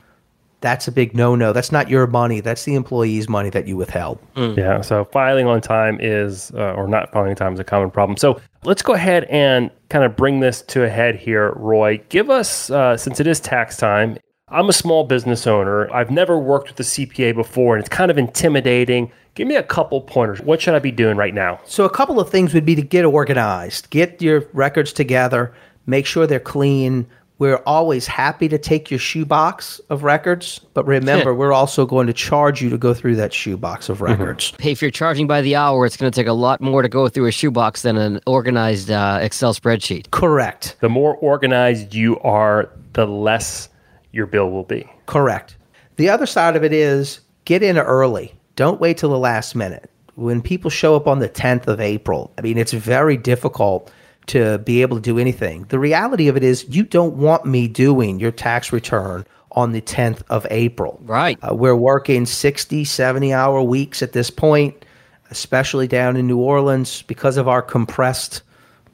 that's 0.62 0.88
a 0.88 0.92
big 0.92 1.14
no 1.14 1.34
no. 1.34 1.52
That's 1.52 1.70
not 1.70 1.90
your 1.90 2.06
money. 2.06 2.40
That's 2.40 2.64
the 2.64 2.74
employee's 2.74 3.28
money 3.28 3.50
that 3.50 3.66
you 3.66 3.76
withheld. 3.76 4.18
Mm. 4.36 4.56
Yeah. 4.56 4.80
So 4.80 5.04
filing 5.04 5.46
on 5.46 5.60
time 5.60 5.98
is, 6.00 6.50
uh, 6.54 6.72
or 6.72 6.88
not 6.88 7.12
filing 7.12 7.30
on 7.30 7.36
time 7.36 7.54
is 7.54 7.60
a 7.60 7.64
common 7.64 7.90
problem. 7.90 8.16
So 8.16 8.40
let's 8.64 8.80
go 8.80 8.94
ahead 8.94 9.24
and 9.24 9.70
kind 9.90 10.04
of 10.04 10.16
bring 10.16 10.40
this 10.40 10.62
to 10.62 10.84
a 10.84 10.88
head 10.88 11.16
here, 11.16 11.52
Roy. 11.56 11.98
Give 12.08 12.30
us, 12.30 12.70
uh, 12.70 12.96
since 12.96 13.20
it 13.20 13.26
is 13.26 13.40
tax 13.40 13.76
time, 13.76 14.16
I'm 14.48 14.68
a 14.68 14.72
small 14.72 15.04
business 15.04 15.46
owner. 15.46 15.92
I've 15.92 16.10
never 16.10 16.38
worked 16.38 16.68
with 16.68 16.80
a 16.80 16.82
CPA 16.82 17.34
before, 17.34 17.74
and 17.74 17.82
it's 17.82 17.88
kind 17.88 18.10
of 18.10 18.18
intimidating. 18.18 19.10
Give 19.34 19.48
me 19.48 19.56
a 19.56 19.62
couple 19.62 20.00
pointers. 20.02 20.40
What 20.42 20.60
should 20.60 20.74
I 20.74 20.78
be 20.78 20.92
doing 20.92 21.16
right 21.16 21.34
now? 21.34 21.58
So, 21.64 21.86
a 21.86 21.90
couple 21.90 22.20
of 22.20 22.28
things 22.28 22.52
would 22.52 22.66
be 22.66 22.74
to 22.74 22.82
get 22.82 23.06
organized, 23.06 23.88
get 23.88 24.20
your 24.20 24.46
records 24.52 24.92
together, 24.92 25.54
make 25.86 26.04
sure 26.04 26.26
they're 26.26 26.38
clean 26.38 27.06
we're 27.38 27.62
always 27.66 28.06
happy 28.06 28.48
to 28.48 28.58
take 28.58 28.90
your 28.90 29.00
shoebox 29.00 29.80
of 29.90 30.04
records, 30.04 30.60
but 30.74 30.86
remember, 30.86 31.34
we're 31.34 31.52
also 31.52 31.86
going 31.86 32.06
to 32.06 32.12
charge 32.12 32.62
you 32.62 32.70
to 32.70 32.78
go 32.78 32.94
through 32.94 33.16
that 33.16 33.32
shoebox 33.32 33.88
of 33.88 33.96
mm-hmm. 33.96 34.04
records. 34.04 34.52
Hey, 34.58 34.72
if 34.72 34.80
you're 34.80 34.90
charging 34.90 35.26
by 35.26 35.40
the 35.40 35.56
hour, 35.56 35.84
it's 35.84 35.96
going 35.96 36.10
to 36.10 36.14
take 36.14 36.28
a 36.28 36.32
lot 36.32 36.60
more 36.60 36.82
to 36.82 36.88
go 36.88 37.08
through 37.08 37.26
a 37.26 37.32
shoebox 37.32 37.82
than 37.82 37.96
an 37.96 38.20
organized 38.26 38.90
uh, 38.90 39.18
Excel 39.20 39.54
spreadsheet. 39.54 40.10
Correct. 40.10 40.76
The 40.80 40.88
more 40.88 41.16
organized 41.16 41.94
you 41.94 42.18
are, 42.20 42.70
the 42.92 43.06
less 43.06 43.68
your 44.12 44.26
bill 44.26 44.50
will 44.50 44.64
be. 44.64 44.88
Correct. 45.06 45.56
The 45.96 46.08
other 46.08 46.26
side 46.26 46.56
of 46.56 46.62
it 46.62 46.72
is 46.72 47.20
get 47.44 47.62
in 47.62 47.78
early. 47.78 48.34
Don't 48.56 48.80
wait 48.80 48.98
till 48.98 49.10
the 49.10 49.18
last 49.18 49.54
minute. 49.54 49.90
When 50.14 50.42
people 50.42 50.70
show 50.70 50.94
up 50.94 51.08
on 51.08 51.18
the 51.18 51.28
10th 51.28 51.66
of 51.66 51.80
April, 51.80 52.32
I 52.36 52.42
mean, 52.42 52.58
it's 52.58 52.72
very 52.72 53.16
difficult 53.16 53.90
to 54.26 54.58
be 54.58 54.82
able 54.82 54.96
to 54.96 55.02
do 55.02 55.18
anything. 55.18 55.64
The 55.64 55.78
reality 55.78 56.28
of 56.28 56.36
it 56.36 56.44
is, 56.44 56.64
you 56.68 56.84
don't 56.84 57.16
want 57.16 57.44
me 57.44 57.68
doing 57.68 58.20
your 58.20 58.30
tax 58.30 58.72
return 58.72 59.26
on 59.52 59.72
the 59.72 59.80
10th 59.80 60.22
of 60.30 60.46
April. 60.50 60.98
Right. 61.02 61.38
Uh, 61.42 61.54
we're 61.54 61.76
working 61.76 62.26
60, 62.26 62.84
70 62.84 63.32
hour 63.32 63.62
weeks 63.62 64.02
at 64.02 64.12
this 64.12 64.30
point, 64.30 64.84
especially 65.30 65.86
down 65.86 66.16
in 66.16 66.26
New 66.26 66.38
Orleans 66.38 67.02
because 67.02 67.36
of 67.36 67.48
our 67.48 67.62
compressed 67.62 68.42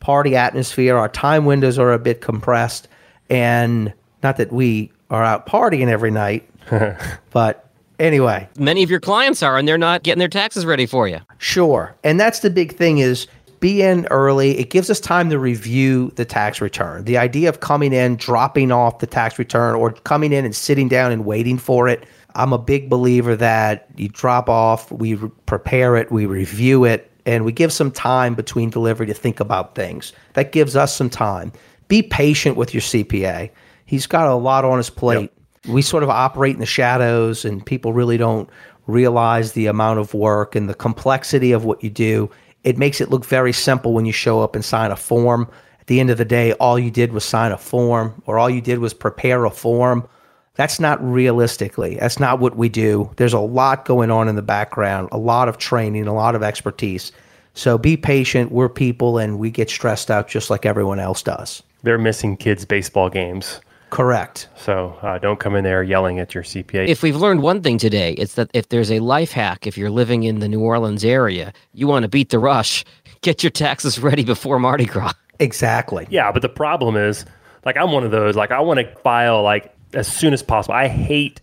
party 0.00 0.36
atmosphere. 0.36 0.96
Our 0.96 1.08
time 1.08 1.44
windows 1.44 1.78
are 1.78 1.92
a 1.92 1.98
bit 1.98 2.20
compressed. 2.20 2.88
And 3.30 3.92
not 4.22 4.36
that 4.38 4.52
we 4.52 4.90
are 5.10 5.22
out 5.22 5.46
partying 5.46 5.88
every 5.88 6.10
night, 6.10 6.48
but 7.30 7.70
anyway. 7.98 8.48
Many 8.58 8.82
of 8.82 8.90
your 8.90 9.00
clients 9.00 9.42
are, 9.42 9.58
and 9.58 9.66
they're 9.66 9.78
not 9.78 10.02
getting 10.02 10.18
their 10.18 10.28
taxes 10.28 10.66
ready 10.66 10.86
for 10.86 11.08
you. 11.08 11.20
Sure. 11.38 11.94
And 12.04 12.18
that's 12.18 12.40
the 12.40 12.50
big 12.50 12.74
thing 12.74 12.98
is 12.98 13.26
be 13.60 13.82
in 13.82 14.06
early. 14.06 14.58
It 14.58 14.70
gives 14.70 14.90
us 14.90 15.00
time 15.00 15.30
to 15.30 15.38
review 15.38 16.12
the 16.16 16.24
tax 16.24 16.60
return. 16.60 17.04
The 17.04 17.18
idea 17.18 17.48
of 17.48 17.60
coming 17.60 17.92
in, 17.92 18.16
dropping 18.16 18.72
off 18.72 18.98
the 18.98 19.06
tax 19.06 19.38
return, 19.38 19.74
or 19.74 19.92
coming 19.92 20.32
in 20.32 20.44
and 20.44 20.54
sitting 20.54 20.88
down 20.88 21.12
and 21.12 21.24
waiting 21.24 21.58
for 21.58 21.88
it. 21.88 22.06
I'm 22.34 22.52
a 22.52 22.58
big 22.58 22.88
believer 22.88 23.34
that 23.36 23.88
you 23.96 24.08
drop 24.08 24.48
off, 24.48 24.92
we 24.92 25.14
re- 25.14 25.30
prepare 25.46 25.96
it, 25.96 26.12
we 26.12 26.26
review 26.26 26.84
it, 26.84 27.10
and 27.26 27.44
we 27.44 27.52
give 27.52 27.72
some 27.72 27.90
time 27.90 28.34
between 28.34 28.70
delivery 28.70 29.06
to 29.06 29.14
think 29.14 29.40
about 29.40 29.74
things. 29.74 30.12
That 30.34 30.52
gives 30.52 30.76
us 30.76 30.94
some 30.94 31.10
time. 31.10 31.52
Be 31.88 32.02
patient 32.02 32.56
with 32.56 32.72
your 32.72 32.82
CPA. 32.82 33.50
He's 33.86 34.06
got 34.06 34.28
a 34.28 34.34
lot 34.34 34.64
on 34.64 34.76
his 34.76 34.90
plate. 34.90 35.32
Yep. 35.64 35.72
We 35.72 35.82
sort 35.82 36.02
of 36.02 36.10
operate 36.10 36.54
in 36.54 36.60
the 36.60 36.66
shadows, 36.66 37.44
and 37.44 37.64
people 37.64 37.92
really 37.92 38.18
don't 38.18 38.48
realize 38.86 39.52
the 39.52 39.66
amount 39.66 39.98
of 39.98 40.14
work 40.14 40.54
and 40.54 40.68
the 40.68 40.74
complexity 40.74 41.52
of 41.52 41.64
what 41.64 41.82
you 41.82 41.90
do 41.90 42.30
it 42.64 42.78
makes 42.78 43.00
it 43.00 43.10
look 43.10 43.24
very 43.24 43.52
simple 43.52 43.92
when 43.92 44.06
you 44.06 44.12
show 44.12 44.40
up 44.40 44.54
and 44.54 44.64
sign 44.64 44.90
a 44.90 44.96
form. 44.96 45.48
At 45.80 45.86
the 45.86 46.00
end 46.00 46.10
of 46.10 46.18
the 46.18 46.24
day, 46.24 46.52
all 46.54 46.78
you 46.78 46.90
did 46.90 47.12
was 47.12 47.24
sign 47.24 47.52
a 47.52 47.58
form 47.58 48.22
or 48.26 48.38
all 48.38 48.50
you 48.50 48.60
did 48.60 48.78
was 48.78 48.92
prepare 48.92 49.44
a 49.44 49.50
form. 49.50 50.08
That's 50.54 50.80
not 50.80 51.02
realistically. 51.02 51.96
That's 51.96 52.18
not 52.18 52.40
what 52.40 52.56
we 52.56 52.68
do. 52.68 53.10
There's 53.16 53.32
a 53.32 53.38
lot 53.38 53.84
going 53.84 54.10
on 54.10 54.28
in 54.28 54.34
the 54.34 54.42
background, 54.42 55.08
a 55.12 55.18
lot 55.18 55.48
of 55.48 55.56
training, 55.56 56.08
a 56.08 56.14
lot 56.14 56.34
of 56.34 56.42
expertise. 56.42 57.12
So 57.54 57.78
be 57.78 57.96
patient. 57.96 58.50
We're 58.50 58.68
people 58.68 59.18
and 59.18 59.38
we 59.38 59.50
get 59.50 59.70
stressed 59.70 60.10
out 60.10 60.28
just 60.28 60.50
like 60.50 60.66
everyone 60.66 60.98
else 60.98 61.22
does. 61.22 61.62
They're 61.84 61.96
missing 61.96 62.36
kids' 62.36 62.64
baseball 62.64 63.08
games. 63.08 63.60
Correct. 63.90 64.48
So 64.56 64.98
uh, 65.02 65.18
don't 65.18 65.40
come 65.40 65.54
in 65.54 65.64
there 65.64 65.82
yelling 65.82 66.18
at 66.18 66.34
your 66.34 66.44
CPA. 66.44 66.88
If 66.88 67.02
we've 67.02 67.16
learned 67.16 67.42
one 67.42 67.62
thing 67.62 67.78
today, 67.78 68.12
it's 68.12 68.34
that 68.34 68.50
if 68.52 68.68
there's 68.68 68.90
a 68.90 69.00
life 69.00 69.32
hack, 69.32 69.66
if 69.66 69.78
you're 69.78 69.90
living 69.90 70.24
in 70.24 70.40
the 70.40 70.48
New 70.48 70.60
Orleans 70.60 71.04
area, 71.04 71.52
you 71.72 71.86
want 71.86 72.02
to 72.02 72.08
beat 72.08 72.30
the 72.30 72.38
rush, 72.38 72.84
get 73.22 73.42
your 73.42 73.50
taxes 73.50 73.98
ready 73.98 74.24
before 74.24 74.58
Mardi 74.58 74.84
Gras. 74.84 75.14
Exactly. 75.40 76.06
Yeah, 76.10 76.32
but 76.32 76.42
the 76.42 76.48
problem 76.48 76.96
is, 76.96 77.24
like, 77.64 77.76
I'm 77.76 77.92
one 77.92 78.04
of 78.04 78.10
those. 78.10 78.36
Like, 78.36 78.50
I 78.50 78.60
want 78.60 78.80
to 78.80 78.94
file 78.96 79.42
like 79.42 79.74
as 79.94 80.06
soon 80.06 80.32
as 80.32 80.42
possible. 80.42 80.74
I 80.74 80.88
hate, 80.88 81.40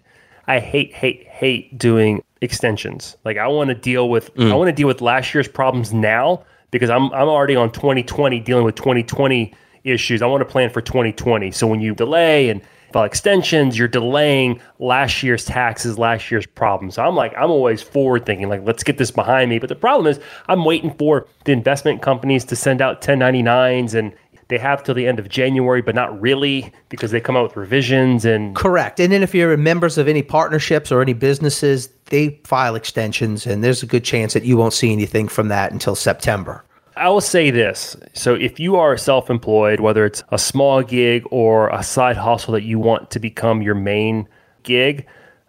I 0.47 0.60
hate, 0.60 0.93
hate, 0.93 1.25
hate 1.27 1.77
doing 1.77 2.23
extensions. 2.41 3.15
Like, 3.23 3.38
I 3.38 3.47
want 3.47 3.69
to 3.69 3.75
deal 3.75 4.10
with, 4.10 4.29
I 4.38 4.53
want 4.53 4.67
to 4.67 4.73
deal 4.73 4.88
with 4.88 5.01
last 5.01 5.34
year's 5.34 5.47
problems 5.47 5.93
now 5.93 6.43
because 6.75 6.89
I'm 6.89 7.05
I'm 7.13 7.29
already 7.29 7.55
on 7.55 7.71
2020 7.71 8.41
dealing 8.41 8.65
with 8.65 8.75
2020 8.75 9.53
issues. 9.85 10.21
I 10.21 10.25
want 10.25 10.41
to 10.41 10.45
plan 10.45 10.69
for 10.69 10.81
2020. 10.81 11.51
So 11.51 11.67
when 11.67 11.79
you 11.79 11.95
delay 11.95 12.49
and 12.49 12.61
file 12.91 13.03
extensions, 13.03 13.77
you're 13.77 13.87
delaying 13.87 14.59
last 14.79 15.23
year's 15.23 15.45
taxes, 15.45 15.97
last 15.97 16.31
year's 16.31 16.45
problems. 16.45 16.95
So 16.95 17.03
I'm 17.03 17.15
like, 17.15 17.33
I'm 17.37 17.51
always 17.51 17.81
forward 17.81 18.25
thinking, 18.25 18.49
like, 18.49 18.63
let's 18.63 18.83
get 18.83 18.97
this 18.97 19.11
behind 19.11 19.49
me. 19.49 19.59
But 19.59 19.69
the 19.69 19.75
problem 19.75 20.07
is, 20.07 20.19
I'm 20.47 20.65
waiting 20.65 20.93
for 20.95 21.27
the 21.45 21.51
investment 21.51 22.01
companies 22.01 22.45
to 22.45 22.55
send 22.55 22.81
out 22.81 23.01
1099s 23.01 23.93
and 23.93 24.13
they 24.47 24.57
have 24.59 24.83
till 24.83 24.93
the 24.93 25.07
end 25.07 25.19
of 25.19 25.27
January, 25.27 25.81
but 25.81 25.95
not 25.95 26.19
really 26.21 26.71
because 26.89 27.11
they 27.11 27.19
come 27.19 27.35
out 27.35 27.43
with 27.43 27.57
revisions 27.57 28.25
and 28.25 28.55
Correct. 28.55 28.99
And 28.99 29.11
then 29.11 29.23
if 29.23 29.33
you're 29.33 29.57
members 29.57 29.97
of 29.97 30.07
any 30.07 30.21
partnerships 30.21 30.91
or 30.91 31.01
any 31.01 31.13
businesses, 31.13 31.89
they 32.05 32.39
file 32.43 32.75
extensions, 32.75 33.47
and 33.47 33.63
there's 33.63 33.81
a 33.81 33.87
good 33.87 34.03
chance 34.03 34.33
that 34.33 34.43
you 34.43 34.55
won't 34.55 34.73
see 34.73 34.91
anything 34.91 35.27
from 35.27 35.47
that 35.47 35.71
until 35.71 35.95
September. 35.95 36.63
I 36.97 37.10
will 37.10 37.21
say 37.21 37.51
this. 37.51 37.97
So 38.13 38.36
if 38.36 38.60
you 38.60 38.75
are 38.77 38.95
self 38.97 39.29
employed, 39.29 39.79
whether 39.79 40.05
it's 40.05 40.23
a 40.29 40.38
small 40.38 40.81
gig 40.81 41.23
or 41.31 41.69
a 41.69 41.84
side 41.84 42.17
hustle 42.17 42.53
that 42.53 42.63
you 42.63 42.79
want 42.79 43.12
to 43.12 43.19
become 43.19 43.62
your 43.62 43.75
main 43.75 44.27
gig, 44.63 45.05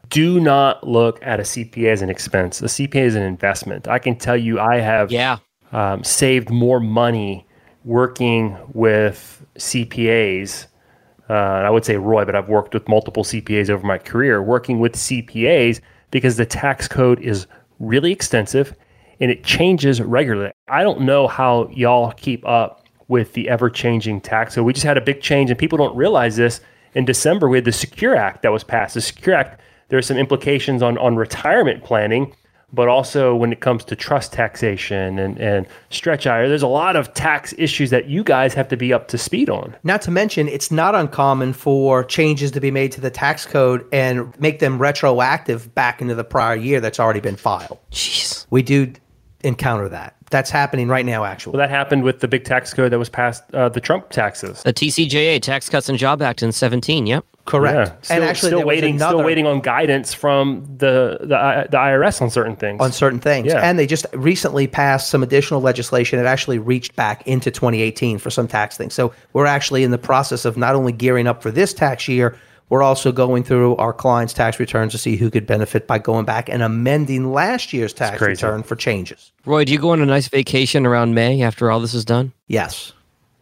do 0.09 0.41
not 0.41 0.87
look 0.87 1.19
at 1.23 1.41
a 1.41 1.45
CPA 1.45 1.89
as 1.93 2.03
an 2.03 2.11
expense. 2.11 2.61
A 2.63 2.67
CPA 2.67 3.03
is 3.05 3.15
an 3.15 3.23
investment. 3.23 3.89
I 3.89 3.99
can 3.99 4.17
tell 4.17 4.37
you, 4.37 4.59
I 4.61 4.79
have 4.79 5.11
Yeah. 5.11 5.39
um, 5.73 6.03
saved 6.05 6.51
more 6.51 6.81
money 6.81 7.47
working 7.85 8.57
with 8.73 9.45
CPAs. 9.59 10.67
Uh, 11.29 11.33
I 11.33 11.71
would 11.71 11.85
say 11.85 11.97
Roy, 11.97 12.25
but 12.25 12.37
I've 12.37 12.49
worked 12.49 12.73
with 12.75 12.89
multiple 12.89 13.25
CPAs 13.25 13.69
over 13.71 13.85
my 13.87 13.99
career, 13.99 14.43
working 14.43 14.79
with 14.79 14.95
CPAs 14.95 15.81
because 16.11 16.37
the 16.37 16.47
tax 16.47 16.87
code 16.89 17.21
is 17.21 17.47
really 17.81 18.13
extensive 18.13 18.75
and 19.21 19.31
it 19.31 19.45
changes 19.45 20.01
regularly. 20.01 20.53
I 20.69 20.83
don't 20.83 21.03
know 21.03 21.29
how 21.29 21.69
y'all 21.73 22.13
keep 22.13 22.47
up 22.47 22.87
with 23.09 23.33
the 23.35 23.49
ever 23.49 23.71
changing 23.71 24.21
tax 24.21 24.55
So 24.55 24.63
We 24.63 24.73
just 24.73 24.85
had 24.85 24.97
a 24.97 25.01
big 25.01 25.21
change, 25.21 25.51
and 25.51 25.59
people 25.59 25.79
don't 25.79 25.97
realize 25.97 26.37
this. 26.37 26.61
In 26.95 27.05
December, 27.05 27.49
we 27.49 27.59
had 27.59 27.65
the 27.65 27.73
Secure 27.73 28.17
Act 28.17 28.43
that 28.43 28.53
was 28.53 28.65
passed. 28.65 28.95
The 28.95 29.01
Secure 29.01 29.37
Act, 29.37 29.61
there 29.89 29.99
are 29.99 30.03
some 30.03 30.17
implications 30.17 30.83
on, 30.83 30.97
on 30.99 31.15
retirement 31.17 31.85
planning, 31.85 32.35
but 32.73 32.89
also 32.89 33.35
when 33.35 33.53
it 33.53 33.61
comes 33.61 33.85
to 33.85 33.97
trust 33.97 34.33
taxation 34.33 35.19
and, 35.19 35.39
and 35.39 35.67
stretch 35.91 36.27
IRA, 36.27 36.49
there's 36.49 36.63
a 36.63 36.67
lot 36.67 36.97
of 36.97 37.13
tax 37.15 37.55
issues 37.59 37.91
that 37.91 38.07
you 38.07 38.25
guys 38.25 38.55
have 38.55 38.69
to 38.69 38.77
be 38.77 38.93
up 38.93 39.09
to 39.09 39.19
speed 39.19 39.49
on. 39.49 39.77
Not 39.85 40.03
to 40.03 40.11
mention, 40.11 40.49
it's 40.49 40.73
not 40.73 40.95
uncommon 40.95 41.53
for 41.53 42.03
changes 42.03 42.51
to 42.53 42.61
be 42.61 42.71
made 42.71 42.93
to 42.93 43.01
the 43.01 43.11
tax 43.11 43.47
code 43.47 43.87
and 43.93 44.39
make 44.41 44.59
them 44.59 44.79
retroactive 44.79 45.75
back 45.75 46.01
into 46.01 46.15
the 46.15 46.25
prior 46.25 46.57
year 46.57 46.81
that's 46.81 46.99
already 46.99 47.21
been 47.21 47.37
filed. 47.37 47.79
Jeez. 47.93 48.47
We 48.51 48.63
do 48.63 48.93
encounter 49.47 49.89
that. 49.89 50.17
That's 50.31 50.51
happening 50.51 50.89
right 50.89 51.07
now, 51.07 51.25
actually. 51.25 51.53
Well, 51.53 51.61
that 51.61 51.71
happened 51.71 52.03
with 52.03 52.21
the 52.21 52.29
big 52.29 52.45
tax 52.45 52.75
code 52.75 52.93
that 52.93 52.99
was 52.99 53.09
passed, 53.09 53.43
uh, 53.55 53.69
the 53.69 53.81
Trump 53.81 54.11
taxes. 54.11 54.63
The 54.65 54.73
TCJA, 54.73 55.41
Tax 55.41 55.69
Cuts 55.69 55.89
and 55.89 55.97
Job 55.97 56.21
Act 56.21 56.43
in 56.43 56.51
17. 56.51 57.07
Yep. 57.07 57.25
Correct. 57.45 57.77
Yeah, 57.77 57.97
still, 58.03 58.17
and 58.17 58.25
actually, 58.25 58.49
still 58.49 58.59
there 58.59 58.67
was 58.67 58.75
waiting, 58.75 58.99
still 58.99 59.23
waiting 59.23 59.47
on 59.47 59.61
guidance 59.61 60.13
from 60.13 60.67
the 60.79 61.19
the, 61.21 61.69
the 61.71 61.77
IRS 61.77 62.21
on 62.21 62.29
certain 62.29 62.57
things. 62.57 62.81
on 62.81 62.91
certain 62.91 63.21
things. 63.21 63.47
Yeah. 63.47 63.61
And 63.61 63.79
they 63.79 63.87
just 63.87 64.05
recently 64.15 64.67
passed 64.67 65.11
some 65.11 65.23
additional 65.23 65.61
legislation 65.61 66.19
that 66.19 66.27
actually 66.27 66.59
reached 66.59 66.97
back 66.97 67.25
into 67.25 67.53
2018 67.53 68.19
for 68.19 68.31
some 68.31 68.49
tax 68.49 68.77
things. 68.77 68.95
So 68.95 69.13
we're 69.33 69.47
actually 69.47 69.85
in 69.85 69.93
the 69.93 69.99
process 69.99 70.45
of 70.45 70.57
not 70.57 70.75
only 70.75 70.91
gearing 70.91 71.29
up 71.29 71.41
for 71.41 71.53
this 71.53 71.73
tax 71.73 72.09
year, 72.09 72.37
we're 72.69 72.83
also 72.83 73.13
going 73.13 73.45
through 73.45 73.77
our 73.77 73.93
clients' 73.93 74.33
tax 74.33 74.59
returns 74.59 74.93
to 74.93 74.99
see 74.99 75.17
who 75.17 75.31
could 75.31 75.47
benefit 75.47 75.87
by 75.87 75.99
going 75.99 76.25
back 76.25 76.49
and 76.49 76.63
amending 76.63 77.33
last 77.33 77.73
year's 77.73 77.93
tax 77.93 78.21
return 78.21 78.63
for 78.63 78.77
changes. 78.77 79.33
Roy, 79.45 79.65
do 79.65 79.73
you 79.73 79.79
go 79.79 79.91
on 79.91 80.01
a 80.01 80.07
nice 80.07 80.29
vacation 80.29 80.85
around 80.87 81.15
May 81.15 81.43
after 81.43 81.71
all 81.71 81.81
this 81.81 81.95
is 81.95 82.05
done? 82.05 82.33
Yes. 82.49 82.93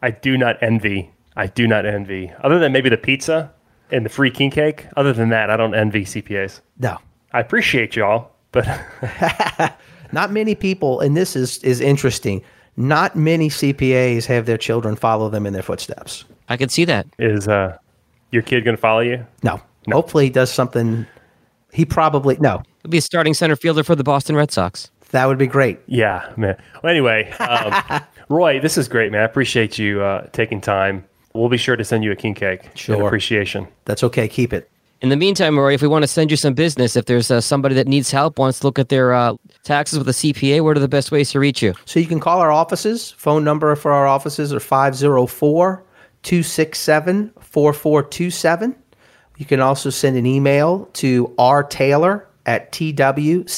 I 0.03 0.11
do 0.11 0.37
not 0.37 0.63
envy. 0.63 1.11
I 1.37 1.47
do 1.47 1.67
not 1.67 1.87
envy. 1.87 2.33
Other 2.43 2.59
than 2.59 2.73
maybe 2.73 2.89
the 2.89 2.97
pizza 2.97 3.53
and 3.91 4.05
the 4.05 4.11
free 4.11 4.31
king 4.31 4.51
cake. 4.51 4.87
Other 4.97 5.13
than 5.13 5.31
that, 5.31 5.51
I 5.51 5.57
don't 5.57 5.75
envy 5.75 6.05
CPAs. 6.05 6.61
No. 6.79 6.99
I 7.33 7.41
appreciate 7.41 7.97
y'all, 7.97 8.31
but 8.53 8.67
Not 10.15 10.31
many 10.31 10.55
people, 10.55 11.01
and 11.01 11.17
this 11.17 11.35
is, 11.35 11.59
is 11.65 11.81
interesting, 11.81 12.41
not 12.77 13.17
many 13.17 13.49
CPAs 13.49 14.27
have 14.27 14.47
their 14.47 14.57
children 14.57 14.95
follow 14.95 15.29
them 15.29 15.45
in 15.45 15.53
their 15.53 15.63
footsteps. 15.63 16.25
I 16.49 16.57
could 16.57 16.71
see 16.71 16.85
that. 16.85 17.07
is 17.19 17.49
uh, 17.49 17.77
your 18.35 18.43
kid 18.43 18.65
going 18.65 18.77
to 18.77 18.81
follow 18.81 19.01
you? 19.01 19.25
No. 19.43 19.61
Hopefully 19.91 20.25
he 20.25 20.31
does 20.31 20.51
something. 20.53 21.07
He 21.73 21.85
probably, 21.85 22.37
no. 22.41 22.63
He'll 22.83 22.91
be 22.91 22.99
a 22.99 23.03
starting 23.03 23.33
center 23.35 23.57
fielder 23.57 23.83
for 23.85 23.95
the 23.95 24.05
Boston 24.05 24.37
Red 24.37 24.51
Sox. 24.51 24.91
That 25.11 25.27
would 25.27 25.39
be 25.39 25.47
great. 25.47 25.79
Yeah, 25.87 26.31
man. 26.37 26.57
Well, 26.83 26.91
anyway, 26.91 27.31
um, 27.33 28.03
Roy, 28.29 28.61
this 28.61 28.77
is 28.77 28.89
great, 28.89 29.13
man. 29.13 29.21
I 29.23 29.25
appreciate 29.25 29.79
you 29.79 30.03
uh, 30.03 30.27
taking 30.33 30.61
time. 30.61 31.05
We'll 31.35 31.49
be 31.49 31.57
sure 31.57 31.77
to 31.77 31.85
send 31.85 32.05
you 32.05 32.13
a 32.13 32.17
king 32.17 32.35
cake. 32.35 32.65
in 32.65 32.71
Sure. 32.75 33.07
appreciation. 33.07 33.69
That's 33.85 34.03
okay. 34.05 34.27
Keep 34.29 34.53
it. 34.53 34.71
In 35.01 35.09
the 35.11 35.17
meantime, 35.17 35.59
Roy, 35.59 35.75
if 35.75 35.83
we 35.83 35.89
want 35.89 36.03
to 36.03 36.07
send 36.09 36.31
you 36.31 36.37
some 36.37 36.55
business, 36.55 36.97
if 36.97 37.05
there's 37.05 37.31
uh, 37.31 37.41
somebody 37.41 37.75
that 37.75 37.87
needs 37.87 38.11
help, 38.11 38.39
wants 38.39 38.61
to 38.61 38.67
look 38.67 38.79
at 38.79 38.89
their 38.89 39.13
uh, 39.13 39.35
taxes 39.63 39.99
with 39.99 40.09
a 40.09 40.13
CPA, 40.13 40.63
what 40.63 40.77
are 40.77 40.81
the 40.81 40.89
best 40.89 41.13
ways 41.13 41.31
to 41.33 41.41
reach 41.41 41.61
you? 41.63 41.75
So 41.85 42.01
you 42.01 42.07
can 42.07 42.21
call 42.21 42.39
our 42.41 42.51
offices. 42.51 43.11
Phone 43.11 43.45
number 43.45 43.75
for 43.77 43.93
our 43.93 44.07
offices 44.07 44.53
are 44.53 44.61
504 44.61 45.83
267 46.25 47.33
4427. 47.41 48.75
You 49.37 49.45
can 49.45 49.61
also 49.61 49.91
send 49.91 50.17
an 50.17 50.27
email 50.27 50.89
to 50.95 51.29
rtaylor 51.39 52.25
at 52.47 52.73
twcpas.net, 52.73 53.51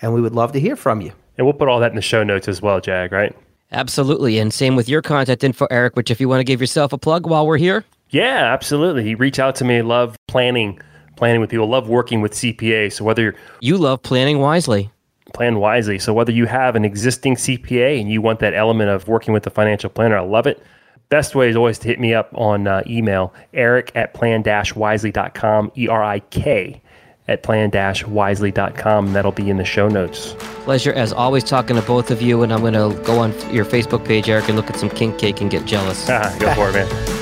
and 0.00 0.14
we 0.14 0.20
would 0.20 0.34
love 0.34 0.52
to 0.52 0.60
hear 0.60 0.76
from 0.76 1.00
you. 1.00 1.12
And 1.36 1.46
we'll 1.46 1.54
put 1.54 1.68
all 1.68 1.80
that 1.80 1.90
in 1.90 1.96
the 1.96 2.02
show 2.02 2.22
notes 2.24 2.48
as 2.48 2.62
well, 2.62 2.80
Jag, 2.80 3.12
right? 3.12 3.34
Absolutely. 3.70 4.38
And 4.38 4.52
same 4.52 4.76
with 4.76 4.88
your 4.88 5.02
contact 5.02 5.44
info, 5.44 5.66
Eric, 5.70 5.94
which 5.94 6.10
if 6.10 6.20
you 6.20 6.28
want 6.28 6.40
to 6.40 6.44
give 6.44 6.60
yourself 6.60 6.92
a 6.92 6.98
plug 6.98 7.26
while 7.26 7.46
we're 7.46 7.58
here, 7.58 7.84
Yeah, 8.10 8.52
absolutely. 8.52 9.04
He 9.04 9.14
reach 9.14 9.38
out 9.38 9.54
to 9.56 9.64
me. 9.64 9.82
Love 9.82 10.16
planning, 10.26 10.80
planning 11.16 11.40
with 11.42 11.50
people. 11.50 11.66
Love 11.68 11.88
working 11.88 12.22
with 12.22 12.32
CPA. 12.32 12.90
So 12.92 13.04
whether 13.04 13.22
you're 13.22 13.34
you 13.60 13.76
love 13.76 14.02
planning 14.02 14.38
wisely. 14.38 14.90
Plan 15.34 15.58
wisely. 15.58 15.98
So 15.98 16.12
whether 16.12 16.32
you 16.32 16.46
have 16.46 16.74
an 16.74 16.84
existing 16.84 17.36
CPA 17.36 18.00
and 18.00 18.10
you 18.10 18.22
want 18.22 18.40
that 18.40 18.54
element 18.54 18.90
of 18.90 19.08
working 19.08 19.34
with 19.34 19.42
the 19.42 19.50
financial 19.50 19.90
planner, 19.90 20.16
I 20.16 20.22
love 20.22 20.46
it. 20.46 20.62
Best 21.10 21.34
way 21.34 21.48
is 21.48 21.56
always 21.56 21.78
to 21.78 21.88
hit 21.88 22.00
me 22.00 22.12
up 22.12 22.30
on 22.34 22.66
uh, 22.66 22.82
email, 22.86 23.32
eric 23.54 23.92
at 23.94 24.12
plan-wisely.com, 24.12 25.72
E-R-I-K 25.76 26.82
at 27.28 27.42
plan-wisely.com, 27.42 29.06
and 29.06 29.14
that'll 29.14 29.32
be 29.32 29.50
in 29.50 29.58
the 29.58 29.64
show 29.64 29.88
notes. 29.88 30.34
Pleasure 30.64 30.92
as 30.92 31.12
always 31.12 31.44
talking 31.44 31.76
to 31.76 31.82
both 31.82 32.10
of 32.10 32.20
you. 32.20 32.42
And 32.42 32.52
I'm 32.52 32.60
going 32.60 32.72
to 32.72 33.00
go 33.04 33.18
on 33.18 33.32
your 33.54 33.64
Facebook 33.64 34.04
page, 34.04 34.28
Eric, 34.28 34.48
and 34.48 34.56
look 34.56 34.70
at 34.70 34.76
some 34.76 34.90
king 34.90 35.16
cake 35.16 35.40
and 35.40 35.50
get 35.50 35.64
jealous. 35.66 36.06
Go 36.38 36.54
for 36.54 36.70
it, 36.70 36.72
man. 36.72 37.17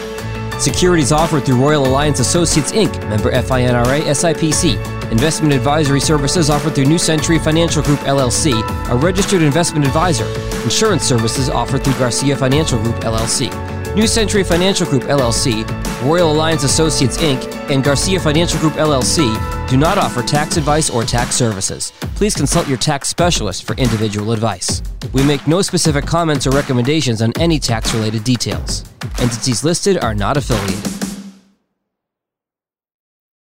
Securities 0.58 1.12
offered 1.12 1.44
through 1.44 1.56
Royal 1.56 1.86
Alliance 1.86 2.18
Associates 2.18 2.72
Inc., 2.72 2.98
member 3.10 3.30
FINRA 3.30 4.00
SIPC. 4.00 5.12
Investment 5.12 5.52
advisory 5.52 6.00
services 6.00 6.48
offered 6.48 6.74
through 6.74 6.86
New 6.86 6.98
Century 6.98 7.38
Financial 7.38 7.82
Group 7.82 8.00
LLC, 8.00 8.62
a 8.90 8.96
registered 8.96 9.42
investment 9.42 9.86
advisor. 9.86 10.26
Insurance 10.64 11.02
services 11.02 11.50
offered 11.50 11.84
through 11.84 11.92
Garcia 11.94 12.34
Financial 12.36 12.80
Group 12.82 12.96
LLC. 12.96 13.65
New 13.96 14.06
Century 14.06 14.44
Financial 14.44 14.86
Group 14.86 15.04
LLC, 15.04 15.64
Royal 16.06 16.30
Alliance 16.30 16.64
Associates 16.64 17.16
Inc., 17.16 17.50
and 17.70 17.82
Garcia 17.82 18.20
Financial 18.20 18.60
Group 18.60 18.74
LLC 18.74 19.26
do 19.70 19.78
not 19.78 19.96
offer 19.96 20.22
tax 20.22 20.58
advice 20.58 20.90
or 20.90 21.02
tax 21.02 21.34
services. 21.34 21.94
Please 22.14 22.34
consult 22.34 22.68
your 22.68 22.76
tax 22.76 23.08
specialist 23.08 23.64
for 23.64 23.74
individual 23.76 24.32
advice. 24.32 24.82
We 25.14 25.24
make 25.24 25.48
no 25.48 25.62
specific 25.62 26.04
comments 26.04 26.46
or 26.46 26.50
recommendations 26.50 27.22
on 27.22 27.32
any 27.40 27.58
tax 27.58 27.94
related 27.94 28.22
details. 28.22 28.84
Entities 29.18 29.64
listed 29.64 29.96
are 30.04 30.14
not 30.14 30.36
affiliated. 30.36 31.15